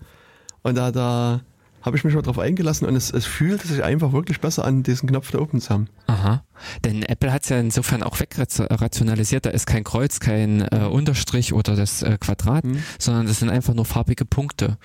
[0.62, 1.42] und da, da
[1.82, 4.82] habe ich mich mal drauf eingelassen und es, es fühlte sich einfach wirklich besser an,
[4.82, 5.88] diesen Knopf da oben zu haben.
[6.06, 6.44] Aha.
[6.84, 9.46] Denn Apple hat es ja insofern auch wegrationalisiert.
[9.46, 12.82] Da ist kein Kreuz, kein äh, Unterstrich oder das äh, Quadrat, hm.
[12.98, 14.76] sondern das sind einfach nur farbige Punkte.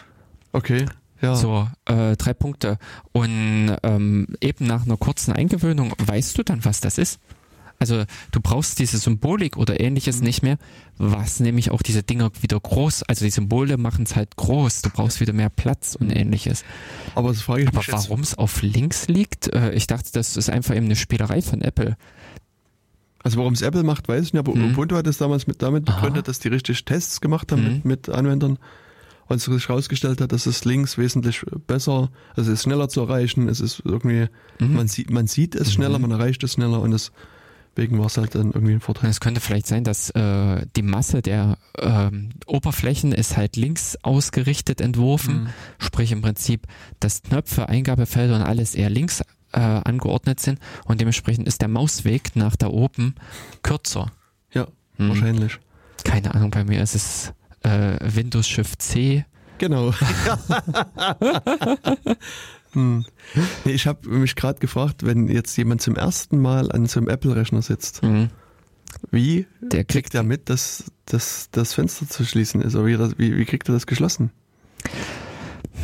[0.55, 0.85] Okay.
[1.21, 1.35] Ja.
[1.35, 2.77] So, äh, drei Punkte.
[3.11, 7.19] Und ähm, eben nach einer kurzen Eingewöhnung weißt du dann, was das ist.
[7.77, 10.23] Also du brauchst diese Symbolik oder ähnliches mhm.
[10.23, 10.57] nicht mehr,
[10.97, 14.89] was nämlich auch diese Dinger wieder groß, also die Symbole machen es halt groß, du
[14.91, 16.15] brauchst wieder mehr Platz und mhm.
[16.15, 16.63] ähnliches.
[17.15, 20.49] Aber, das frage ich aber warum es auf links liegt, äh, ich dachte, das ist
[20.49, 21.97] einfach eben eine Spielerei von Apple.
[23.23, 24.71] Also warum es Apple macht, weiß ich nicht, aber mhm.
[24.71, 27.73] Ubuntu hat es damals mit damit begründet, dass die richtig Tests gemacht haben mhm.
[27.73, 28.57] mit, mit Anwendern
[29.27, 33.47] und sich herausgestellt hat, dass es links wesentlich besser, also es ist schneller zu erreichen,
[33.47, 34.27] es ist irgendwie,
[34.59, 34.75] mhm.
[34.75, 36.09] man sieht, man sieht es schneller, mhm.
[36.09, 37.11] man erreicht es schneller und es
[37.75, 39.09] Deswegen war es halt dann irgendwie ein Vorteil.
[39.09, 44.79] Es könnte vielleicht sein, dass äh, die Masse der ähm, Oberflächen ist halt links ausgerichtet
[44.79, 45.49] entworfen, mhm.
[45.77, 46.67] sprich im Prinzip,
[47.01, 49.21] dass Knöpfe, Eingabefelder und alles eher links
[49.51, 53.15] äh, angeordnet sind und dementsprechend ist der Mausweg nach da oben
[53.61, 54.11] kürzer.
[54.53, 55.09] Ja, mhm.
[55.09, 55.59] wahrscheinlich.
[56.05, 57.33] Keine Ahnung, bei mir ist es
[57.65, 59.25] äh, Windows Shift C.
[59.57, 59.93] Genau.
[62.71, 63.05] hm.
[63.63, 67.09] nee, ich habe mich gerade gefragt, wenn jetzt jemand zum ersten Mal an so einem
[67.09, 68.29] Apple-Rechner sitzt, mhm.
[69.11, 72.75] wie Der kriegt er mit, dass, dass das Fenster zu schließen ist?
[72.75, 74.31] Oder wie, wie, wie kriegt er das geschlossen?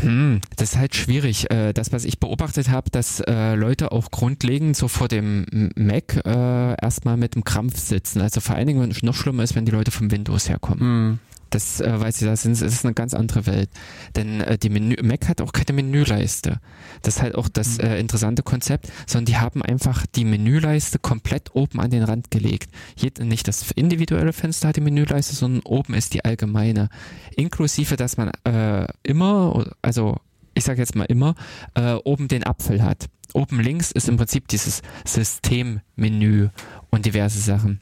[0.01, 1.51] Hm, das ist halt schwierig.
[1.51, 6.21] Äh, das, was ich beobachtet habe, dass äh, Leute auch grundlegend so vor dem Mac
[6.25, 8.21] äh, erstmal mit dem Krampf sitzen.
[8.21, 10.79] Also vor allen Dingen, wenn es noch schlimmer ist, wenn die Leute vom Windows herkommen.
[10.79, 11.19] Hm.
[11.51, 13.69] Das äh, weiß ich, das ist, eine ganz andere Welt.
[14.15, 16.59] Denn äh, die Menü, Mac hat auch keine Menüleiste.
[17.01, 17.83] Das ist halt auch das mhm.
[17.83, 22.71] äh, interessante Konzept, sondern die haben einfach die Menüleiste komplett oben an den Rand gelegt.
[22.95, 26.89] Jed nicht das individuelle Fenster hat die Menüleiste, sondern oben ist die allgemeine.
[27.35, 30.17] Inklusive, dass man äh, immer, also
[30.53, 31.35] ich sage jetzt mal immer,
[31.75, 33.09] äh, oben den Apfel hat.
[33.33, 36.49] Oben links ist im Prinzip dieses Systemmenü
[36.89, 37.81] und diverse Sachen.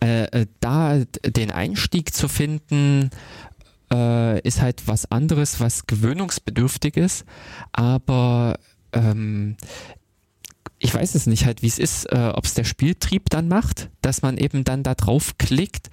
[0.00, 3.10] Äh, äh, da den Einstieg zu finden,
[3.92, 7.24] äh, ist halt was anderes, was gewöhnungsbedürftig ist,
[7.72, 8.58] aber
[8.92, 9.56] ähm,
[10.80, 13.90] ich weiß es nicht halt, wie es ist, äh, ob es der Spieltrieb dann macht,
[14.00, 15.90] dass man eben dann da drauf klickt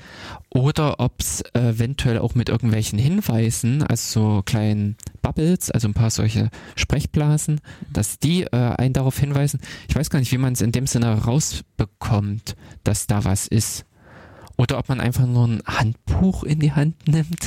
[0.50, 6.12] oder ob es eventuell auch mit irgendwelchen Hinweisen, also so kleinen Bubbles, also ein paar
[6.12, 7.62] solche Sprechblasen,
[7.92, 9.60] dass die äh, einen darauf hinweisen.
[9.90, 13.86] Ich weiß gar nicht, wie man es in dem Sinne rausbekommt, dass da was ist.
[14.58, 17.46] Oder ob man einfach nur ein Handbuch in die Hand nimmt.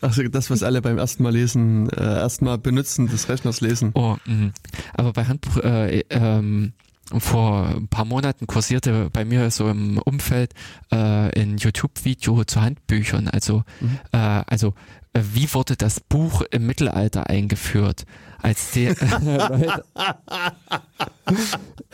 [0.00, 3.92] Also das, was alle beim ersten Mal lesen, äh, erstmal benutzen des Rechners lesen.
[3.94, 4.50] Oh, mh.
[4.94, 6.72] aber bei Handbuch, äh, ähm,
[7.18, 10.54] vor ein paar Monaten kursierte bei mir so im Umfeld
[10.90, 13.28] äh, ein YouTube-Video zu Handbüchern.
[13.28, 13.98] Also, mhm.
[14.12, 14.74] äh, also
[15.14, 18.04] wie wurde das Buch im Mittelalter eingeführt?
[18.40, 19.84] Als die Leute,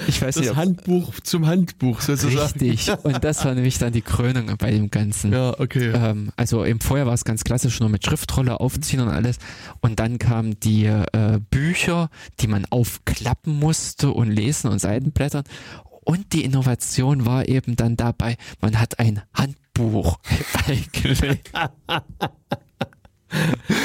[0.06, 2.60] ich weiß das nicht, Handbuch zum Handbuch sozusagen.
[2.60, 2.90] Richtig.
[3.02, 5.32] Und das war nämlich dann die Krönung bei dem Ganzen.
[5.32, 5.92] Ja, okay.
[5.94, 9.36] Ähm, also im Vorher war es ganz klassisch, nur mit Schriftrolle aufziehen und alles.
[9.80, 12.08] Und dann kamen die äh, Bücher,
[12.40, 15.44] die man aufklappen musste und lesen und Seitenblättern.
[16.04, 20.18] Und die Innovation war eben dann dabei, man hat ein Handbuch
[20.66, 21.50] beigelegt.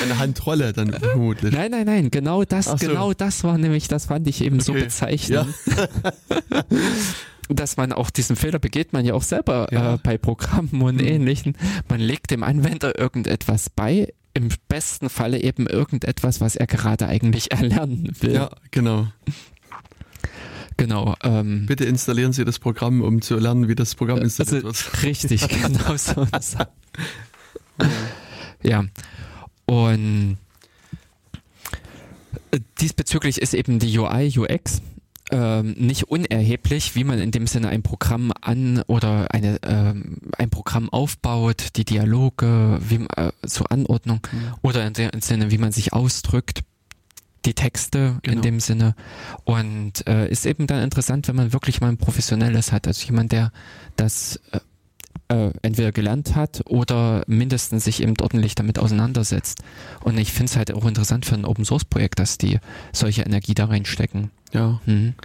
[0.04, 1.54] Eine Handrolle dann vermutlich.
[1.54, 2.76] Nein, nein, nein, genau das, so.
[2.78, 4.84] genau das war nämlich, das fand ich eben so Okay.
[4.84, 5.54] bezeichnend.
[7.50, 9.96] dass man auch diesen Fehler begeht man ja auch selber Ja.
[9.96, 11.08] äh, bei Programmen und Mhm.
[11.08, 11.58] ähnlichen.
[11.90, 17.52] Man legt dem Anwender irgendetwas bei, im besten Falle eben irgendetwas, was er gerade eigentlich
[17.52, 18.34] erlernen will.
[18.34, 19.08] Ja, genau.
[20.78, 21.16] Genau.
[21.22, 25.04] Ähm, Bitte installieren Sie das Programm, um zu lernen, wie das Programm installiert also, wird.
[25.04, 26.26] richtig, genau so.
[28.64, 28.86] Ja.
[29.66, 30.38] Und
[32.80, 34.82] diesbezüglich ist eben die UI, UX
[35.32, 40.50] ähm, nicht unerheblich, wie man in dem Sinne ein Programm an oder eine, ähm, ein
[40.50, 44.40] Programm aufbaut, die Dialoge, wie, äh, zur Anordnung Mhm.
[44.62, 46.64] oder in dem Sinne, wie man sich ausdrückt,
[47.46, 48.42] die Texte in Genau.
[48.42, 48.96] dem Sinne.
[49.44, 53.32] Und äh, ist eben dann interessant, wenn man wirklich mal ein professionelles hat, also jemand,
[53.32, 53.52] der
[53.96, 54.60] das äh,
[55.30, 59.62] äh, entweder gelernt hat oder mindestens sich eben ordentlich damit auseinandersetzt.
[60.04, 62.60] Und ich finde es halt auch interessant für ein Open Source Projekt, dass die
[62.92, 64.32] solche Energie da reinstecken.
[64.54, 64.80] Ja.
[64.86, 65.16] Mhm.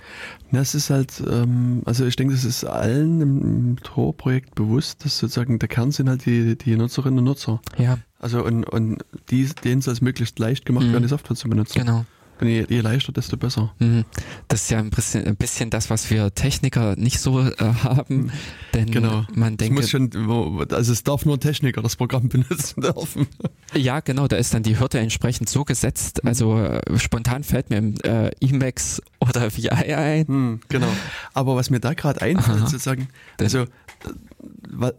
[0.52, 5.58] Das ist halt, ähm, also ich denke, das ist allen im, Tor-Projekt bewusst, dass sozusagen
[5.58, 7.60] der Kern sind halt die, die Nutzerinnen und Nutzer.
[7.76, 10.92] Ja, Also und, und die, denen soll es möglichst leicht gemacht Mhm.
[10.92, 11.78] werden, die Software zu benutzen.
[11.80, 12.06] genau.
[12.40, 13.74] Und je, je leichter, desto besser.
[13.81, 14.05] Mhm.
[14.47, 18.31] Das ist ja ein bisschen, ein bisschen das, was wir Techniker nicht so äh, haben,
[18.74, 19.24] denn Genau.
[19.35, 20.10] man Es denkt, muss schon,
[20.70, 23.27] also es darf nur ein Techniker das Programm benutzen dürfen.
[23.74, 26.24] ja genau, da ist dann die Hürde entsprechend so gesetzt.
[26.24, 30.27] Also äh, spontan fällt mir äh, Emacs oder VI ein.
[30.28, 30.93] Hm, genau.
[31.35, 32.66] Aber was mir da gerade einfällt, Aha.
[32.66, 33.09] sozusagen,
[33.40, 33.66] also, äh,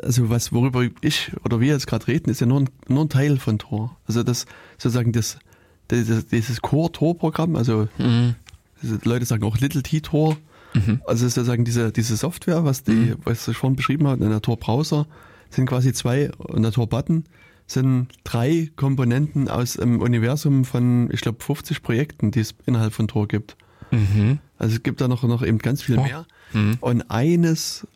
[0.04, 3.10] also was, worüber ich oder wir jetzt gerade reden, ist ja nur ein, nur ein
[3.10, 3.96] Teil von Tor.
[4.08, 4.46] Also das
[4.78, 5.40] sozusagen das,
[5.92, 8.36] dieses, dieses Core-Tor-Programm, also Mhm.
[9.04, 10.38] Leute sagen auch Little T-Tor,
[10.74, 11.02] Mhm.
[11.08, 13.16] also sozusagen diese, diese Software, was die, Mhm.
[13.24, 15.08] was ich vorhin beschrieben habe, in der Tor-Browser,
[15.50, 17.26] sind quasi zwei, und der Tor-Button
[17.66, 23.08] sind drei Komponenten aus dem Universum von, ich glaube, 50 Projekten, die es innerhalb von
[23.08, 23.58] Tor gibt.
[23.92, 24.40] Mhm.
[24.58, 26.04] Also es gibt da noch, noch eben ganz viel Oh.
[26.04, 26.26] mehr.
[26.54, 26.78] Mhm.
[26.82, 27.88] Und eines,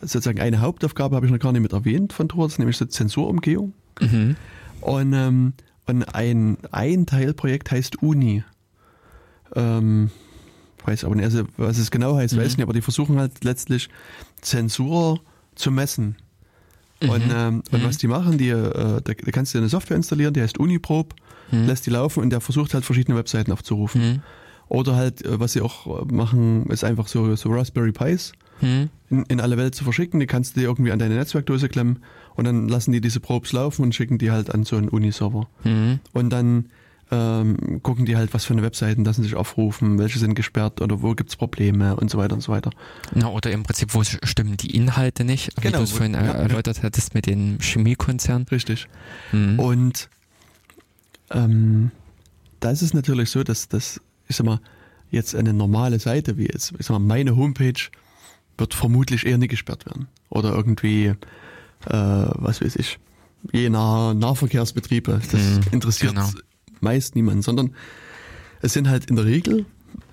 [0.00, 2.76] sozusagen eine Hauptaufgabe habe ich noch gar nicht mit erwähnt von Tor, das ist nämlich
[2.76, 3.72] so Zensurumgehung.
[4.00, 4.36] Mhm.
[4.80, 5.52] Und, ähm,
[5.86, 8.44] und ein, ein Teilprojekt heißt Uni.
[9.54, 10.10] Ähm,
[10.84, 12.46] weiß aber nicht, also was es genau heißt, weiß Mhm.
[12.50, 13.88] ich nicht, aber die versuchen halt letztlich
[14.40, 15.20] Zensur
[15.54, 16.16] zu messen.
[17.00, 17.32] Und, Mhm.
[17.34, 17.84] ähm, und Mhm.
[17.86, 21.14] was die machen, die, äh, da, da kannst du eine Software installieren, die heißt Uniprobe,
[21.50, 21.66] Mhm.
[21.66, 24.00] lässt die laufen und der versucht halt verschiedene Webseiten aufzurufen.
[24.00, 24.22] Mhm.
[24.68, 28.32] Oder halt, äh, was sie auch äh, machen, ist einfach so, so Raspberry Pis
[28.62, 28.88] in,
[29.28, 30.20] in alle Welt zu verschicken.
[30.20, 32.04] Die kannst du dir irgendwie an deine Netzwerkdose klemmen
[32.34, 35.48] und dann lassen die diese Probes laufen und schicken die halt an so einen Uniserver.
[35.64, 36.00] Mhm.
[36.12, 36.70] Und dann
[37.10, 41.02] ähm, gucken die halt, was für eine Webseiten lassen sich aufrufen, welche sind gesperrt oder
[41.02, 42.70] wo gibt's Probleme und so weiter und so weiter.
[43.14, 46.24] Na, oder im Prinzip, wo stimmen die Inhalte nicht, wie Genau, du es vorhin ja,
[46.24, 46.32] ja.
[46.32, 48.48] erläutert hattest mit den Chemiekonzernen.
[48.48, 48.88] Richtig.
[49.32, 49.58] Mhm.
[49.58, 50.08] Und
[51.30, 51.90] ähm,
[52.60, 54.60] da ist es natürlich so, dass das, ich sag mal,
[55.10, 57.90] jetzt eine normale Seite wie jetzt, ich sag mal, meine Homepage
[58.56, 60.08] wird vermutlich eher nicht gesperrt werden.
[60.30, 61.12] Oder irgendwie,
[61.86, 62.98] äh, was weiß ich,
[63.52, 65.20] je nach Nahverkehrsbetriebe.
[65.30, 66.28] Das Mhm, interessiert genau.
[66.80, 67.74] meist niemanden, sondern
[68.60, 69.66] es sind halt in der Regel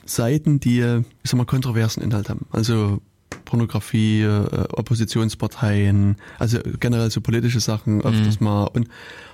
[0.05, 0.79] Seiten, die,
[1.23, 2.47] ich sag mal, kontroversen Inhalt haben.
[2.51, 2.99] Also
[3.45, 8.87] Pornografie, äh, Oppositionsparteien, also generell so politische Sachen öfters mal und,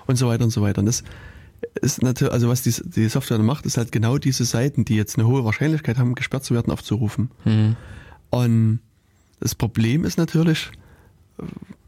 [0.06, 0.80] und so weiter und so weiter.
[0.80, 1.04] Und das
[1.82, 4.96] ist natürlich, also was die, die Software dann macht, ist halt genau diese Seiten, die
[4.96, 7.32] jetzt eine hohe Wahrscheinlichkeit haben, gesperrt zu werden, aufzurufen.
[7.46, 7.76] Mhm.
[8.30, 8.80] Und
[9.40, 10.72] das Problem ist natürlich,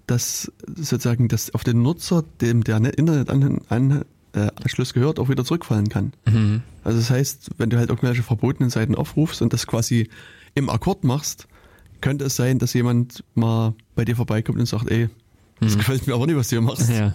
[0.08, 6.14] dass sozusagen das auf den Nutzer, dem der Internetanschluss gehört, auch wieder zurückfallen kann.
[6.26, 6.62] Mhm.
[6.84, 10.10] Also das heißt, wenn du halt irgendwelche verbotenen Seiten aufrufst und das quasi
[10.56, 11.48] im Akkord machst,
[12.02, 15.10] könnte es sein, dass jemand mal bei dir vorbeikommt und sagt, ey,
[15.60, 15.78] das Mhm.
[15.80, 16.90] gefällt mir aber nicht, was du hier machst.
[16.90, 17.14] Ja.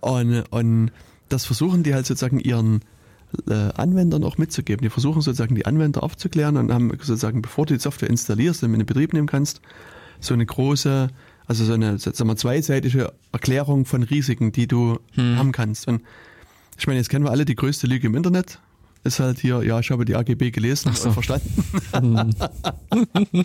[0.00, 0.90] Und, und
[1.28, 2.80] das versuchen die halt sozusagen ihren
[3.48, 4.82] äh, Anwendern auch mitzugeben.
[4.82, 8.72] Die versuchen sozusagen die Anwender aufzuklären und haben sozusagen, bevor du die Software installierst und
[8.74, 9.60] in den Betrieb nehmen kannst,
[10.20, 11.08] so eine große,
[11.48, 15.36] also so eine sagen wir, zweiseitige Erklärung von Risiken, die du Hm.
[15.38, 15.88] haben kannst.
[15.88, 16.02] Und
[16.78, 18.60] ich meine, jetzt kennen wir alle die größte Lüge im Internet.
[19.04, 21.08] Ist halt hier, ja, ich habe die AGB gelesen so.
[21.08, 21.64] und verstanden.
[22.02, 23.44] Mhm.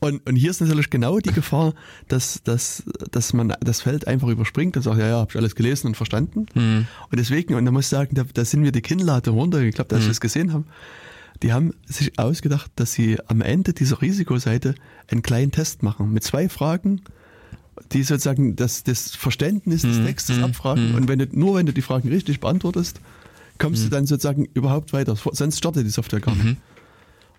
[0.00, 1.74] Und, und hier ist natürlich genau die Gefahr,
[2.06, 5.54] dass, dass, dass man das Feld einfach überspringt und sagt, ja, ja, habe ich alles
[5.56, 6.46] gelesen und verstanden.
[6.54, 6.86] Mhm.
[7.10, 10.02] Und deswegen, und da muss ich sagen, da, da sind mir die Kinnlade runtergeklappt, als
[10.02, 10.10] ich Mhm.
[10.10, 10.64] das gesehen habe.
[11.42, 14.74] Die haben sich ausgedacht, dass sie am Ende dieser Risikoseite
[15.10, 17.02] einen kleinen Test machen mit zwei Fragen,
[17.92, 20.06] die sozusagen das, das Verständnis des Mhm.
[20.06, 20.44] Textes Mhm.
[20.44, 20.90] abfragen.
[20.90, 20.94] Mhm.
[20.96, 23.00] Und wenn du, nur wenn du die Fragen richtig beantwortest,
[23.58, 25.16] kommst du dann sozusagen überhaupt weiter.
[25.32, 26.56] Sonst startet die Software gar nicht.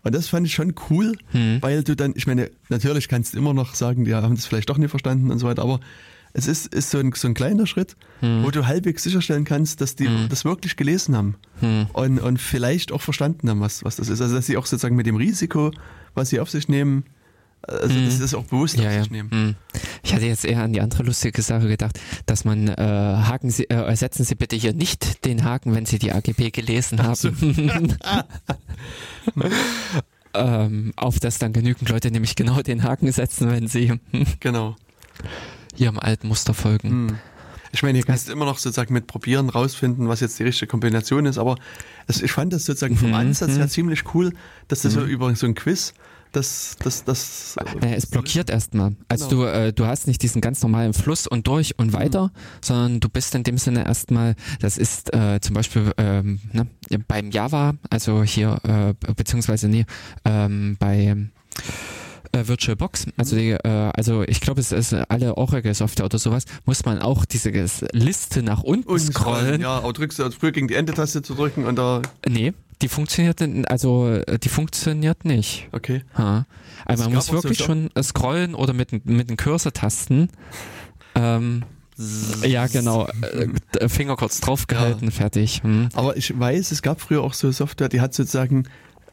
[0.04, 1.14] Und das fand ich schon cool,
[1.62, 4.70] weil du dann, ich meine, natürlich kannst du immer noch sagen, die haben das vielleicht
[4.70, 5.80] doch nicht verstanden und so weiter, aber
[6.32, 8.44] es ist, ist so, ein, so ein kleiner Schritt, Hm.
[8.44, 11.88] wo du halbwegs sicherstellen kannst, dass die das wirklich gelesen haben Hm.
[11.94, 14.22] und, und vielleicht auch verstanden haben, was, was das ist.
[14.22, 15.72] Also dass sie auch sozusagen mit dem Risiko,
[16.14, 17.04] was sie auf sich nehmen,
[17.62, 18.78] also sie das auch bewusst.
[18.78, 19.04] Ja, auf ja.
[19.04, 19.32] sich nehmen.
[19.32, 19.56] Hm.
[20.04, 23.70] Ich hatte jetzt eher an die andere lustige Sache gedacht, dass man äh, Haken Sie,
[23.70, 27.98] äh, ersetzen Sie bitte hier nicht den Haken, wenn Sie die AGB gelesen haben.
[30.34, 33.94] ähm, auf das dann genügend Leute nämlich genau den Haken setzen, wenn sie
[34.40, 34.76] Genau.
[35.78, 36.90] ihrem alten Muster folgen.
[36.90, 37.20] Hm.
[37.72, 40.68] Ich meine, hier kannst du immer noch sozusagen mit probieren rausfinden, was jetzt die richtige
[40.68, 41.56] Kombination ist, aber
[42.08, 43.70] es, ich fand das sozusagen vom Mhm, Ansatz her mhm.
[43.70, 44.34] ziemlich cool,
[44.68, 45.94] dass das so über so ein Quiz,
[46.32, 47.56] das, das, das.
[47.82, 48.96] Naja, es blockiert erstmal.
[49.08, 49.44] Also Genau.
[49.44, 52.32] du, äh, du hast nicht diesen ganz normalen Fluss und durch und weiter,
[52.62, 56.68] sondern du bist in dem Sinne erstmal, das ist äh, zum Beispiel ähm, ne,
[57.08, 59.86] beim Java, also hier, äh, beziehungsweise nee,
[60.26, 61.16] ähm, bei
[62.32, 66.86] äh, VirtualBox, also die, äh, also ich glaube, es ist alle Oracle-Software oder sowas, muss
[66.86, 67.50] man auch diese
[67.92, 69.62] Liste nach unten Und scrollen.
[69.62, 72.02] Ja, aber drückst du also früher gegen die Ende-Taste zu drücken und da.
[72.28, 75.68] Nee, die funktioniert, also äh, die funktioniert nicht.
[75.72, 76.04] Okay.
[76.18, 76.46] Ha.
[76.86, 80.30] Also man muss auch so wirklich Sachen- schon äh, scrollen oder mit, mit den Cursor-Tasten.
[81.16, 81.64] Ähm,
[82.44, 83.08] ja, genau.
[83.80, 85.62] Äh, Finger kurz draufgehalten, fertig.
[85.64, 85.90] Hm.
[85.94, 88.64] Aber ich weiß, es gab früher auch so Software, die hat sozusagen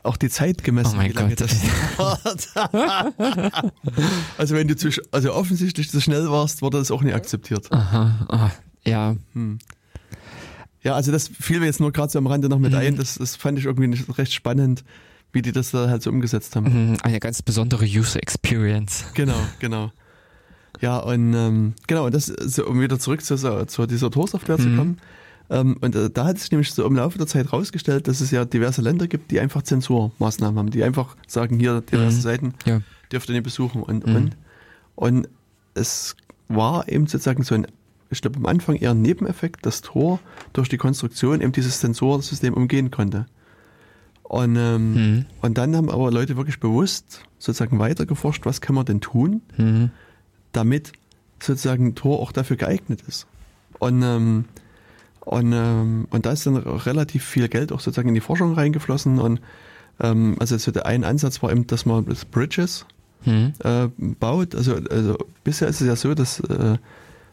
[0.06, 1.40] auch die Zeit gemessen, Oh mein wie lange Gott.
[1.40, 1.56] das
[1.96, 2.48] dauert.
[4.38, 7.70] also wenn du zu, also offensichtlich zu schnell warst, wurde das auch nicht akzeptiert.
[7.72, 8.50] Aha, ah,
[8.84, 9.16] ja.
[9.34, 9.58] Hm.
[10.82, 12.78] Ja, also das fiel mir jetzt nur gerade so am Rande noch mit Mhm.
[12.78, 12.96] ein.
[12.96, 14.84] Das, das fand ich irgendwie nicht recht spannend,
[15.32, 16.90] wie die das da halt so umgesetzt haben.
[16.92, 19.04] Mhm, Eine ganz besondere User Experience.
[19.14, 19.90] Genau, genau.
[20.80, 22.28] Ja, und ähm, genau, und das,
[22.60, 24.76] um wieder zurück zu, zu dieser Tor-Software zu Mhm.
[24.76, 24.98] kommen.
[25.48, 28.30] Ähm, und äh, da hat sich nämlich so im Laufe der Zeit rausgestellt, dass es
[28.30, 32.22] ja diverse Länder gibt, die einfach Zensurmaßnahmen haben, die einfach sagen, hier diverse Mhm.
[32.22, 32.80] Seiten Ja.
[33.12, 34.14] dürft ihr nicht besuchen und, Mhm.
[34.16, 34.36] und.
[34.96, 35.28] Und
[35.74, 36.16] es
[36.48, 37.66] war eben sozusagen so ein,
[38.10, 40.18] ich glaube am Anfang eher ein Nebeneffekt, dass Tor
[40.52, 43.26] durch die Konstruktion eben dieses Sensorsystem umgehen konnte.
[44.24, 45.26] Und, ähm, Mhm.
[45.42, 49.90] und dann haben aber Leute wirklich bewusst sozusagen weitergeforscht, was kann man denn tun, Mhm.
[50.52, 50.92] damit
[51.40, 53.26] sozusagen Tor auch dafür geeignet ist.
[53.78, 54.46] Und, ähm,
[55.26, 59.18] und, ähm, und da ist dann relativ viel Geld auch sozusagen in die Forschung reingeflossen.
[59.18, 59.40] Und
[60.00, 62.86] ähm, also so der ein Ansatz war eben, dass man das Bridges
[63.24, 63.54] Mhm.
[63.64, 64.54] äh, baut.
[64.54, 66.78] Also, also bisher ist es ja so, dass, äh,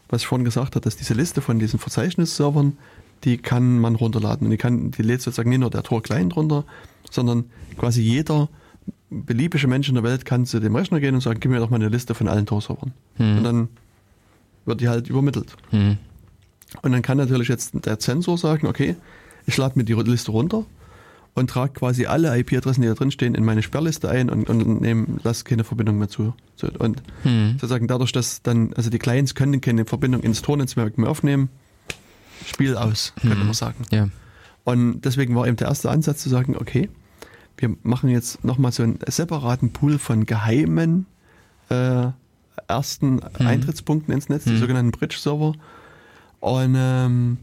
[0.08, 2.76] was ich vorhin gesagt habe, dass diese Liste von diesen Verzeichnisservern,
[3.22, 4.46] die kann man runterladen.
[4.46, 6.64] Und die, kann, die lädt sozusagen nicht nur der Tor-Client runter,
[7.10, 7.44] sondern
[7.78, 8.48] quasi jeder
[9.08, 11.70] beliebige Mensch in der Welt kann zu dem Rechner gehen und sagen, gib mir doch
[11.70, 12.92] mal eine Liste von allen Tor-Servern.
[13.18, 13.36] Mhm.
[13.38, 13.68] Und dann
[14.66, 15.54] wird die halt übermittelt.
[15.70, 15.98] Mhm.
[16.82, 18.96] Und dann kann natürlich jetzt der Zensor sagen, okay,
[19.46, 20.64] ich lade mir die Liste runter
[21.34, 24.80] und trage quasi alle IP-Adressen, die da drin stehen, in meine Sperrliste ein und, und
[24.80, 26.34] nehm, lass keine Verbindung mehr zu.
[26.56, 27.52] So, und Mhm.
[27.54, 31.48] sozusagen dadurch, dass dann, also die Clients können keine Verbindung ins Tor-Netzwerk mehr aufnehmen,
[32.46, 33.44] Spiel aus, könnte Mhm.
[33.46, 33.84] man sagen.
[33.90, 34.08] Ja.
[34.64, 36.88] Und deswegen war eben der erste Ansatz zu sagen, okay,
[37.56, 41.06] wir machen jetzt nochmal so einen separaten Pool von geheimen
[41.70, 42.06] äh,
[42.68, 44.58] ersten Eintrittspunkten ins Netz, die Mhm.
[44.58, 45.54] sogenannten Bridge-Server.
[46.44, 47.38] Und, ähm,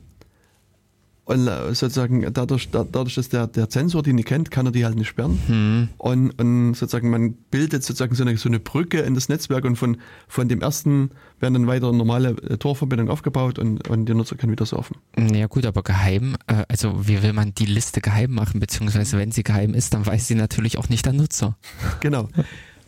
[1.25, 4.71] und äh, sozusagen dadurch, da, dadurch, dass der, der Zensor die nicht kennt, kann er
[4.71, 5.39] die halt nicht sperren.
[5.47, 5.89] Mhm.
[5.97, 9.75] Und, und sozusagen man bildet sozusagen so eine, so eine Brücke in das Netzwerk und
[9.75, 9.97] von,
[10.27, 11.09] von dem ersten
[11.39, 14.97] werden dann weiter normale äh, Torverbindungen aufgebaut und, und der Nutzer kann wieder surfen.
[15.33, 19.31] Ja gut, aber geheim, äh, also wie will man die Liste geheim machen, beziehungsweise wenn
[19.31, 21.57] sie geheim ist, dann weiß sie natürlich auch nicht der Nutzer.
[22.01, 22.29] Genau.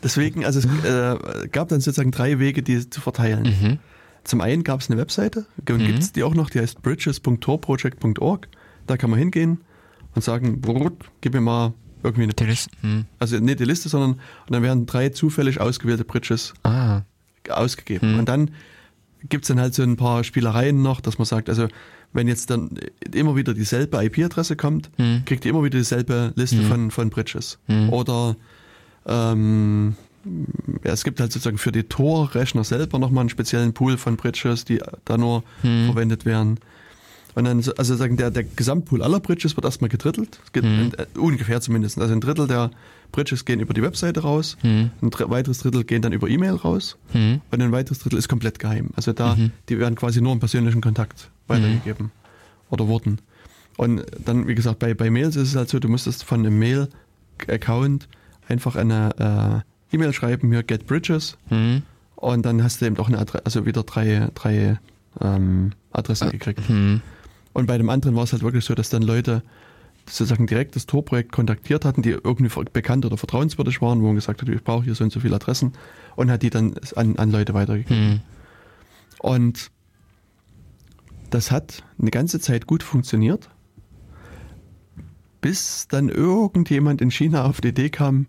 [0.04, 3.44] Deswegen, also es äh, gab dann sozusagen drei Wege, die zu verteilen.
[3.46, 3.80] Mhm.
[4.24, 5.86] Zum einen gab es eine Webseite, und Mhm.
[5.86, 8.48] gibt es die auch noch, die heißt bridges.torproject.org.
[8.88, 9.62] Da kann man hingehen
[10.16, 11.74] und sagen, Brut, gib mir mal
[12.04, 12.70] irgendwie eine Die Liste.
[12.82, 13.06] Mhm.
[13.20, 14.20] Also nicht die Liste, sondern und
[14.50, 17.02] dann werden drei zufällig ausgewählte Bridges Ah.
[17.50, 18.14] ausgegeben.
[18.14, 18.20] Mhm.
[18.20, 18.52] Und dann
[19.30, 21.68] gibt's dann halt so ein paar Spielereien noch, dass man sagt, also
[22.12, 22.78] wenn jetzt dann
[23.14, 25.24] immer wieder dieselbe IP-Adresse kommt, Mhm.
[25.26, 26.66] kriegt ihr immer wieder dieselbe Liste Mhm.
[26.66, 27.58] von, von Bridges.
[27.68, 27.90] Mhm.
[27.90, 28.36] Oder
[29.06, 29.96] ähm,
[30.84, 34.82] es gibt halt sozusagen für die Tor-Rechner selber nochmal einen speziellen Pool von Bridges, die
[35.06, 35.86] da nur Mhm.
[35.88, 36.60] verwendet werden.
[37.36, 40.40] Und dann, so- also sagen, der, der Gesamtpool aller Bridges wird erstmal gedrittelt.
[40.46, 40.80] Es gibt Mhm.
[40.80, 41.98] ein, äh, ungefähr zumindest.
[42.00, 42.70] Also ein Drittel der
[43.12, 44.92] Bridges gehen über die Webseite raus, Mhm.
[45.02, 47.42] ein weiteres Drittel gehen dann über E-Mail raus Mhm.
[47.52, 48.92] und ein weiteres Drittel ist komplett geheim.
[48.96, 49.52] Also da, Mhm.
[49.70, 52.12] die werden quasi nur im persönlichen Kontakt weitergegeben
[52.70, 53.18] oder wurden.
[53.78, 56.58] Und dann, wie gesagt, bei, bei Mails ist es halt so, du musstest von einem
[56.60, 58.08] Mail-Account
[58.48, 61.84] einfach eine äh, E-Mail schreiben, hier get bridges Mhm.
[62.16, 64.80] und dann hast du eben auch eine Adresse, also wieder drei, drei
[65.22, 66.68] ähm, Adressen gekriegt.
[66.70, 67.02] Mhm.
[67.54, 69.44] Und bei dem anderen war es halt wirklich so, dass dann Leute
[70.08, 74.42] sozusagen direkt das Tor-Projekt kontaktiert hatten, die irgendwie bekannt oder vertrauenswürdig waren, wo man gesagt
[74.42, 75.74] hat, ich brauche hier so und so viele Adressen
[76.16, 78.10] und hat die dann an, an Leute weitergegeben.
[78.10, 78.20] Mhm.
[79.20, 79.72] Und
[81.30, 83.50] das hat eine ganze Zeit gut funktioniert,
[85.42, 88.28] bis dann irgendjemand in China auf die Idee kam,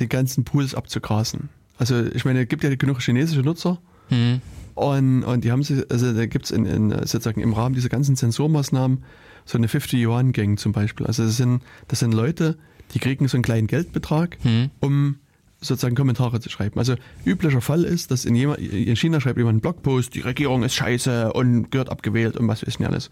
[0.00, 1.48] die ganzen Pools abzugrasen.
[1.78, 3.78] Also ich meine, es gibt ja genug chinesische Nutzer
[4.08, 4.40] Hm.
[4.74, 7.88] und, und die haben sich, also da gibt es in, in, sozusagen im Rahmen dieser
[7.88, 9.04] ganzen Zensurmaßnahmen
[9.44, 11.06] so eine 50-Yuan-Gang zum Beispiel.
[11.06, 12.58] Also das sind, das sind Leute,
[12.94, 14.70] die kriegen so einen kleinen Geldbetrag, Hm.
[14.80, 15.16] um
[15.60, 16.78] sozusagen Kommentare zu schreiben.
[16.78, 16.94] Also
[17.24, 20.74] üblicher Fall ist, dass in, jemand, in China schreibt jemand einen Blogpost, die Regierung ist
[20.74, 23.10] scheiße und gehört abgewählt und was weiß nicht alles.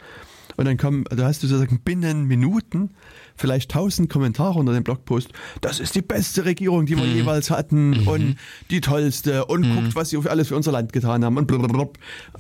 [0.57, 2.91] Und dann kommen, da hast du sozusagen binnen Minuten
[3.39, 5.29] vielleicht tausend Kommentare unter dem Blogpost.
[5.61, 7.15] Das ist die beste Regierung, die wir Mhm.
[7.15, 8.37] jeweils hatten und
[8.71, 9.75] die tollste und Mhm.
[9.75, 11.89] guckt, was sie für alles für unser Land getan haben und blablabla.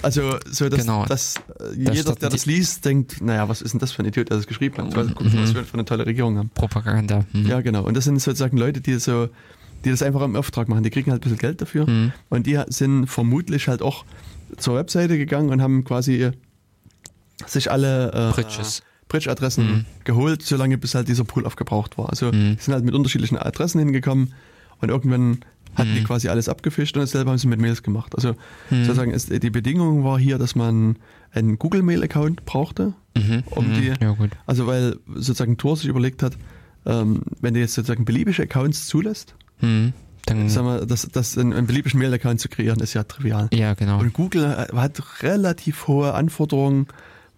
[0.02, 1.06] Also so, dass, Genau.
[1.06, 4.28] dass äh, jeder, der das liest, denkt, naja, was ist denn das für ein Idiot,
[4.30, 4.86] der das geschrieben hat?
[4.94, 5.14] Mhm.
[5.14, 6.50] Guck mal, was wir für eine tolle Regierung haben.
[6.50, 7.24] Propaganda.
[7.32, 7.46] Hm.
[7.46, 7.84] Ja, genau.
[7.84, 9.28] Und das sind sozusagen Leute, die so,
[9.84, 10.82] die das einfach im Auftrag machen.
[10.82, 11.86] Die kriegen halt ein bisschen Geld dafür.
[11.86, 12.12] Hm.
[12.28, 14.04] Und die sind vermutlich halt auch
[14.56, 16.30] zur Webseite gegangen und haben quasi
[17.46, 18.82] sich alle äh, Bridges.
[19.08, 19.84] Bridge-Adressen Mhm.
[20.04, 22.10] geholt, solange bis halt dieser Pool aufgebraucht war.
[22.10, 22.56] Also Mhm.
[22.56, 24.32] die sind halt mit unterschiedlichen Adressen hingekommen
[24.80, 25.38] und irgendwann
[25.74, 26.04] hatten die Mhm.
[26.04, 28.14] quasi alles abgefischt und dasselbe haben sie mit Mails gemacht.
[28.16, 28.34] Also
[28.70, 28.84] Mhm.
[28.84, 30.96] sozusagen ist, die Bedingung war hier, dass man
[31.32, 33.42] einen Google-Mail-Account brauchte, Mhm.
[33.50, 33.74] um Mhm.
[33.74, 34.30] die- Ja, gut.
[34.46, 36.36] also weil sozusagen Tor sich überlegt hat,
[36.86, 39.92] ähm, wenn du jetzt sozusagen beliebige Accounts zulässt, Hm.
[40.26, 43.48] Dann, sagen wir, das, das einen, einen beliebigen Mail-Account zu kreieren, ist ja trivial.
[43.52, 43.98] ja, genau.
[43.98, 46.86] Und Google äh, hat relativ hohe Anforderungen,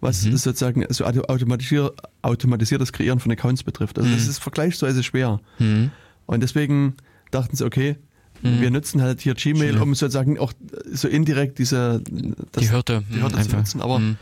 [0.01, 0.35] was Mhm.
[0.37, 1.91] sozusagen so auto- automatisier,
[2.23, 3.97] automatisiertes Kreieren von Accounts betrifft.
[3.99, 4.29] Also das Mhm.
[4.31, 5.39] ist vergleichsweise schwer.
[5.57, 5.91] Hm.
[6.25, 6.95] Und deswegen
[7.29, 7.97] dachten sie, okay,
[8.41, 8.61] Mhm.
[8.61, 10.53] wir nutzen halt hier Gmail, um sozusagen auch
[10.91, 12.01] so indirekt diese
[12.51, 13.03] das, die Hürde.
[13.09, 13.81] die hm, Hürde zu nutzen.
[13.81, 14.17] Aber Hm.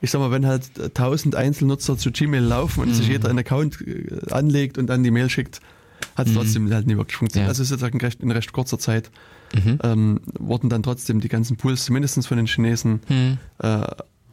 [0.00, 2.94] ich sag mal, wenn halt tausend Einzelnutzer zu Gmail laufen und Mhm.
[2.94, 5.60] sich jeder einen Account äh, anlegt und dann die Mail schickt,
[6.16, 6.36] hat es Mhm.
[6.38, 7.46] trotzdem halt nie wirklich funktioniert.
[7.46, 7.50] Ja.
[7.50, 9.10] Also sozusagen recht, in recht kurzer Zeit
[9.54, 9.78] Mhm.
[9.82, 13.38] ähm, wurden dann trotzdem die ganzen Pools, zumindest von den Chinesen, Hm.
[13.58, 13.84] äh,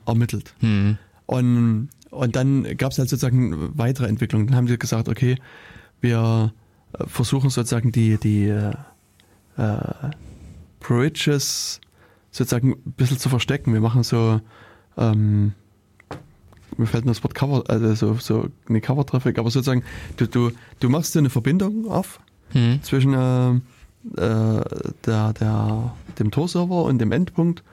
[0.05, 0.53] ermittelt.
[0.59, 0.97] Hm.
[1.25, 4.47] Und, und dann gab es halt sozusagen weitere Entwicklungen.
[4.47, 5.37] Dann haben sie gesagt, okay,
[6.01, 6.53] wir
[6.93, 8.73] äh, versuchen sozusagen die, die äh,
[9.57, 10.09] äh,
[10.79, 11.79] Bridges
[12.31, 13.73] sozusagen ein bisschen zu verstecken.
[13.73, 14.41] Wir machen so,
[14.97, 15.53] ähm,
[16.77, 19.83] mir fällt nur das Wort Cover, also so, so eine Cover-Traffic, aber sozusagen,
[20.17, 22.19] du, du, du machst so eine Verbindung auf
[22.53, 22.79] Hm.
[22.83, 23.51] zwischen äh,
[24.21, 24.63] äh,
[25.05, 27.63] der, der, dem Tor-Server und dem Endpunkt.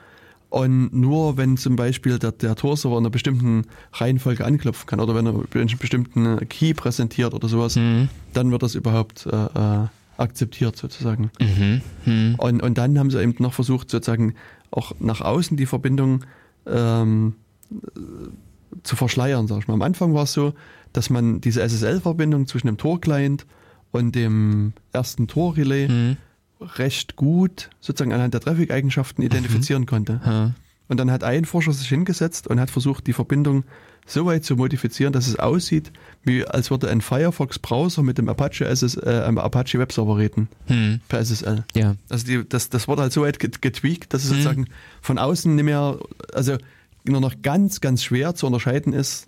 [0.50, 5.14] Und nur wenn zum Beispiel der, der Tor-Server in einer bestimmten Reihenfolge anklopfen kann oder
[5.14, 8.08] wenn er einen bestimmten Key präsentiert oder sowas, Hm.
[8.32, 11.30] dann wird das überhaupt äh, äh, akzeptiert sozusagen.
[11.38, 11.82] Mhm.
[12.04, 12.34] Hm.
[12.38, 14.34] Und, und dann haben sie eben noch versucht, sozusagen
[14.70, 16.24] auch nach außen die Verbindung
[16.66, 17.34] ähm,
[17.70, 18.00] äh,
[18.82, 19.74] zu verschleiern, sag ich mal.
[19.74, 20.54] Am Anfang war es so,
[20.94, 23.44] dass man diese SSL-Verbindung zwischen dem Tor-Client
[23.92, 26.16] und dem ersten Tor-Relay Hm.
[26.60, 30.20] Recht gut sozusagen anhand der Traffic-Eigenschaften identifizieren konnte.
[30.24, 30.54] Ha.
[30.88, 33.64] Und dann hat ein Forscher sich hingesetzt und hat versucht, die Verbindung
[34.06, 35.92] so weit zu modifizieren, dass es aussieht,
[36.24, 41.00] wie als würde ein Firefox-Browser mit dem Apache, SS, äh, Apache Webserver reden, Hm.
[41.08, 41.64] per SSL.
[41.76, 41.94] Ja.
[42.08, 44.34] Also die, das, das wurde halt so weit get- getweakt, dass es Mhm.
[44.36, 44.66] sozusagen
[45.02, 45.98] von außen nicht mehr,
[46.32, 46.56] also
[47.04, 49.26] nur noch ganz, ganz schwer zu unterscheiden ist.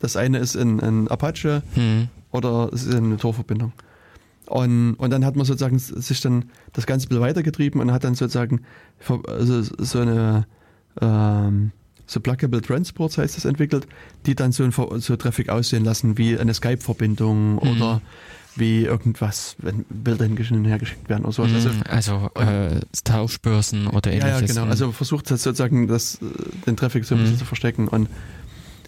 [0.00, 2.08] Das eine ist ein, ein Apache Hm.
[2.30, 3.72] oder es ist eine Torverbindung.
[4.50, 8.02] Und, und dann hat man sozusagen sich dann das Ganze ein bisschen weitergetrieben und hat
[8.02, 8.62] dann sozusagen
[8.98, 10.46] ver- also so eine
[11.00, 11.70] ähm,
[12.06, 13.86] so Pluggable Transports heißt das entwickelt,
[14.26, 18.02] die dann so, ein, so Traffic aussehen lassen wie eine Skype-Verbindung oder
[18.56, 21.52] wie irgendwas, wenn Bilder hin und her geschickt werden oder sowas.
[21.54, 21.82] Also, Hm.
[21.88, 24.50] Also, äh, Tauschbörsen oder ja, ja, ähnliches.
[24.56, 24.64] genau.
[24.64, 24.70] Hm.
[24.72, 26.24] Also versucht halt sozusagen das, äh,
[26.66, 27.38] den Traffic so ein bisschen Mhm.
[27.38, 27.86] zu verstecken.
[27.86, 28.08] Und,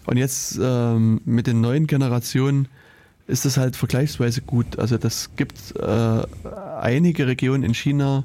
[0.05, 2.67] und jetzt ähm, mit den neuen Generationen
[3.27, 4.79] ist das halt vergleichsweise gut.
[4.79, 6.23] Also das gibt äh,
[6.81, 8.23] einige Regionen in China,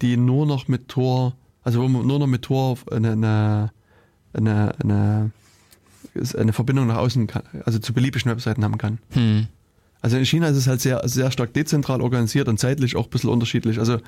[0.00, 3.72] die nur noch mit Tor, also wo man nur noch mit Tor eine, eine,
[4.32, 5.30] eine, eine,
[6.36, 8.98] eine Verbindung nach außen kann, also zu beliebigen Webseiten haben kann.
[9.10, 9.46] Hm.
[10.00, 13.10] Also in China ist es halt sehr, sehr stark dezentral organisiert und zeitlich auch ein
[13.10, 13.80] bisschen unterschiedlich.
[13.80, 13.98] Also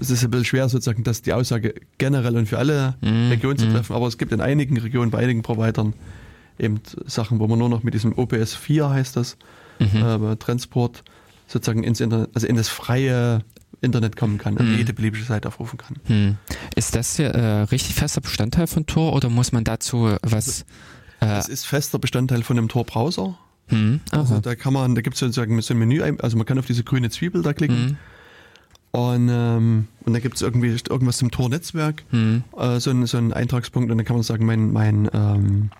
[0.00, 3.58] es ist ein bisschen schwer sozusagen, dass die Aussage generell und für alle Mhm, Regionen
[3.58, 3.72] zu mhm.
[3.72, 5.92] treffen, aber es gibt in einigen Regionen, bei einigen Providern
[6.60, 9.36] eben Sachen, wo man nur noch mit diesem OPS 4 heißt das,
[9.78, 10.02] Mhm.
[10.32, 11.02] äh, Transport
[11.46, 13.42] sozusagen ins Internet, also in das freie
[13.80, 14.76] Internet kommen kann und Mhm.
[14.78, 15.96] jede beliebige Seite aufrufen kann.
[16.04, 16.36] Hm.
[16.76, 20.62] Ist das äh, richtig fester Bestandteil von Tor oder muss man dazu was?
[21.20, 23.38] Äh, Das ist fester Bestandteil von dem Tor-Browser.
[23.68, 24.00] hm.
[24.10, 26.66] Also da kann man, da gibt es sozusagen so ein Menü, also man kann auf
[26.66, 27.96] diese grüne Zwiebel da klicken
[28.92, 29.00] Hm.
[29.00, 32.02] und, ähm, und da gibt es irgendwie irgendwas zum Tor-Netzwerk.
[32.10, 32.44] Hm.
[32.58, 35.70] äh, so, ein, so ein Eintragspunkt und dann kann man sagen, mein, mein ähm,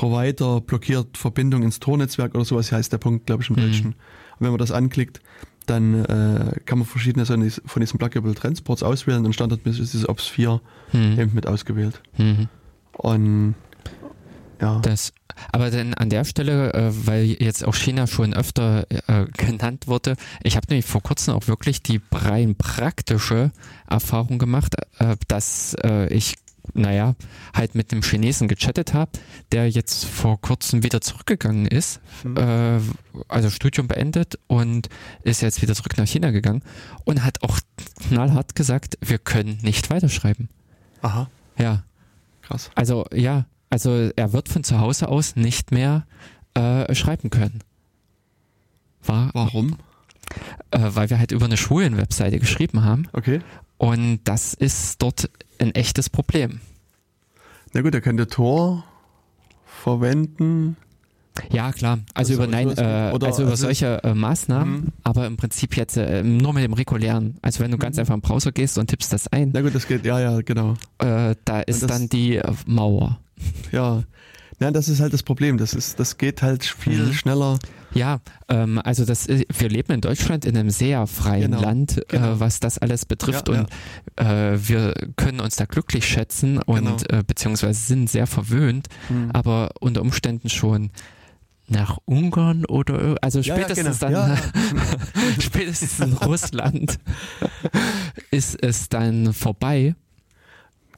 [0.00, 3.60] Provider blockiert Verbindung ins Tornetzwerk oder sowas heißt der Punkt, glaube ich, im Mhm.
[3.60, 3.86] Deutschen.
[3.88, 5.20] Und wenn man das anklickt,
[5.66, 10.26] dann äh, kann man verschiedene von diesen Pluggable Transports auswählen und standardmäßig ist dieses OPS
[10.26, 10.62] 4
[10.92, 11.20] hm.
[11.20, 12.00] eben mit ausgewählt.
[12.14, 12.48] Hm.
[12.92, 13.56] Und
[14.58, 14.78] ja.
[14.80, 15.12] Das,
[15.52, 20.16] aber dann an der Stelle, äh, weil jetzt auch China schon öfter äh, genannt wurde,
[20.42, 23.52] ich habe nämlich vor kurzem auch wirklich die rein praktische
[23.86, 26.36] Erfahrung gemacht, äh, dass äh, ich
[26.74, 27.14] naja,
[27.54, 29.12] halt mit einem Chinesen gechattet habe,
[29.52, 32.36] der jetzt vor kurzem wieder zurückgegangen ist, mhm.
[32.36, 32.80] äh,
[33.28, 34.88] also Studium beendet und
[35.22, 36.62] ist jetzt wieder zurück nach China gegangen
[37.04, 37.58] und hat auch
[38.08, 40.48] knallhart gesagt, wir können nicht weiterschreiben.
[41.02, 41.28] Aha.
[41.58, 41.84] Ja.
[42.42, 42.70] Krass.
[42.74, 46.06] Also ja, also er wird von zu Hause aus nicht mehr
[46.54, 47.60] äh, schreiben können.
[49.04, 49.76] War, Warum?
[50.70, 53.08] Äh, weil wir halt über eine Schulenwebseite geschrieben haben.
[53.12, 53.40] Okay.
[53.78, 55.30] Und das ist dort
[55.60, 56.60] ein echtes Problem.
[57.72, 58.84] Na gut, er könnte Tor
[59.64, 60.76] verwenden.
[61.50, 62.00] Ja, klar.
[62.14, 64.92] Also, also über nein, äh, also über also solche äh, Maßnahmen, mhm.
[65.04, 67.38] aber im Prinzip jetzt äh, nur mit dem regulären.
[67.40, 68.00] Also wenn du ganz mhm.
[68.00, 69.50] einfach im Browser gehst und tippst das ein.
[69.52, 70.74] Na gut, das geht, ja, ja, genau.
[70.98, 73.20] Äh, da ist dann die äh, Mauer.
[73.72, 74.02] Ja.
[74.60, 75.56] Ja, das ist halt das Problem.
[75.56, 77.12] Das ist, das geht halt viel mhm.
[77.14, 77.58] schneller.
[77.94, 81.62] Ja, ähm, also das, wir leben in Deutschland in einem sehr freien genau.
[81.62, 82.32] Land, äh, genau.
[82.32, 83.68] Äh, was das alles betrifft ja, und
[84.18, 84.52] ja.
[84.52, 87.20] Äh, wir können uns da glücklich schätzen und genau.
[87.20, 89.30] äh, beziehungsweise sind sehr verwöhnt, mhm.
[89.32, 90.90] aber unter Umständen schon
[91.66, 94.26] nach Ungarn oder also spätestens ja, genau.
[94.26, 96.98] dann spätestens in Russland
[98.30, 99.94] ist es dann vorbei.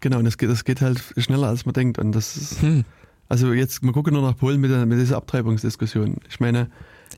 [0.01, 2.85] Genau, und das geht, das geht halt schneller als man denkt und das ist hm.
[3.33, 6.17] Also jetzt, man gucke nur nach Polen mit, der, mit dieser Abtreibungsdiskussion.
[6.29, 6.69] Ich meine,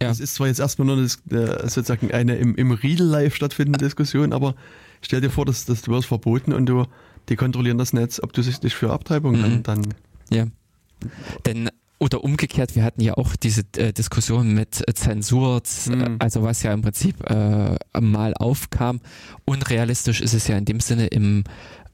[0.01, 0.11] ja.
[0.11, 3.85] es ist zwar jetzt erstmal nur das, äh, sozusagen eine im, im Real Life stattfindende
[3.85, 4.55] Diskussion, aber
[5.03, 6.85] stell dir vor, dass, dass du wirst verboten und du,
[7.29, 9.65] die kontrollieren das Netz, ob du dich für Abtreibung mhm.
[9.65, 9.93] dann.
[10.31, 10.47] Ja.
[11.47, 11.69] Denn
[11.99, 16.17] oder umgekehrt, wir hatten ja auch diese äh, Diskussion mit äh, Zensur, mhm.
[16.21, 19.01] also was ja im Prinzip äh, mal aufkam.
[19.47, 21.43] Unrealistisch ist es ja in dem Sinne im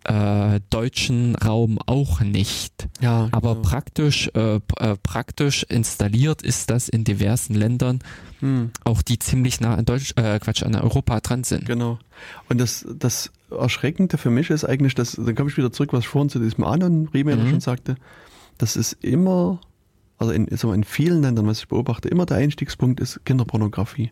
[0.04, 2.88] äh, deutschen Raum auch nicht.
[3.00, 3.68] Ja, Aber genau.
[3.68, 8.00] praktisch, äh, äh, praktisch installiert ist das in diversen Ländern,
[8.40, 8.70] hm.
[8.84, 11.66] auch die ziemlich nah an Deutsch, äh, Quatsch, an Europa dran sind.
[11.66, 11.98] Genau.
[12.48, 16.00] Und das, das Erschreckende für mich ist eigentlich, dass, dann komme ich wieder zurück, was
[16.00, 17.50] ich vorhin zu diesem anderen Remailer mhm.
[17.50, 17.96] schon sagte,
[18.58, 19.60] das ist immer,
[20.18, 24.10] also in, also in vielen Ländern, was ich beobachte, immer der Einstiegspunkt ist Kinderpornografie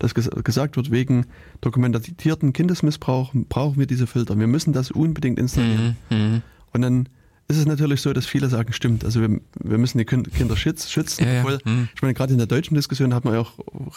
[0.00, 1.26] dass gesagt wird, wegen
[1.60, 4.36] dokumentierten Kindesmissbrauch brauchen wir diese Filter.
[4.38, 5.96] Wir müssen das unbedingt installieren.
[6.10, 6.42] Mhm, mhm.
[6.72, 7.08] Und dann
[7.46, 11.24] ist es natürlich so, dass viele sagen, stimmt, also wir, wir müssen die Kinder schützen.
[11.24, 11.70] Ja, obwohl, ja.
[11.70, 11.88] mhm.
[11.94, 13.52] Ich meine, gerade in der deutschen Diskussion hat man ja auch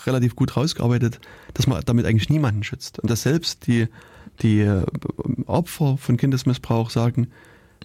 [0.05, 1.19] relativ gut rausgearbeitet,
[1.53, 2.99] dass man damit eigentlich niemanden schützt.
[2.99, 3.88] Und dass selbst die,
[4.41, 4.84] die äh,
[5.45, 7.27] Opfer von Kindesmissbrauch sagen,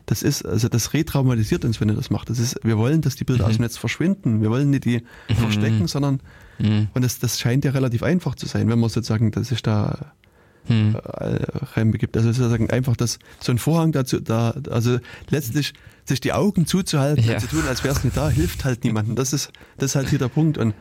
[0.08, 2.30] das ist, also das retraumatisiert uns, wenn ihr das macht.
[2.30, 3.50] Das ist, wir wollen, dass die Bilder mhm.
[3.50, 4.42] aus dem Netz verschwinden.
[4.42, 5.34] Wir wollen nicht die mhm.
[5.34, 6.20] verstecken, sondern
[6.58, 6.88] Mhm.
[6.94, 10.12] Und das, das scheint ja relativ einfach zu sein, wenn man sozusagen, dass sich da
[10.68, 10.96] mhm.
[10.96, 11.38] äh,
[11.74, 12.16] reinbegibt.
[12.16, 14.98] Also sozusagen einfach das, so ein Vorhang dazu, da, also
[15.30, 15.74] letztlich
[16.04, 17.34] sich die Augen zuzuhalten ja.
[17.34, 19.14] und zu tun, als wäre es nicht da, hilft halt niemandem.
[19.14, 20.58] Das ist, das ist halt hier der Punkt.
[20.58, 20.74] Und,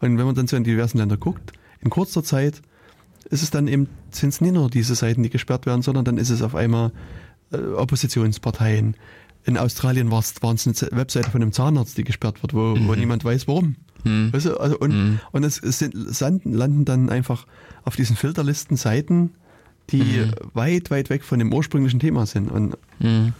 [0.00, 2.62] und wenn man dann so in diversen Länder guckt, in kurzer Zeit
[3.30, 6.18] ist es dann eben, sind es nicht nur diese Seiten, die gesperrt werden, sondern dann
[6.18, 6.90] ist es auf einmal
[7.52, 8.96] Oppositionsparteien.
[9.44, 12.86] In Australien war es eine Webseite von einem Zahnarzt, die gesperrt wird, wo, mhm.
[12.86, 13.76] wo niemand weiß, warum.
[14.04, 14.32] Hm.
[14.32, 15.20] Weißt du, also und, hm.
[15.30, 17.46] und es, es sind, landen dann einfach
[17.84, 19.34] auf diesen Filterlisten Seiten,
[19.90, 20.32] die hm.
[20.54, 22.50] weit, weit weg von dem ursprünglichen Thema sind.
[22.50, 23.32] Und hm.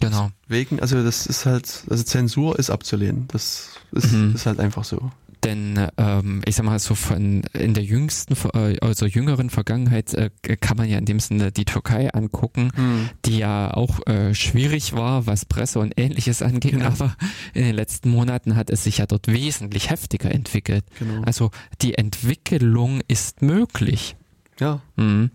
[0.00, 0.30] genau.
[0.48, 3.28] Wegen, also das ist halt, also Zensur ist abzulehnen.
[3.28, 4.34] Das ist, mhm.
[4.34, 5.10] ist halt einfach so.
[5.44, 10.30] Denn ähm, ich sag mal so von in der jüngsten, äh, also jüngeren Vergangenheit äh,
[10.60, 13.10] kann man ja in dem Sinne die Türkei angucken, hm.
[13.24, 16.86] die ja auch äh, schwierig war, was Presse und ähnliches angeht, genau.
[16.86, 17.16] aber
[17.52, 20.84] in den letzten Monaten hat es sich ja dort wesentlich heftiger entwickelt.
[20.98, 21.22] Genau.
[21.22, 21.50] Also
[21.82, 24.16] die Entwicklung ist möglich.
[24.60, 24.80] Ja.
[24.96, 25.30] Mhm.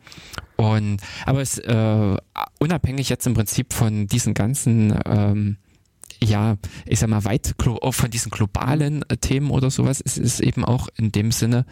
[0.56, 2.18] Und aber es äh,
[2.60, 5.58] unabhängig jetzt im Prinzip von diesen ganzen ähm,
[6.24, 10.66] ja, ich sag mal, weit von diesen globalen äh, Themen oder sowas ist es eben
[10.66, 11.66] auch in dem Sinne,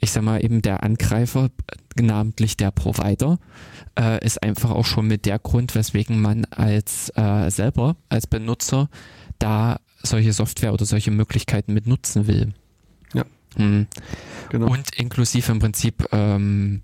[0.00, 1.50] ich sag mal, eben der Angreifer,
[2.00, 3.38] namentlich der Provider,
[3.98, 8.88] äh, ist einfach auch schon mit der Grund, weswegen man als äh, selber, als Benutzer,
[9.38, 12.52] da solche Software oder solche Möglichkeiten mit nutzen will.
[13.14, 13.24] Ja.
[13.56, 13.86] Hm.
[14.50, 14.70] Genau.
[14.70, 16.82] Und inklusive im Prinzip, ähm,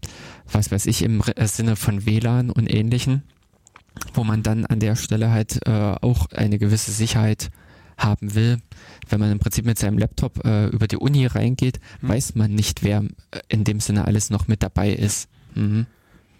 [0.50, 3.24] was weiß ich, im Sinne von WLAN und ähnlichen
[4.14, 7.50] wo man dann an der Stelle halt äh, auch eine gewisse Sicherheit
[7.96, 8.58] haben will.
[9.08, 12.08] Wenn man im Prinzip mit seinem Laptop äh, über die Uni reingeht, mhm.
[12.08, 15.28] weiß man nicht, wer äh, in dem Sinne alles noch mit dabei ist.
[15.54, 15.86] Mhm.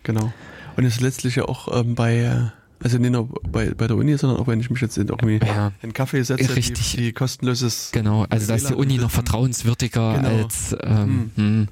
[0.04, 0.32] Genau.
[0.76, 2.40] Und es ist letztlich ja auch ähm, bei, äh,
[2.82, 5.72] also nicht nur bei, bei der Uni, sondern auch wenn ich mich jetzt irgendwie ja,
[5.82, 6.92] in Kaffee setze, richtig.
[6.92, 7.90] Die, die kostenloses.
[7.92, 10.28] Genau, also da ist die Uni noch vertrauenswürdiger genau.
[10.28, 11.68] als ähm, mhm.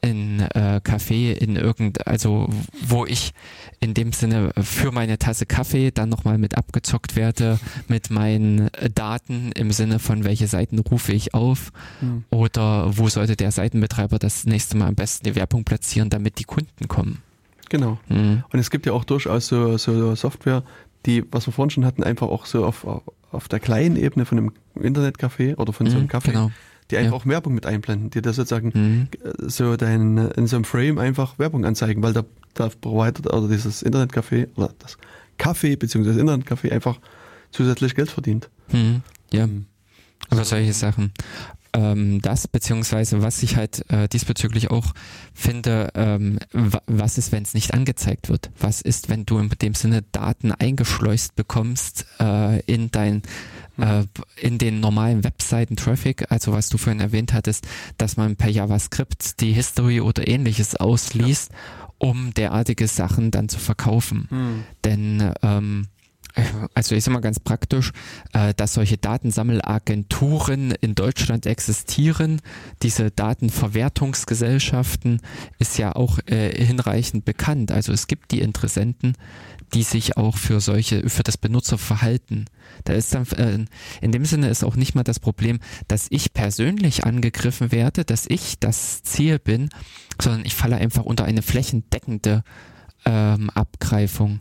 [0.00, 2.48] In äh, Kaffee in irgend, also
[2.86, 3.32] wo ich
[3.80, 7.58] in dem Sinne für meine Tasse Kaffee dann nochmal mit abgezockt werde
[7.88, 12.24] mit meinen Daten im Sinne von welche Seiten rufe ich auf mhm.
[12.30, 16.44] oder wo sollte der Seitenbetreiber das nächste Mal am besten die Werbung platzieren, damit die
[16.44, 17.22] Kunden kommen.
[17.68, 17.98] Genau.
[18.08, 18.44] Mhm.
[18.52, 20.62] Und es gibt ja auch durchaus so, so Software,
[21.04, 22.86] die, was wir vorhin schon hatten, einfach auch so auf,
[23.30, 26.50] auf der kleinen Ebene von einem Internetcafé oder von so einem mhm, Café, genau.
[26.90, 27.16] Die einfach ja.
[27.18, 29.08] auch Werbung mit einblenden, die da sozusagen mhm.
[29.48, 32.24] so dein, in so einem Frame einfach Werbung anzeigen, weil der,
[32.56, 34.98] der Provider oder dieses Internetcafé oder das
[35.38, 36.98] Café beziehungsweise das Internetcafé einfach
[37.50, 38.48] zusätzlich Geld verdient.
[38.72, 39.02] Mhm.
[39.32, 39.44] Ja.
[39.44, 39.66] Ähm,
[40.30, 41.12] Aber solche Sachen
[41.76, 44.92] ähm, das, beziehungsweise was ich halt äh, diesbezüglich auch
[45.34, 48.50] finde, ähm, was ist, wenn es nicht angezeigt wird?
[48.58, 53.22] Was ist, wenn du in dem Sinne Daten eingeschleust bekommst äh, in dein
[53.78, 54.04] äh,
[54.40, 57.66] in den normalen Webseiten-Traffic, also was du vorhin erwähnt hattest,
[57.98, 61.88] dass man per JavaScript die History oder ähnliches ausliest, ja.
[61.98, 64.26] um derartige Sachen dann zu verkaufen.
[64.30, 64.64] Hm.
[64.84, 65.88] Denn ähm,
[66.74, 67.92] also ich sage mal ganz praktisch,
[68.32, 72.40] äh, dass solche Datensammelagenturen in Deutschland existieren.
[72.82, 75.20] Diese Datenverwertungsgesellschaften
[75.58, 77.72] ist ja auch äh, hinreichend bekannt.
[77.72, 79.14] Also es gibt die Interessenten,
[79.74, 82.46] die sich auch für solche, für das Benutzerverhalten.
[82.84, 83.64] Da ist dann, äh,
[84.00, 88.26] in dem Sinne ist auch nicht mal das Problem, dass ich persönlich angegriffen werde, dass
[88.28, 89.70] ich das Ziel bin,
[90.20, 92.44] sondern ich falle einfach unter eine flächendeckende
[93.04, 94.40] ähm, Abgreifung.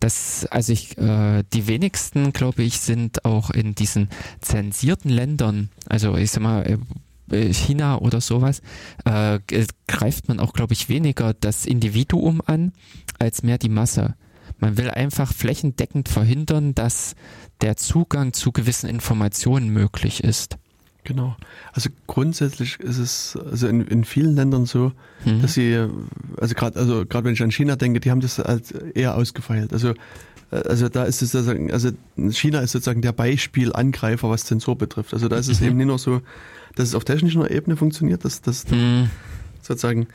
[0.00, 4.08] Das, also ich, äh, die wenigsten, glaube ich, sind auch in diesen
[4.40, 6.78] zensierten Ländern, also ich sag mal,
[7.30, 8.62] äh, China oder sowas,
[9.04, 9.38] äh,
[9.86, 12.72] greift man auch, glaube ich, weniger das Individuum an,
[13.18, 14.14] als mehr die Masse.
[14.58, 17.14] Man will einfach flächendeckend verhindern, dass
[17.60, 20.56] der Zugang zu gewissen Informationen möglich ist.
[21.04, 21.36] Genau.
[21.72, 24.92] Also grundsätzlich ist es also in, in vielen Ländern so,
[25.24, 25.40] mhm.
[25.40, 25.86] dass sie,
[26.40, 29.72] also gerade also gerade wenn ich an China denke, die haben das halt eher ausgefeilt.
[29.72, 29.94] Also
[30.50, 31.90] also da ist es sozusagen, also
[32.30, 35.12] China ist sozusagen der Beispielangreifer, was Zensur betrifft.
[35.12, 35.66] Also da ist es mhm.
[35.68, 36.22] eben nicht nur so,
[36.76, 39.10] dass es auf technischer Ebene funktioniert, dass, dass mhm.
[39.62, 40.06] sozusagen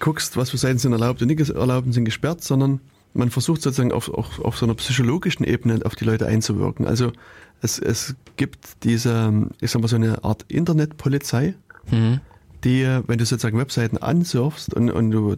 [0.00, 2.80] guckst, was für Seiten sind erlaubt und nicht erlaubt und sind gesperrt, sondern
[3.14, 6.86] man versucht sozusagen auf, auf, auf so einer psychologischen Ebene auf die Leute einzuwirken.
[6.86, 7.12] Also
[7.60, 11.54] es, es gibt diese, ich sag mal, so eine Art Internetpolizei,
[11.90, 12.20] mhm.
[12.64, 15.36] die, wenn du sozusagen Webseiten ansurfst und, und du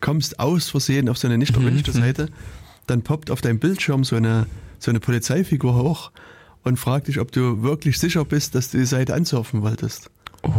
[0.00, 1.96] kommst aus Versehen auf so eine nicht erwünschte mhm.
[1.96, 2.28] Seite,
[2.86, 4.46] dann poppt auf deinem Bildschirm so eine,
[4.78, 6.10] so eine Polizeifigur hoch
[6.64, 10.10] und fragt dich, ob du wirklich sicher bist, dass du die Seite ansurfen wolltest.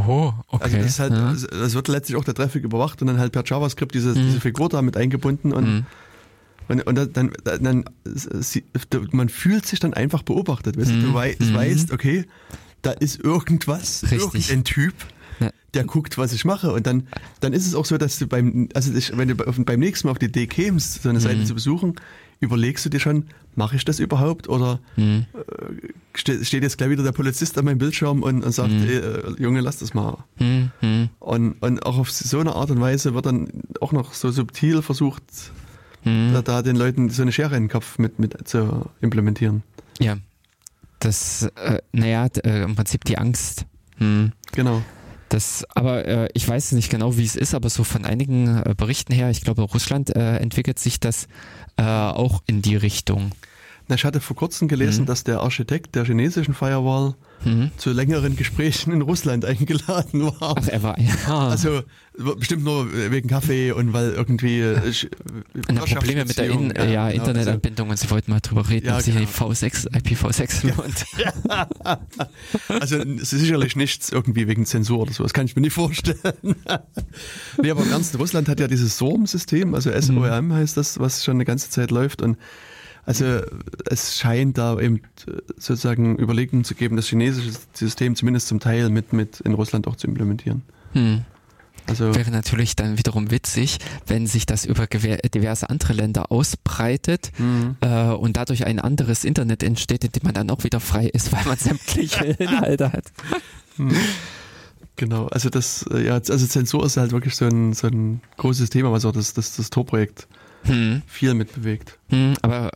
[0.08, 0.64] Oh, okay.
[0.64, 1.34] Also das, halt, ja.
[1.34, 4.26] das wird letztlich auch der Traffic überwacht und dann halt per JavaScript diese, mhm.
[4.26, 5.86] diese Figur da mit eingebunden und mhm.
[6.68, 8.64] Und, und dann, dann, dann sie,
[9.12, 10.78] man fühlt sich dann einfach beobachtet.
[10.78, 11.02] Weißt mhm.
[11.02, 11.56] Du wei mhm.
[11.56, 12.26] weißt, okay,
[12.84, 14.20] da ist irgendwas, Richtig.
[14.22, 14.94] irgendein Typ,
[15.74, 16.72] der guckt, was ich mache.
[16.72, 17.08] Und dann,
[17.40, 20.12] dann ist es auch so, dass du beim, also ich, wenn du beim nächsten Mal
[20.12, 21.24] auf die Idee kämst, so eine mhm.
[21.24, 21.96] Seite zu besuchen,
[22.40, 23.26] überlegst du dir schon,
[23.56, 24.48] mache ich das überhaupt?
[24.48, 25.26] Oder mhm.
[25.34, 28.84] äh, steht, steht jetzt gleich wieder der Polizist an meinem Bildschirm und, und sagt, mhm.
[28.84, 30.18] ey, äh, Junge, lass das mal.
[30.40, 30.72] Mhm.
[30.82, 31.10] mhm.
[31.20, 33.50] Und, und auch auf so eine Art und Weise wird dann
[33.82, 35.24] auch noch so subtil versucht,
[36.04, 36.32] mhm.
[36.34, 39.64] da, da, den Leuten so eine Schere in den Kopf mit, mit zu implementieren.
[40.00, 40.18] Ja.
[41.00, 43.66] Das, äh, naja, äh, im Prinzip die Angst.
[44.00, 44.34] Mhm.
[44.52, 44.82] Genau.
[45.30, 48.74] Das, aber äh, ich weiß nicht genau, wie es ist, aber so von einigen äh,
[48.76, 51.28] Berichten her, ich glaube, Russland äh, entwickelt sich das
[51.80, 53.32] äh, auch in die Richtung.
[53.90, 55.06] Na, ich hatte vor kurzem gelesen, mhm.
[55.08, 57.72] dass der Architekt der chinesischen Firewall mhm.
[57.76, 60.56] zu längeren Gesprächen in Russland eingeladen war.
[60.60, 61.50] Ach, er war, ja.
[61.50, 61.82] Also
[62.38, 64.94] bestimmt nur wegen Kaffee und weil irgendwie äh,
[65.72, 68.70] Na, Probleme mit der In ja, ja, genau, Internetanbindung also, und sie wollten mal drüber
[68.70, 69.28] reden, ja, ob sich genau.
[69.28, 71.06] V6, IPv6 lohnt.
[71.18, 71.68] Ja.
[72.80, 75.74] also es ist sicherlich nichts irgendwie wegen Zensur oder so, das kann ich mir nicht
[75.74, 76.18] vorstellen.
[77.60, 80.54] nee, aber im Ernst, Russland hat ja dieses SORM-System, also SORM mhm.
[80.54, 82.38] heißt das, was schon eine ganze Zeit läuft und
[83.10, 83.42] also
[83.90, 85.02] es scheint da eben
[85.58, 89.96] sozusagen Überlegungen zu geben, das chinesische System zumindest zum Teil mit, mit in Russland auch
[89.96, 90.62] zu implementieren.
[90.94, 91.26] Hm.
[91.88, 97.78] Also Wäre natürlich dann wiederum witzig, wenn sich das über diverse andere Länder ausbreitet mhm.
[97.82, 101.34] äh, und dadurch ein anderes Internet entsteht, in dem man dann auch wieder frei ist,
[101.34, 103.06] weil man sämtliche Inhalte hat.
[103.78, 103.96] Mhm.
[104.98, 108.70] Genau, also das, äh, ja, also Zensur ist halt wirklich so ein, so ein großes
[108.70, 110.28] Thema, was auch das, das, das Tor-Projekt
[110.64, 111.02] hm.
[111.08, 111.98] viel mitbewegt.
[112.10, 112.72] Hm, aber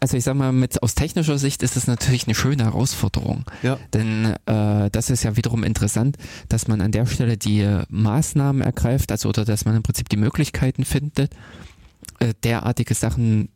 [0.00, 3.44] also ich sag mal, mit aus technischer Sicht ist es natürlich eine schöne Herausforderung.
[3.62, 3.78] Ja.
[3.92, 6.16] Denn äh, das ist ja wiederum interessant,
[6.48, 10.16] dass man an der Stelle die Maßnahmen ergreift, also oder dass man im Prinzip die
[10.16, 11.32] Möglichkeiten findet,
[12.18, 13.48] äh, derartige Sachen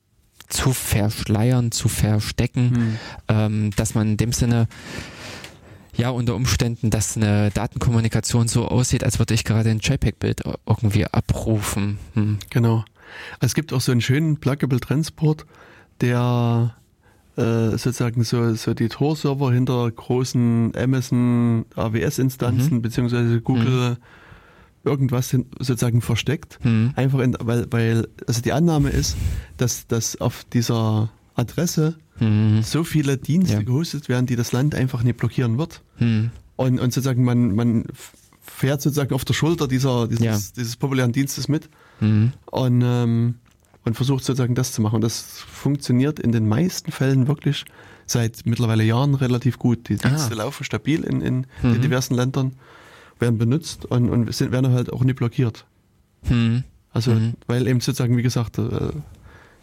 [0.49, 2.99] zu verschleiern, zu verstecken, hm.
[3.29, 4.69] ähm, dass man in dem Sinne
[5.97, 11.07] Ja, unter Umständen, dass eine Datenkommunikation so aussieht, als würde ich gerade ein JPEG-Bild irgendwie
[11.07, 11.99] abrufen.
[12.15, 12.39] Hm.
[12.51, 12.85] Genau.
[13.41, 15.47] Es gibt auch so einen schönen Pluggable Transport,
[16.01, 16.75] der
[17.37, 22.83] äh, sozusagen so, so die Tor-Server hinter großen Amazon AWS-Instanzen mhm.
[22.83, 23.97] beziehungsweise Google mhm.
[24.83, 26.59] irgendwas sozusagen versteckt.
[26.65, 26.93] Mhm.
[26.97, 29.17] Einfach in, weil, weil, also die Annahme ist,
[29.57, 32.63] dass, dass auf dieser Adresse mhm.
[32.63, 33.63] so viele Dienste ja.
[33.63, 35.83] gehostet werden, die das Land einfach nicht blockieren wird.
[36.01, 36.31] Mhm.
[36.57, 37.85] Und, und sozusagen man, man
[38.41, 40.39] fährt sozusagen auf der Schulter dieser, dieses, ja.
[40.57, 41.69] dieses populären Dienstes mit.
[42.01, 42.33] Mhm.
[42.47, 43.35] Und ähm,
[43.89, 44.97] und versucht sozusagen das zu machen.
[44.97, 47.65] Und das funktioniert in den meisten Fällen wirklich
[48.07, 49.89] seit mittlerweile Jahren relativ gut.
[49.89, 50.37] Die Dienste ah.
[50.37, 51.73] laufen stabil in, in mhm.
[51.73, 52.53] den diversen Ländern,
[53.19, 55.65] werden benutzt und, und sind, werden halt auch nicht blockiert.
[56.29, 56.65] Mhm.
[56.93, 57.35] Also, mhm.
[57.47, 58.91] weil eben sozusagen, wie gesagt, äh,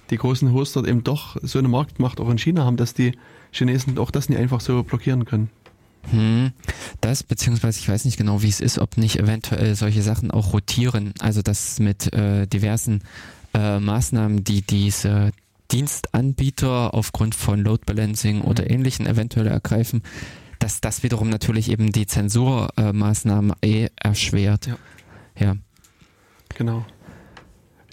[0.10, 3.14] die großen Hoster eben doch so eine Marktmacht auch in China haben, dass die
[3.52, 5.50] Chinesen auch das nicht einfach so blockieren können.
[6.12, 6.52] Hm,
[7.02, 10.54] das, beziehungsweise ich weiß nicht genau, wie es ist, ob nicht eventuell solche Sachen auch
[10.54, 13.02] rotieren, also dass mit äh, diversen
[13.54, 15.32] äh, Maßnahmen, die diese
[15.72, 18.70] Dienstanbieter aufgrund von Load Balancing oder mhm.
[18.72, 20.04] ähnlichen eventuell ergreifen,
[20.60, 24.68] dass das wiederum natürlich eben die Zensurmaßnahmen äh, eh erschwert.
[24.68, 24.78] Ja.
[25.40, 25.56] ja.
[26.56, 26.86] Genau.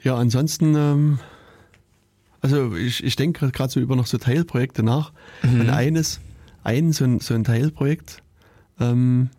[0.03, 1.19] Ja, ansonsten, ähm,
[2.41, 5.13] also ich, ich denke gerade so über noch so Teilprojekte nach.
[5.43, 5.61] Mhm.
[5.63, 6.21] Und eines,
[6.65, 8.23] ein so ein, so ein Teilprojekt
[8.81, 9.31] ähm,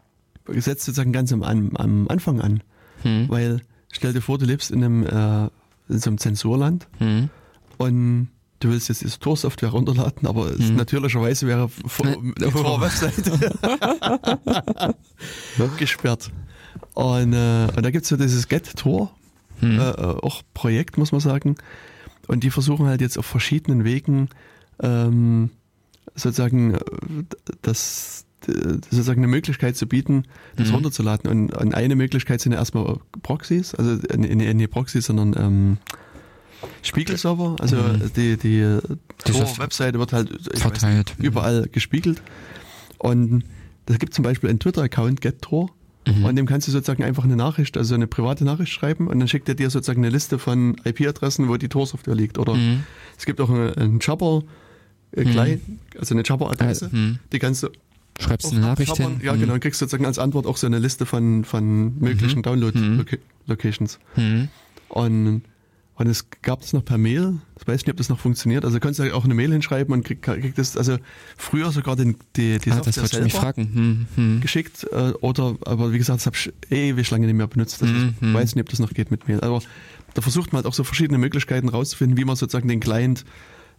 [0.47, 2.63] setzt sozusagen ganz am, am Anfang an.
[3.03, 3.29] Mhm.
[3.29, 5.49] Weil stell dir vor, du lebst in einem äh,
[5.89, 7.29] in so einem Zensurland mhm.
[7.77, 8.29] und
[8.59, 10.75] du willst jetzt diese Tor-Software runterladen, aber mhm.
[10.75, 11.69] natürlicherweise wäre
[12.39, 13.53] die Tor-Webseite
[15.77, 16.31] gesperrt.
[16.93, 19.11] Und, äh, und da gibt es so dieses Get-Tor,
[19.61, 19.79] mhm.
[19.79, 21.55] äh, auch Projekt, muss man sagen.
[22.27, 24.29] Und die versuchen halt jetzt auf verschiedenen Wegen
[24.81, 25.49] ähm,
[26.15, 26.77] sozusagen
[27.61, 30.23] das sozusagen eine Möglichkeit zu bieten,
[30.55, 30.75] das mhm.
[30.75, 31.29] runterzuladen.
[31.29, 35.77] Und, und, eine Möglichkeit sind ja erstmal Proxys, also nicht, nicht Proxys, sondern ähm,
[36.81, 37.55] Spiegelserver.
[37.59, 38.11] Also mhm.
[38.15, 38.79] die, die
[39.23, 41.15] Tor-Webseite wird halt verteilt.
[41.17, 41.71] Nicht, überall mhm.
[41.71, 42.21] gespiegelt.
[42.97, 43.43] Und
[43.85, 45.69] da gibt zum Beispiel einen Twitter-Account, GetTor.
[46.07, 46.25] Mhm.
[46.25, 49.27] Und dem kannst du sozusagen einfach eine Nachricht, also eine private Nachricht schreiben und dann
[49.29, 52.37] schickt er dir sozusagen eine Liste von IP-Adressen, wo die Tor-Software liegt.
[52.37, 52.83] Oder mhm.
[53.17, 54.43] es gibt auch einen, einen Jabber,
[55.15, 55.79] äh, mhm.
[55.99, 57.19] also eine Jabber-Adresse, mhm.
[57.31, 57.69] die kannst du
[58.19, 59.19] Schreibst eine Nachricht hin?
[59.23, 59.53] Ja, genau.
[59.53, 62.43] Und kriegst sozusagen als Antwort auch so eine Liste von, von möglichen mhm.
[62.43, 63.99] Download-Locations.
[64.15, 64.23] Mhm.
[64.23, 64.47] mhm.
[64.89, 65.41] Und,
[65.95, 67.39] und es gab es noch per Mail.
[67.59, 68.63] Ich weiß nicht, ob das noch funktioniert.
[68.63, 70.97] Also kannst du auch eine Mail hinschreiben und kriegst krieg das, also
[71.35, 74.07] früher sogar den, die, die ah, Software das selber mich fragen.
[74.15, 74.41] Mhm.
[74.41, 74.85] geschickt.
[74.91, 77.81] Äh, oder, aber wie gesagt, das habe ich ewig lange nicht mehr benutzt.
[77.81, 78.33] Also ich mhm.
[78.35, 79.41] weiß nicht, ob das noch geht mit Mail.
[79.41, 79.63] Aber
[80.13, 83.25] da versucht man halt auch so verschiedene Möglichkeiten rauszufinden, wie man sozusagen den Client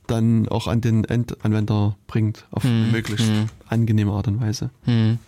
[0.06, 3.46] dann auch an den Endanwender bringt, auf hm, möglichst hm.
[3.68, 4.70] angenehme Art und Weise.
[4.84, 5.18] Hm.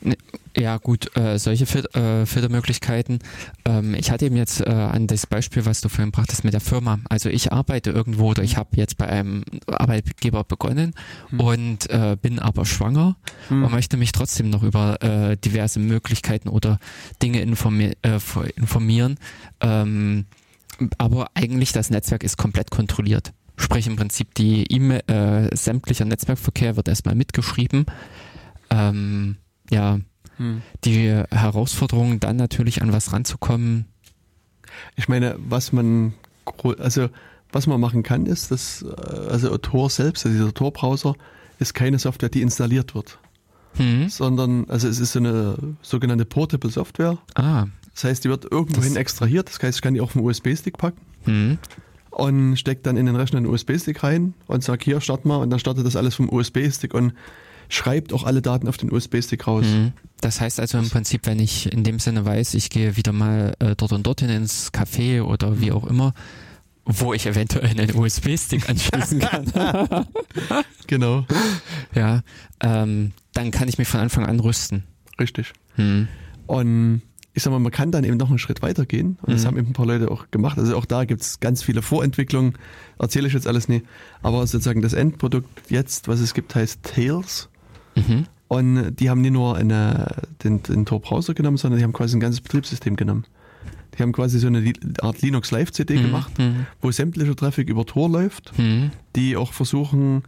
[0.00, 0.16] Ne,
[0.56, 3.20] ja, gut, äh, solche Fil äh, Filtermöglichkeiten.
[3.64, 6.60] Ähm, ich hatte eben jetzt äh, an das Beispiel, was du vorhin brachtest mit der
[6.60, 6.98] Firma.
[7.08, 10.94] Also ich arbeite irgendwo oder ich habe jetzt bei einem Arbeitgeber begonnen
[11.30, 11.40] hm.
[11.40, 13.16] und äh, bin aber schwanger
[13.48, 13.64] hm.
[13.64, 16.78] und möchte mich trotzdem noch über äh, diverse Möglichkeiten oder
[17.22, 18.18] Dinge informi äh,
[18.56, 19.18] informieren.
[19.60, 20.26] Ähm,
[20.98, 23.32] aber eigentlich das Netzwerk ist komplett kontrolliert.
[23.56, 27.86] Sprich im Prinzip die E-Mail, äh, sämtlicher Netzwerkverkehr wird erstmal mitgeschrieben.
[28.70, 29.36] Ähm,
[29.70, 30.00] ja,
[30.36, 30.62] hm.
[30.84, 33.86] die Herausforderung dann natürlich an was ranzukommen.
[34.96, 36.14] Ich meine, was man
[36.78, 37.08] also
[37.52, 41.14] was man machen kann, ist, dass äh, also Tor selbst, also dieser Tor-Browser,
[41.58, 43.18] ist keine Software, die installiert wird.
[43.74, 44.08] Hm.
[44.08, 47.18] Sondern, also es ist so eine sogenannte Portable Software.
[47.34, 47.66] Ah.
[47.94, 49.48] Das heißt, die wird irgendwohin extrahiert.
[49.48, 51.00] Das heißt, ich kann die auf einen USB-Stick packen.
[51.24, 51.58] Hm
[52.12, 55.50] und steckt dann in den Rechner einen USB-Stick rein und sagt, hier, start mal und
[55.50, 57.14] dann startet das alles vom USB-Stick und
[57.68, 59.64] schreibt auch alle Daten auf den USB-Stick raus.
[59.64, 59.92] Mhm.
[60.20, 63.54] Das heißt also im Prinzip, wenn ich in dem Sinne weiß, ich gehe wieder mal
[63.58, 65.76] äh, dort und dorthin ins Café oder wie mhm.
[65.76, 66.12] auch immer,
[66.84, 69.46] wo ich eventuell einen USB-Stick anschließen kann.
[70.86, 71.26] genau.
[71.94, 72.22] Ja,
[72.60, 74.84] ähm, dann kann ich mich von Anfang an rüsten.
[75.18, 75.52] Richtig.
[75.76, 76.08] Mhm.
[76.46, 77.02] Und
[77.34, 79.18] ich sag mal, man kann dann eben noch einen Schritt weiter gehen.
[79.22, 79.46] Und das mhm.
[79.46, 80.58] haben eben ein paar Leute auch gemacht.
[80.58, 82.54] Also auch da gibt es ganz viele Vorentwicklungen.
[82.98, 83.86] Erzähle ich jetzt alles nicht.
[84.22, 87.48] Aber sozusagen das Endprodukt jetzt, was es gibt, heißt Tails.
[87.94, 88.26] Mhm.
[88.48, 90.14] Und die haben nicht nur eine,
[90.44, 93.24] den, den Tor-Browser genommen, sondern die haben quasi ein ganzes Betriebssystem genommen.
[93.96, 96.02] Die haben quasi so eine Art Linux Live CD mhm.
[96.02, 96.66] gemacht, mhm.
[96.82, 98.90] wo sämtlicher Traffic über Tor läuft, mhm.
[99.16, 100.24] die auch versuchen,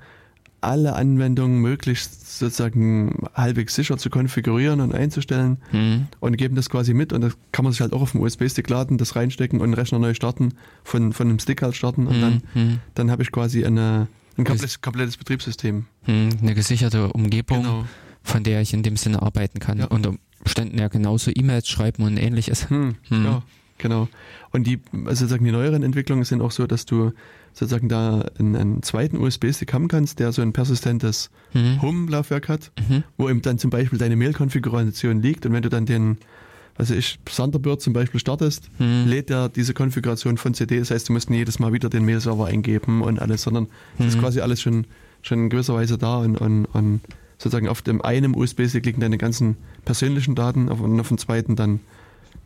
[0.64, 6.08] alle Anwendungen möglichst sozusagen halbwegs sicher zu konfigurieren und einzustellen mhm.
[6.20, 8.68] und geben das quasi mit und das kann man sich halt auch auf dem USB-Stick
[8.68, 12.16] laden, das reinstecken und den Rechner neu starten, von, von einem Stick halt starten und
[12.16, 12.20] mhm.
[12.20, 12.78] dann, hm.
[12.94, 15.86] dann habe ich quasi eine, ein komplettes, komplettes Betriebssystem.
[16.06, 16.30] Mhm.
[16.42, 17.62] Eine gesicherte Umgebung.
[17.62, 17.84] Genau.
[18.22, 19.78] von der ich in dem Sinne arbeiten kann.
[19.78, 19.86] Ja.
[19.86, 22.70] Unter Umständen ja genauso E-Mails schreiben und ähnliches.
[22.70, 23.24] Hm, Hm.
[23.24, 23.42] Ja,
[23.78, 24.09] genau.
[24.52, 27.12] Und die, also sozusagen die neueren Entwicklungen sind auch so, dass du
[27.52, 31.82] sozusagen da einen, einen zweiten USB-Stick haben kannst, der so ein persistentes Mhm.
[31.82, 33.05] Home-Laufwerk hat, Mhm.
[33.16, 36.18] wo eben dann zum Beispiel deine Mail-Konfiguration liegt und wenn du dann den,
[36.76, 39.05] also ich, Thunderbird zum Beispiel startest, Mhm.
[39.06, 42.05] lädt er diese Konfiguration von CD, das heißt, du musst nicht jedes Mal wieder den
[42.05, 43.68] Mail-Server eingeben und alles, sondern
[44.01, 44.20] es ist Mhm.
[44.20, 44.86] quasi alles schon,
[45.22, 47.01] schon in gewisser Weise da und, und, und
[47.38, 51.55] sozusagen auf dem einen USB-Stick liegen deine ganzen persönlichen Daten auf, und auf dem zweiten
[51.55, 51.78] dann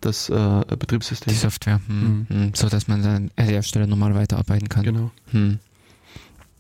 [0.01, 1.33] das äh, Betriebssystem.
[1.33, 2.27] Die Software, hm.
[2.29, 2.53] Hm.
[2.55, 4.85] so dass man dann an der Stelle normal weiterarbeiten kann.
[4.85, 5.11] Genau.
[5.33, 5.59] Hm.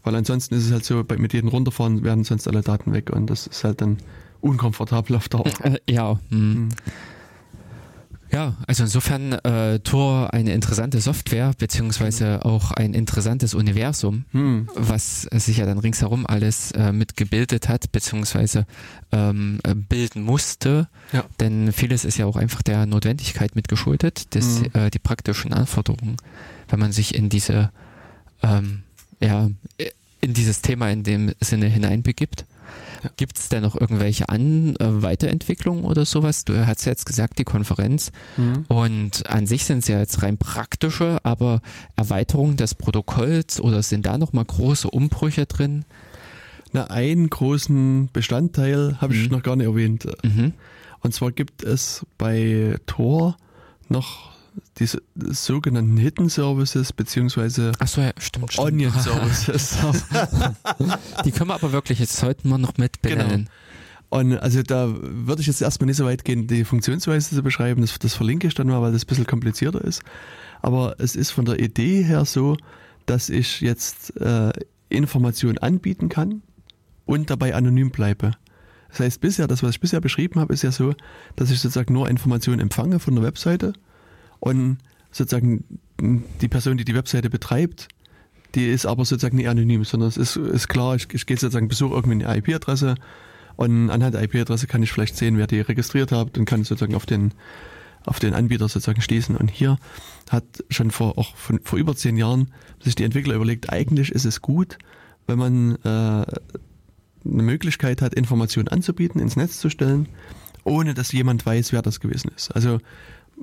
[0.04, 3.10] Weil ansonsten ist es halt so, bei, mit jedem Runterfahren werden sonst alle Daten weg
[3.10, 3.98] und das ist halt dann
[4.40, 5.50] unkomfortabel auf Dauer.
[5.88, 6.54] Ja, hm.
[6.54, 6.68] Mhm.
[8.30, 14.68] Ja, also insofern äh, Tor eine interessante Software beziehungsweise auch ein interessantes Universum, Hm.
[14.74, 18.66] was sich ja dann ringsherum alles äh, mitgebildet hat beziehungsweise
[19.12, 21.24] ähm, äh, bilden musste, Ja.
[21.40, 24.66] denn vieles ist ja auch einfach der Notwendigkeit mitgeschuldet, dass Mhm.
[24.74, 26.16] äh, die praktischen Anforderungen,
[26.68, 27.70] wenn man sich in diese
[28.42, 28.82] ähm,
[29.20, 29.48] ja
[30.20, 32.44] in dieses Thema in dem Sinne hineinbegibt.
[33.16, 36.44] Gibt es denn noch irgendwelche An äh, Weiterentwicklungen oder sowas?
[36.44, 38.10] Du hast ja jetzt gesagt, die Konferenz.
[38.36, 38.64] Hm.
[38.68, 41.60] Und an sich sind es ja jetzt rein praktische, aber
[41.96, 45.84] Erweiterungen des Protokolls oder sind da nochmal große Umbrüche drin?
[46.72, 49.36] Na, einen großen Bestandteil habe ich Mhm.
[49.36, 50.06] noch gar nicht erwähnt.
[50.22, 50.52] Mhm.
[51.00, 53.36] Und zwar gibt es bei Tor
[53.88, 54.32] noch
[54.78, 58.66] diese sogenannten Hidden Services beziehungsweise Achso, ja, stimmt, stimmt.
[58.66, 59.76] Onion Services.
[61.24, 63.44] Die können wir aber wirklich, jetzt sollten wir noch mit Genau.
[64.10, 67.82] Und also da würde ich jetzt erstmal nicht so weit gehen, die Funktionsweise zu beschreiben.
[67.82, 70.02] Das, das verlinke ich dann mal, weil das ein bisschen komplizierter ist.
[70.62, 72.56] Aber es ist von der Idee her so,
[73.06, 74.52] dass ich jetzt äh,
[74.88, 76.42] Informationen anbieten kann
[77.04, 78.32] und dabei anonym bleibe.
[78.88, 80.94] Das heißt, bisher, das, was ich bisher beschrieben habe, ist ja so,
[81.36, 83.74] dass ich sozusagen nur Informationen empfange von der Webseite
[84.40, 84.78] und
[85.10, 85.64] sozusagen
[86.00, 87.88] die Person, die die Webseite betreibt,
[88.54, 91.68] die ist aber sozusagen nicht anonym, sondern es ist, ist klar, ich, ich gehe sozusagen,
[91.68, 92.94] besuche irgendwie eine IP-Adresse
[93.56, 96.94] und anhand der IP-Adresse kann ich vielleicht sehen, wer die registriert hat und kann sozusagen
[96.94, 97.34] auf den,
[98.06, 99.36] auf den Anbieter sozusagen schließen.
[99.36, 99.78] Und hier
[100.30, 104.24] hat schon vor, auch von, vor über zehn Jahren sich die Entwickler überlegt, eigentlich ist
[104.24, 104.78] es gut,
[105.26, 106.24] wenn man äh, eine
[107.24, 110.08] Möglichkeit hat, Informationen anzubieten, ins Netz zu stellen,
[110.62, 112.54] ohne dass jemand weiß, wer das gewesen ist.
[112.54, 112.78] Also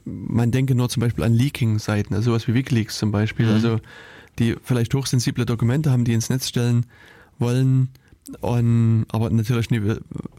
[0.03, 3.53] man denke nur zum Beispiel an Leaking-Seiten, also sowas wie Wikileaks zum Beispiel, Mhm.
[3.53, 3.79] also
[4.39, 6.85] die vielleicht hochsensible Dokumente haben, die ins Netz stellen
[7.39, 7.89] wollen,
[8.41, 9.81] und, aber natürlich nie,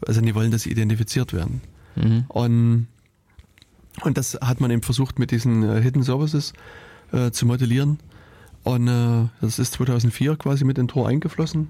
[0.05, 1.61] also nie wollen, dass sie identifiziert werden.
[1.95, 2.25] Mhm.
[2.27, 2.87] Und,
[4.01, 6.53] und das hat man eben versucht mit diesen äh, Hidden Services
[7.13, 7.99] äh, zu modellieren.
[8.63, 11.69] Und äh, das ist 2004 quasi mit in Tor eingeflossen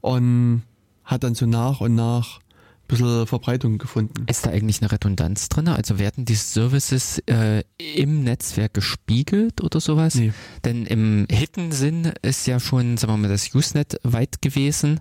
[0.00, 0.62] und
[1.04, 2.40] hat dann so nach und nach
[2.86, 4.26] bisschen Verbreitung gefunden.
[4.28, 5.68] Ist da eigentlich eine Redundanz drin?
[5.68, 10.14] Also werden die Services äh, im Netzwerk gespiegelt oder sowas?
[10.14, 10.32] Nee.
[10.64, 15.00] Denn im Hidden-Sinn ist ja schon, sagen wir mal, das Usenet weit gewesen,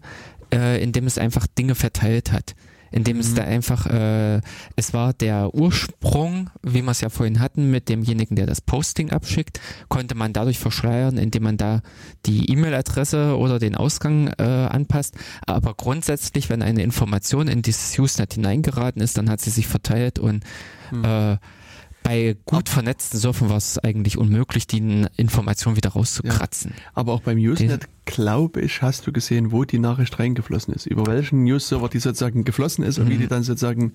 [0.54, 2.56] äh, indem es einfach Dinge verteilt hat.
[2.96, 3.36] Indem es Mhm.
[3.36, 4.40] da einfach, äh,
[4.78, 9.12] es war der Ursprung, wie wir es ja vorhin hatten, mit demjenigen, der das Posting
[9.12, 9.60] abschickt,
[9.90, 11.82] konnte man dadurch verschleiern, indem man da
[12.26, 15.16] die E-Mail-Adresse oder den Ausgang äh, anpasst.
[15.46, 20.18] Aber grundsätzlich, wenn eine Information in dieses Usenet hineingeraten ist, dann hat sie sich verteilt
[20.18, 20.44] und
[20.92, 21.04] Hm.
[21.04, 21.38] äh,
[22.06, 26.74] bei gut vernetzten Surfern war es eigentlich unmöglich, die Information wieder rauszukratzen.
[26.94, 30.86] Aber auch beim Usenet, glaube ich, hast du gesehen, wo die Nachricht reingeflossen ist.
[30.86, 33.20] Über welchen News-Server die sozusagen geflossen ist und wie Mhm.
[33.22, 33.94] die dann sozusagen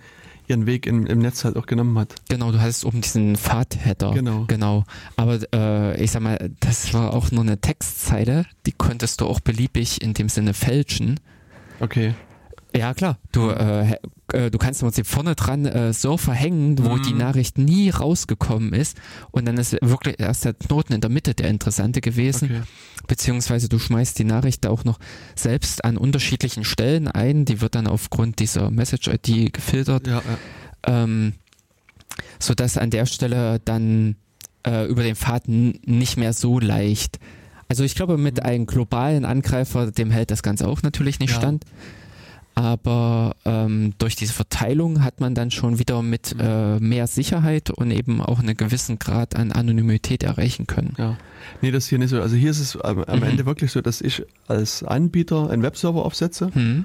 [0.49, 2.17] ihren Weg im, im Netz halt auch genommen hat.
[2.29, 4.11] Genau, du hattest oben diesen Pfad-Header.
[4.13, 4.45] Genau.
[4.49, 4.83] Genau.
[5.15, 9.39] Aber äh, ich sag mal, das war auch nur eine Textzeile, die konntest du auch
[9.39, 11.21] beliebig in dem Sinne fälschen.
[11.79, 12.15] Okay.
[12.75, 13.19] Ja, klar.
[13.33, 13.97] Du, äh,
[14.33, 17.03] äh, du kannst im Prinzip vorne dran äh, so verhängen, wo Mhm.
[17.03, 18.97] die Nachricht nie rausgekommen ist.
[19.31, 22.45] Und dann ist wirklich erst der Knoten in der Mitte der interessante gewesen.
[22.51, 22.63] okay.
[23.07, 24.99] Beziehungsweise du schmeißt die Nachricht auch noch
[25.35, 27.45] selbst an unterschiedlichen Stellen ein.
[27.45, 30.07] Die wird dann aufgrund dieser Message-ID gefiltert.
[30.07, 30.23] Ja,
[30.87, 31.05] ja.
[31.07, 31.33] ähm,
[32.39, 34.17] so dass an der Stelle dann
[34.67, 37.19] äh, über den Pfad n- nicht mehr so leicht.
[37.69, 41.37] Also ich glaube, mit einem globalen Angreifer, dem hält das Ganze auch natürlich nicht Ja.
[41.39, 41.65] stand.
[42.61, 46.41] Aber ähm, durch diese Verteilung hat man dann schon wieder mit Mhm.
[46.41, 50.93] äh, mehr Sicherheit und eben auch einen gewissen Grad an Anonymität erreichen können.
[50.99, 51.17] Ja.
[51.63, 52.21] Nee, das hier nicht so.
[52.21, 53.25] Also hier ist es am, am Mhm.
[53.25, 56.85] Ende wirklich so, dass ich als Anbieter einen Webserver aufsetze Hm,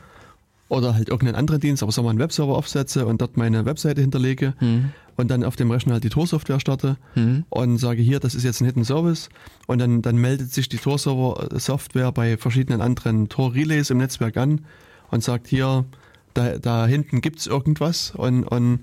[0.69, 3.99] oder halt irgendeinen anderen Dienst, aber sagen wir einen Webserver aufsetze und dort meine Webseite
[3.99, 8.21] hinterlege hm, und dann auf dem Rechner halt die Tor-Software starte hm, und sage hier,
[8.21, 9.27] das ist jetzt ein Hidden Service
[9.67, 14.61] und dann, dann meldet sich die Tor-Server-Software bei verschiedenen anderen Tor-Relays im Netzwerk an
[15.11, 15.85] und sagt hier,
[16.33, 18.79] da, da hinten gibt's irgendwas und, und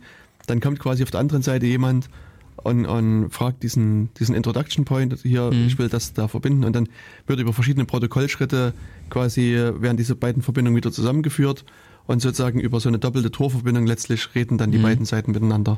[0.47, 2.09] dann kommt quasi auf der anderen Seite jemand
[2.57, 5.67] und, und fragt diesen, diesen Introduction Point, hier, Mhm.
[5.67, 6.89] ich will das da verbinden und dann
[7.27, 8.73] wird über verschiedene Protokollschritte
[9.11, 11.65] quasi, werden diese beiden Verbindungen wieder zusammengeführt
[12.07, 14.83] und sozusagen über so eine doppelte Torverbindung letztlich reden dann die Mhm.
[14.83, 15.77] beiden Seiten miteinander.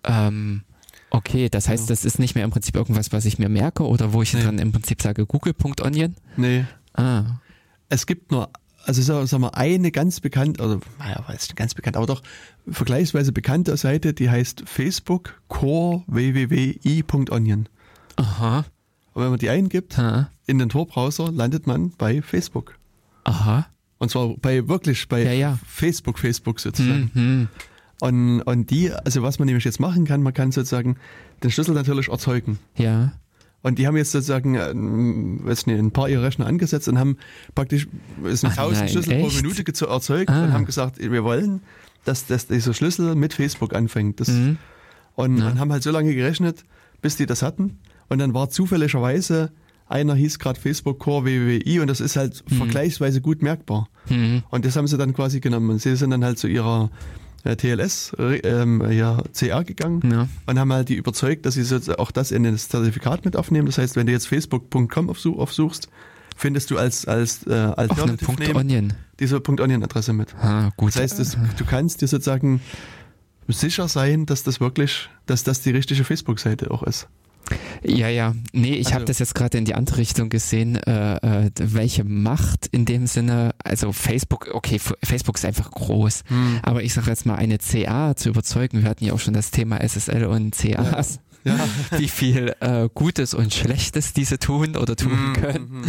[0.05, 0.63] Ähm,
[1.11, 1.89] okay, das heißt, Ja.
[1.95, 4.43] das ist nicht mehr im Prinzip irgendwas, was ich mir merke oder wo ich Nee.
[4.43, 6.15] dann im Prinzip sage google.onion.
[6.37, 6.65] Nee,
[6.95, 7.41] Ah,
[7.89, 8.49] es gibt nur,
[8.85, 12.23] also so- sagen wir, eine ganz bekannt, oder naja, weiß nicht ganz bekannt, aber doch
[12.69, 17.69] vergleichsweise bekannte Seite, die heißt Facebook Core www.i.onion.
[18.17, 18.65] aha,
[19.19, 22.79] Und wenn man die eingibt ha, in den Tor-Browser, landet man bei Facebook.
[23.25, 23.67] aha,
[23.99, 25.59] Und zwar bei wirklich bei Ja, ja.
[25.67, 27.11] Facebook, Facebook sozusagen.
[27.13, 27.49] hm, hm.
[28.01, 30.97] Und, und die, also was man nämlich jetzt machen kann, man kann sozusagen
[31.43, 32.61] den Schlüssel natürlich erzeugen.
[32.77, 33.11] ja,
[33.63, 37.17] Und die haben jetzt sozusagen ähm, weiß nicht, ein paar ihre Rechner angesetzt und haben
[37.57, 37.89] praktisch
[38.23, 39.43] sind Ach 1000 nein, Schlüssel pro echt?
[39.43, 40.45] Minute geze- erzeugt Ah.
[40.45, 41.61] und haben gesagt, wir wollen,
[42.05, 44.21] dass, dass dieser Schlüssel mit Facebook anfängt.
[44.21, 44.59] Das, hm.
[45.17, 45.49] und, Ja.
[45.49, 46.63] und haben halt so lange gerechnet,
[47.03, 47.79] bis die das hatten.
[48.09, 49.51] Und dann war zufälligerweise,
[49.87, 52.57] einer hieß gerade Facebook Core WWI und das ist halt Mhm.
[52.57, 53.89] vergleichsweise gut merkbar.
[54.09, 54.43] Hm.
[54.51, 55.71] Und das haben sie dann quasi genommen.
[55.71, 56.91] Und sie sind dann halt zu ihrer
[57.45, 60.29] äh, TLS, äh, ähm, ja, CR gegangen Ja.
[60.47, 63.67] und haben halt die überzeugt, dass sie so auch das in das Zertifikat mit aufnehmen.
[63.67, 65.89] Das heißt, wenn du jetzt facebook.com aufsuch, aufsuchst,
[66.37, 68.93] findest du als, als äh, Alternative Punkt Name Onion.
[69.21, 70.35] diese .onion-Adresse mit.
[70.35, 70.89] Ah, gut.
[70.95, 72.61] Das heißt, das, du kannst dir sozusagen
[73.47, 77.09] sicher sein, dass das wirklich, dass das die richtige Facebook-Seite auch ist.
[77.83, 78.35] Ja, ja.
[78.53, 82.05] Nee, ich Also- habe das jetzt gerade in die andere Richtung gesehen, äh, äh, welche
[82.05, 86.25] Macht in dem Sinne, also Facebook, okay, Facebook ist einfach groß,
[86.63, 89.51] aber ich sage jetzt mal, eine CA zu überzeugen, wir hatten ja auch schon das
[89.51, 91.21] Thema SSL und CAs, Ja.
[91.97, 95.81] wie viel äh, Gutes und Schlechtes diese tun oder tun können.
[95.81, 95.85] Mhm.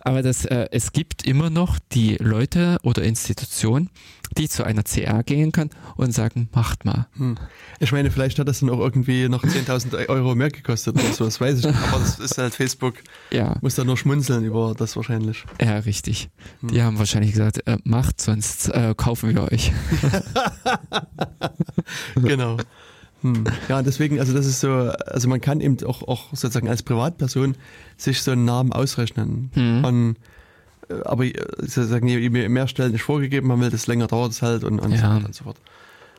[0.00, 3.90] Aber das, äh, es gibt immer noch die Leute oder Institutionen,
[4.36, 7.08] die zu einer CA gehen können und sagen, macht mal.
[7.16, 7.36] Hm.
[7.80, 11.24] Ich meine, vielleicht hat das dann auch irgendwie noch 10.000 Euro mehr gekostet oder so,
[11.24, 11.78] das weiß ich nicht.
[11.92, 12.94] Aber das ist halt Facebook,
[13.32, 15.44] Ja, muss da nur schmunzeln über das wahrscheinlich.
[15.60, 16.30] ja, richtig.
[16.60, 16.68] Hm.
[16.70, 19.72] Die haben wahrscheinlich gesagt, äh, macht, sonst äh, kaufen wir euch.
[22.14, 22.56] genau.
[23.22, 23.44] Hm.
[23.68, 27.54] Ja, deswegen, also das ist so, also man kann eben auch, auch sozusagen als Privatperson
[27.96, 29.50] sich so einen Namen ausrechnen.
[29.54, 29.84] Hm.
[29.84, 30.16] Und,
[30.88, 34.42] äh, aber äh, sozusagen, je mehr Stellen nicht vorgegeben haben will, desto länger dauert es
[34.42, 35.14] halt und, und so Ja.
[35.16, 35.56] weiter und so fort.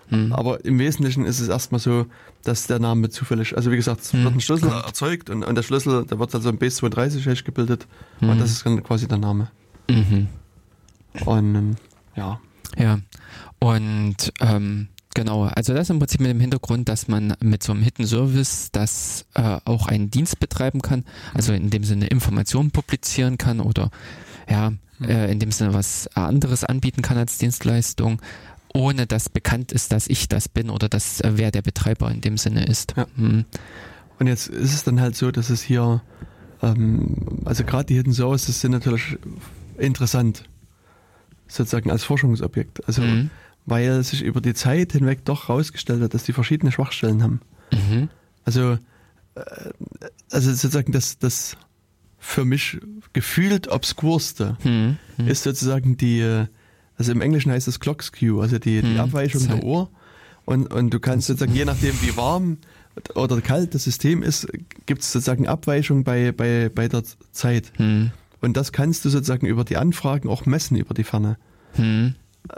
[0.10, 0.34] Hm.
[0.34, 2.06] Aber im Wesentlichen ist es erstmal so,
[2.44, 4.86] dass der Name zufällig, also wie gesagt, es Hm, wird ein Schlüssel kommt.
[4.86, 7.88] erzeugt und, und der Schlüssel, da wird also ein B32-Hash gebildet
[8.20, 8.30] Hm.
[8.30, 9.50] und das ist dann quasi der Name.
[9.90, 10.28] Mhm.
[11.26, 11.76] Und ähm,
[12.16, 12.40] ja,
[12.78, 13.00] Ja,
[13.60, 17.84] und ähm, genau, also das im Prinzip mit dem Hintergrund, dass man mit so einem
[17.84, 23.38] Hidden Service das äh, auch einen Dienst betreiben kann, also in dem Sinne Informationen publizieren
[23.38, 23.90] kann oder
[24.50, 25.10] ja, Mhm.
[25.10, 28.22] äh, in dem Sinne was anderes anbieten kann als Dienstleistung,
[28.74, 32.22] ohne dass bekannt ist, dass ich das bin oder dass äh, wer der Betreiber in
[32.22, 32.94] dem Sinne ist.
[32.96, 33.08] Ja.
[33.16, 33.46] Hm.
[34.20, 36.02] Und jetzt ist es dann halt so, dass es hier,
[36.62, 37.16] ähm,
[37.46, 39.18] also gerade die Hidden Services sind natürlich
[39.78, 40.44] interessant,
[41.48, 42.86] sozusagen als Forschungsobjekt.
[42.88, 43.30] Also, Mhm.
[43.66, 47.42] Weil sich über die Zeit hinweg doch herausgestellt hat, dass die verschiedene Schwachstellen haben.
[47.72, 48.10] Mhm.
[48.46, 48.78] Also,
[49.36, 49.42] äh,
[50.32, 51.58] also sozusagen das, das
[52.18, 52.80] für mich
[53.14, 54.98] gefühlt obskurste Hm.
[55.18, 55.28] Hm.
[55.28, 56.46] ist sozusagen die, äh,
[56.98, 59.00] also im Englischen heißt es Clock Skew, also die, die Mhm.
[59.00, 59.58] Abweichung Zeit.
[59.58, 59.90] der Uhr.
[60.46, 62.58] Und, und du kannst sozusagen, je nachdem wie warm
[63.16, 64.48] oder kalt das System ist,
[64.86, 67.72] gibt es sozusagen Abweichung bei, bei, bei der Zeit.
[67.78, 68.12] Hm.
[68.42, 71.38] Und das kannst du sozusagen über die Anfragen auch messen über die Ferne.
[71.74, 72.16] Hm.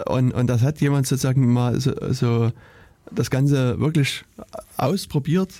[0.07, 2.51] Und, und das hat jemand sozusagen mal so, so
[3.11, 4.23] das Ganze wirklich
[4.77, 5.53] ausprobiert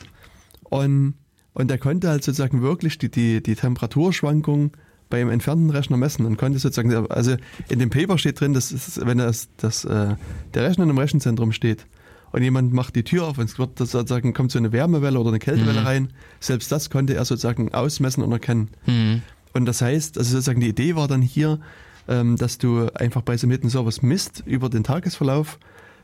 [0.64, 1.16] und,
[1.54, 4.72] und er konnte halt sozusagen wirklich die, die, die Temperaturschwankung
[5.10, 7.36] beim entfernten Rechner messen und konnte sozusagen, also
[7.70, 10.16] in dem Paper steht drin, dass ist, wenn das, das, äh,
[10.54, 11.86] der Rechner im Rechenzentrum steht
[12.32, 15.30] und jemand macht die Tür auf und es wird sozusagen, kommt so eine Wärmewelle oder
[15.30, 15.86] eine Kältewelle mhm.
[15.86, 18.70] rein, selbst das konnte er sozusagen ausmessen und erkennen.
[18.88, 19.22] Mhm.
[19.54, 21.60] Und das heißt, also sozusagen die Idee war dann hier,
[22.08, 25.60] ähm, dass du einfach bei Simulten Servers misst über den Tagesverlauf,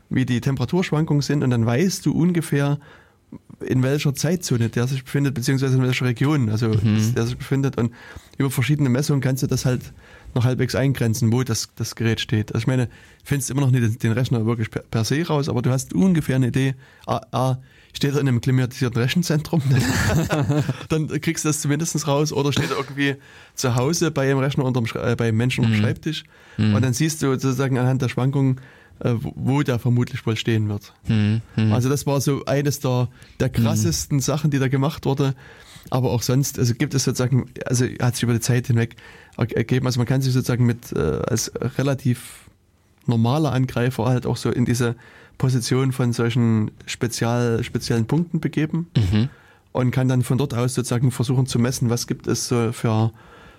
[0.08, 2.78] wie die Temperaturschwankungen sind und dann weißt du ungefähr,
[3.60, 7.14] in welcher Zeitzone der sich befindet, beziehungsweise in welcher Region, also mhm.
[7.14, 7.78] der sich befindet.
[7.78, 7.92] Und
[8.38, 9.82] über verschiedene Messungen kannst du das halt
[10.34, 12.54] noch halbwegs eingrenzen, wo das, das Gerät steht.
[12.54, 12.88] Also ich meine,
[13.24, 16.36] findest immer noch nicht den Rechner wirklich per, per, se raus, aber du hast ungefähr
[16.36, 16.74] eine Idee,
[17.06, 17.58] A, A
[17.92, 19.62] steht er in einem klimatisierten Rechenzentrum,
[20.88, 23.16] dann kriegst du das zumindest raus, oder steht er irgendwie
[23.54, 25.74] zu Hause bei einem Rechner unterm, äh, bei einem Menschen mhm.
[25.74, 26.24] Schreibtisch
[26.56, 26.74] mhm.
[26.74, 28.60] und dann siehst du sozusagen anhand der Schwankungen,
[29.00, 30.92] äh, wo der vermutlich wohl stehen wird.
[31.08, 31.40] Mhm.
[31.72, 33.08] Also das war so eines der,
[33.40, 35.34] der krassesten Sachen, die da gemacht wurde.
[35.88, 38.96] Aber auch sonst, also gibt es sozusagen, also hat sich über die Zeit hinweg
[39.40, 39.86] ergeben.
[39.86, 42.50] Also man kann sich sozusagen mit äh, als relativ
[43.06, 44.94] normaler Angreifer halt auch so in diese
[45.38, 49.28] Position von solchen spezial, speziellen Punkten begeben mhm.
[49.72, 53.12] und kann dann von dort aus sozusagen versuchen zu messen, was gibt es so für,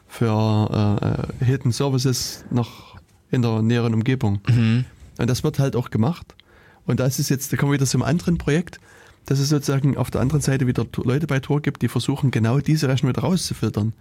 [0.08, 2.98] für äh, Hidden Services noch
[3.32, 4.42] in der näheren Umgebung.
[4.48, 4.86] Mhm.
[5.18, 6.36] Und das wird halt auch gemacht.
[6.86, 8.80] Und da ist es jetzt, da kommen wir wieder zum anderen Projekt,
[9.26, 12.60] dass es sozusagen auf der anderen Seite wieder Leute bei Tor gibt, die versuchen, genau
[12.60, 13.94] diese Rechnung wieder rauszufiltern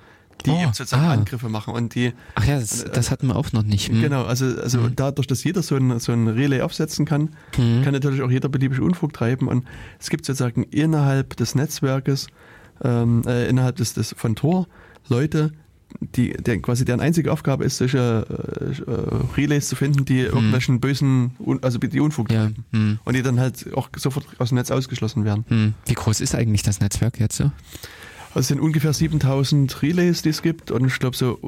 [0.42, 1.12] die oh, sozusagen ah.
[1.12, 2.12] Angriffe machen und die.
[2.34, 3.88] Ach ja, das, das hatten wir auch noch nicht.
[3.88, 4.00] Hm.
[4.00, 4.96] Genau, also, also hm.
[4.96, 7.82] dadurch, dass jeder so ein, so ein Relay aufsetzen kann, hm.
[7.82, 9.66] kann natürlich auch jeder beliebig Unfug treiben und
[9.98, 12.28] es gibt sozusagen innerhalb des Netzwerkes,
[12.82, 14.66] ähm, äh, innerhalb des, des von Tor
[15.08, 15.52] Leute,
[16.00, 20.34] die, der, quasi deren einzige Aufgabe ist, solche äh, äh Relays zu finden, die hm.
[20.34, 22.64] irgendwelchen bösen, also die Unfug treiben.
[22.72, 22.78] Ja.
[22.78, 22.98] Hm.
[23.04, 25.44] Und die dann halt auch sofort aus dem Netz ausgeschlossen werden.
[25.48, 25.74] Hm.
[25.86, 27.50] Wie groß ist eigentlich das Netzwerk jetzt so?
[28.30, 31.38] Also es sind ungefähr 7000 Relays, die es gibt und ich glaube so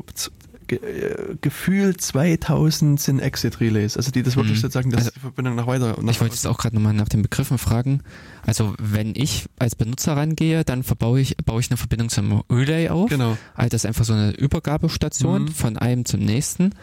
[0.66, 4.62] ge äh, gefühlt 2000 sind Exit-Relays, also die das wirklich mhm.
[4.62, 5.96] sozusagen, dass also, die Verbindung nach weiter.
[6.00, 8.02] Nach ich wollte jetzt auch gerade nochmal nach den Begriffen fragen.
[8.46, 12.88] Also wenn ich als Benutzer rangehe, dann verbaue ich, baue ich eine Verbindung zum Relay
[12.88, 13.10] auf.
[13.10, 13.36] Genau.
[13.54, 15.48] Also das ist einfach so eine Übergabestation mhm.
[15.48, 16.74] von einem zum nächsten.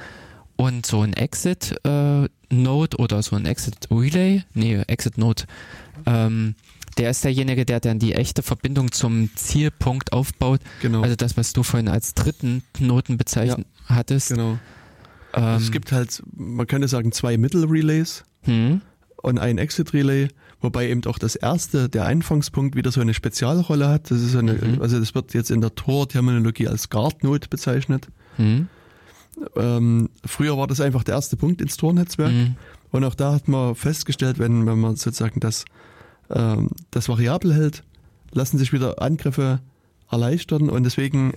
[0.55, 2.27] Und so ein Exit-Node
[2.97, 5.43] äh, oder so ein Exit-Relay, nee, Exit-Node,
[6.05, 6.55] ähm,
[6.98, 10.61] der ist derjenige, der dann die echte Verbindung zum Zielpunkt aufbaut.
[10.82, 11.02] Genau.
[11.02, 14.30] Also das, was du vorhin als dritten Knoten bezeichnet ja, hattest.
[14.30, 14.57] Genau.
[15.34, 18.82] Ähm, es gibt halt, man könnte sagen, zwei Mittelrelays hm.
[19.18, 20.30] und ein Exit-Relay,
[20.61, 24.11] wobei eben auch das erste, der Anfangspunkt, wieder so eine Spezialrolle hat.
[24.11, 24.82] Das ist eine, mhm.
[24.82, 28.07] also das wird jetzt in der Tor-Terminologie als Guard-Node bezeichnet.
[28.38, 28.68] Mhm.
[29.56, 32.32] Ähm, früher war das einfach der erste Punkt ins Tor-Netzwerk.
[32.32, 32.56] Mhm.
[32.91, 35.66] Und auch da hat man festgestellt, wenn, wenn man sozusagen das
[36.30, 37.84] ähm, das variabel hält,
[38.31, 39.60] lassen sich wieder Angriffe
[40.11, 41.34] erleichtern und deswegen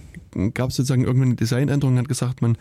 [0.54, 2.56] gab es sozusagen irgendwann eine Designänderung, hat gesagt, man,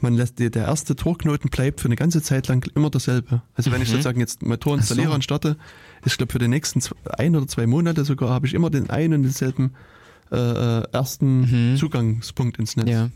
[0.00, 3.42] man lässt der erste Torknoten bleibt für eine ganze Zeit lang immer dasselbe.
[3.54, 3.84] Also wenn mhm.
[3.84, 5.14] ich sozusagen jetzt mal Tor installiere so.
[5.14, 5.56] und starte,
[6.04, 8.90] ich glaube für die nächsten zwei, ein oder zwei Monate sogar habe ich immer den
[8.90, 9.72] einen und denselben
[10.30, 11.76] äh, äh, ersten mhm.
[11.76, 12.90] Zugangspunkt ins Netz.
[12.90, 13.10] Ja.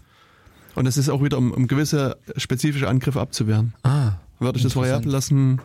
[0.74, 3.74] Und das ist auch wieder, um, um gewisse spezifische Angriffe abzuwehren.
[3.82, 5.60] Ah, Würde ich das variabel lassen,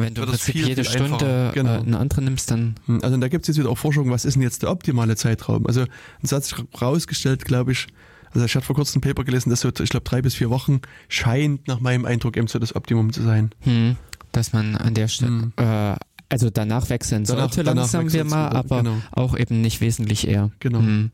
[0.00, 1.80] wenn du das viel, jede viel Stunde äh, genau.
[1.80, 2.74] eine andere nimmst, dann.
[2.86, 5.16] Hm, also da gibt es jetzt wieder auch Forschung, was ist denn jetzt der optimale
[5.16, 5.66] Zeitraum?
[5.66, 7.86] Also ein Satz rausgestellt, glaube ich,
[8.34, 10.50] also ich hatte vor kurzem ein Paper gelesen, dass so, ich glaube, drei bis vier
[10.50, 13.50] Wochen scheint nach meinem Eindruck eben so das Optimum zu sein.
[13.60, 13.96] Hm,
[14.32, 15.52] dass man an der Stelle, hm.
[15.56, 15.96] äh,
[16.28, 18.96] also danach wechseln danach, sollte danach langsam wir mal, aber genau.
[19.12, 20.50] auch eben nicht wesentlich eher.
[20.58, 20.80] Genau.
[20.80, 21.12] Hm.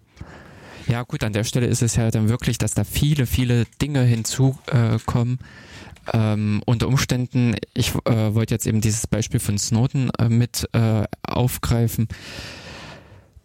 [0.89, 4.03] Ja gut, an der Stelle ist es ja dann wirklich, dass da viele, viele Dinge
[4.03, 5.39] hinzukommen.
[5.39, 5.45] Äh,
[6.13, 11.05] ähm, unter Umständen, ich äh, wollte jetzt eben dieses Beispiel von Snowden äh, mit äh,
[11.23, 12.09] aufgreifen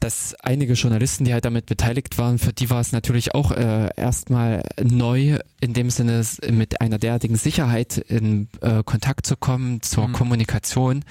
[0.06, 3.90] dass einige Journalisten, die halt damit beteiligt waren, für die war es natürlich auch äh,
[3.96, 10.10] erstmal neu, in dem Sinne mit einer derartigen Sicherheit in äh, Kontakt zu kommen zur
[10.10, 10.14] mhm.
[10.14, 11.04] Kommunikation.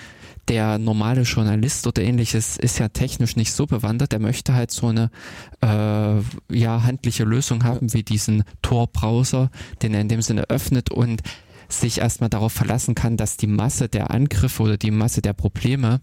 [0.49, 4.13] Der normale Journalist oder ähnliches ist ja technisch nicht so bewandert.
[4.13, 5.11] Der möchte halt so eine
[5.63, 9.51] äh, ja handliche Lösung haben wie diesen Tor-Browser,
[9.83, 11.23] den er in dem Sinne öffnet und
[11.69, 16.01] sich erstmal darauf verlassen kann, dass die Masse der Angriffe oder die Masse der Probleme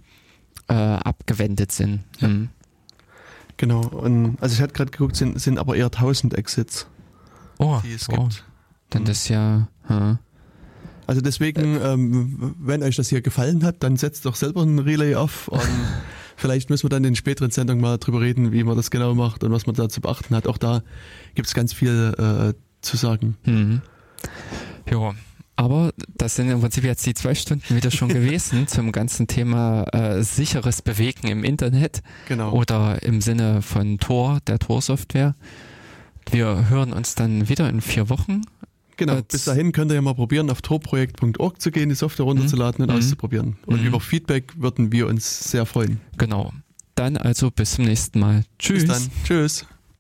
[0.68, 2.03] äh, abgewendet sind.
[2.19, 2.27] Ja.
[2.27, 2.49] Mhm.
[3.57, 6.88] Genau, und also ich hatte gerade geguckt, sind, sind aber eher 1000 Exits,
[7.59, 8.23] oh, die es oh.
[8.23, 8.43] gibt.
[8.89, 9.68] Dann das ja.
[9.84, 10.18] Hm.
[11.07, 14.80] Also deswegen, äh, ähm, wenn euch das hier gefallen hat, dann setzt doch selber ein
[14.80, 15.61] Relay auf und
[16.38, 19.44] vielleicht müssen wir dann in späteren Sendungen mal drüber reden, wie man das genau macht
[19.44, 20.48] und was man da zu beachten hat.
[20.48, 20.84] Auch da
[21.36, 23.38] gibt es ganz viel äh, zu sagen.
[23.45, 23.82] Mhm.
[24.90, 25.14] Ja,
[25.56, 29.84] aber das sind im Prinzip jetzt die zwei Stunden wieder schon gewesen zum ganzen Thema
[29.94, 32.02] äh, sicheres Bewegen im Internet.
[32.28, 32.52] Genau.
[32.52, 35.36] Oder im Sinne von Tor, der Tor-Software.
[36.32, 38.41] Wir hören uns dann wieder in vier Wochen.
[38.97, 42.26] Genau, Äh, bis dahin könnt ihr ja mal probieren, auf torprojekt.org zu gehen, die Software
[42.26, 42.97] runterzuladen und Mhm.
[42.97, 43.57] auszuprobieren.
[43.65, 43.88] Und Mhm.
[43.88, 45.99] über Feedback würden wir uns sehr freuen.
[46.18, 46.53] Genau.
[46.95, 48.43] Dann also bis zum nächsten Mal.
[48.59, 48.85] Tschüss.
[48.85, 49.11] Bis dann.
[49.23, 49.65] Tschüss.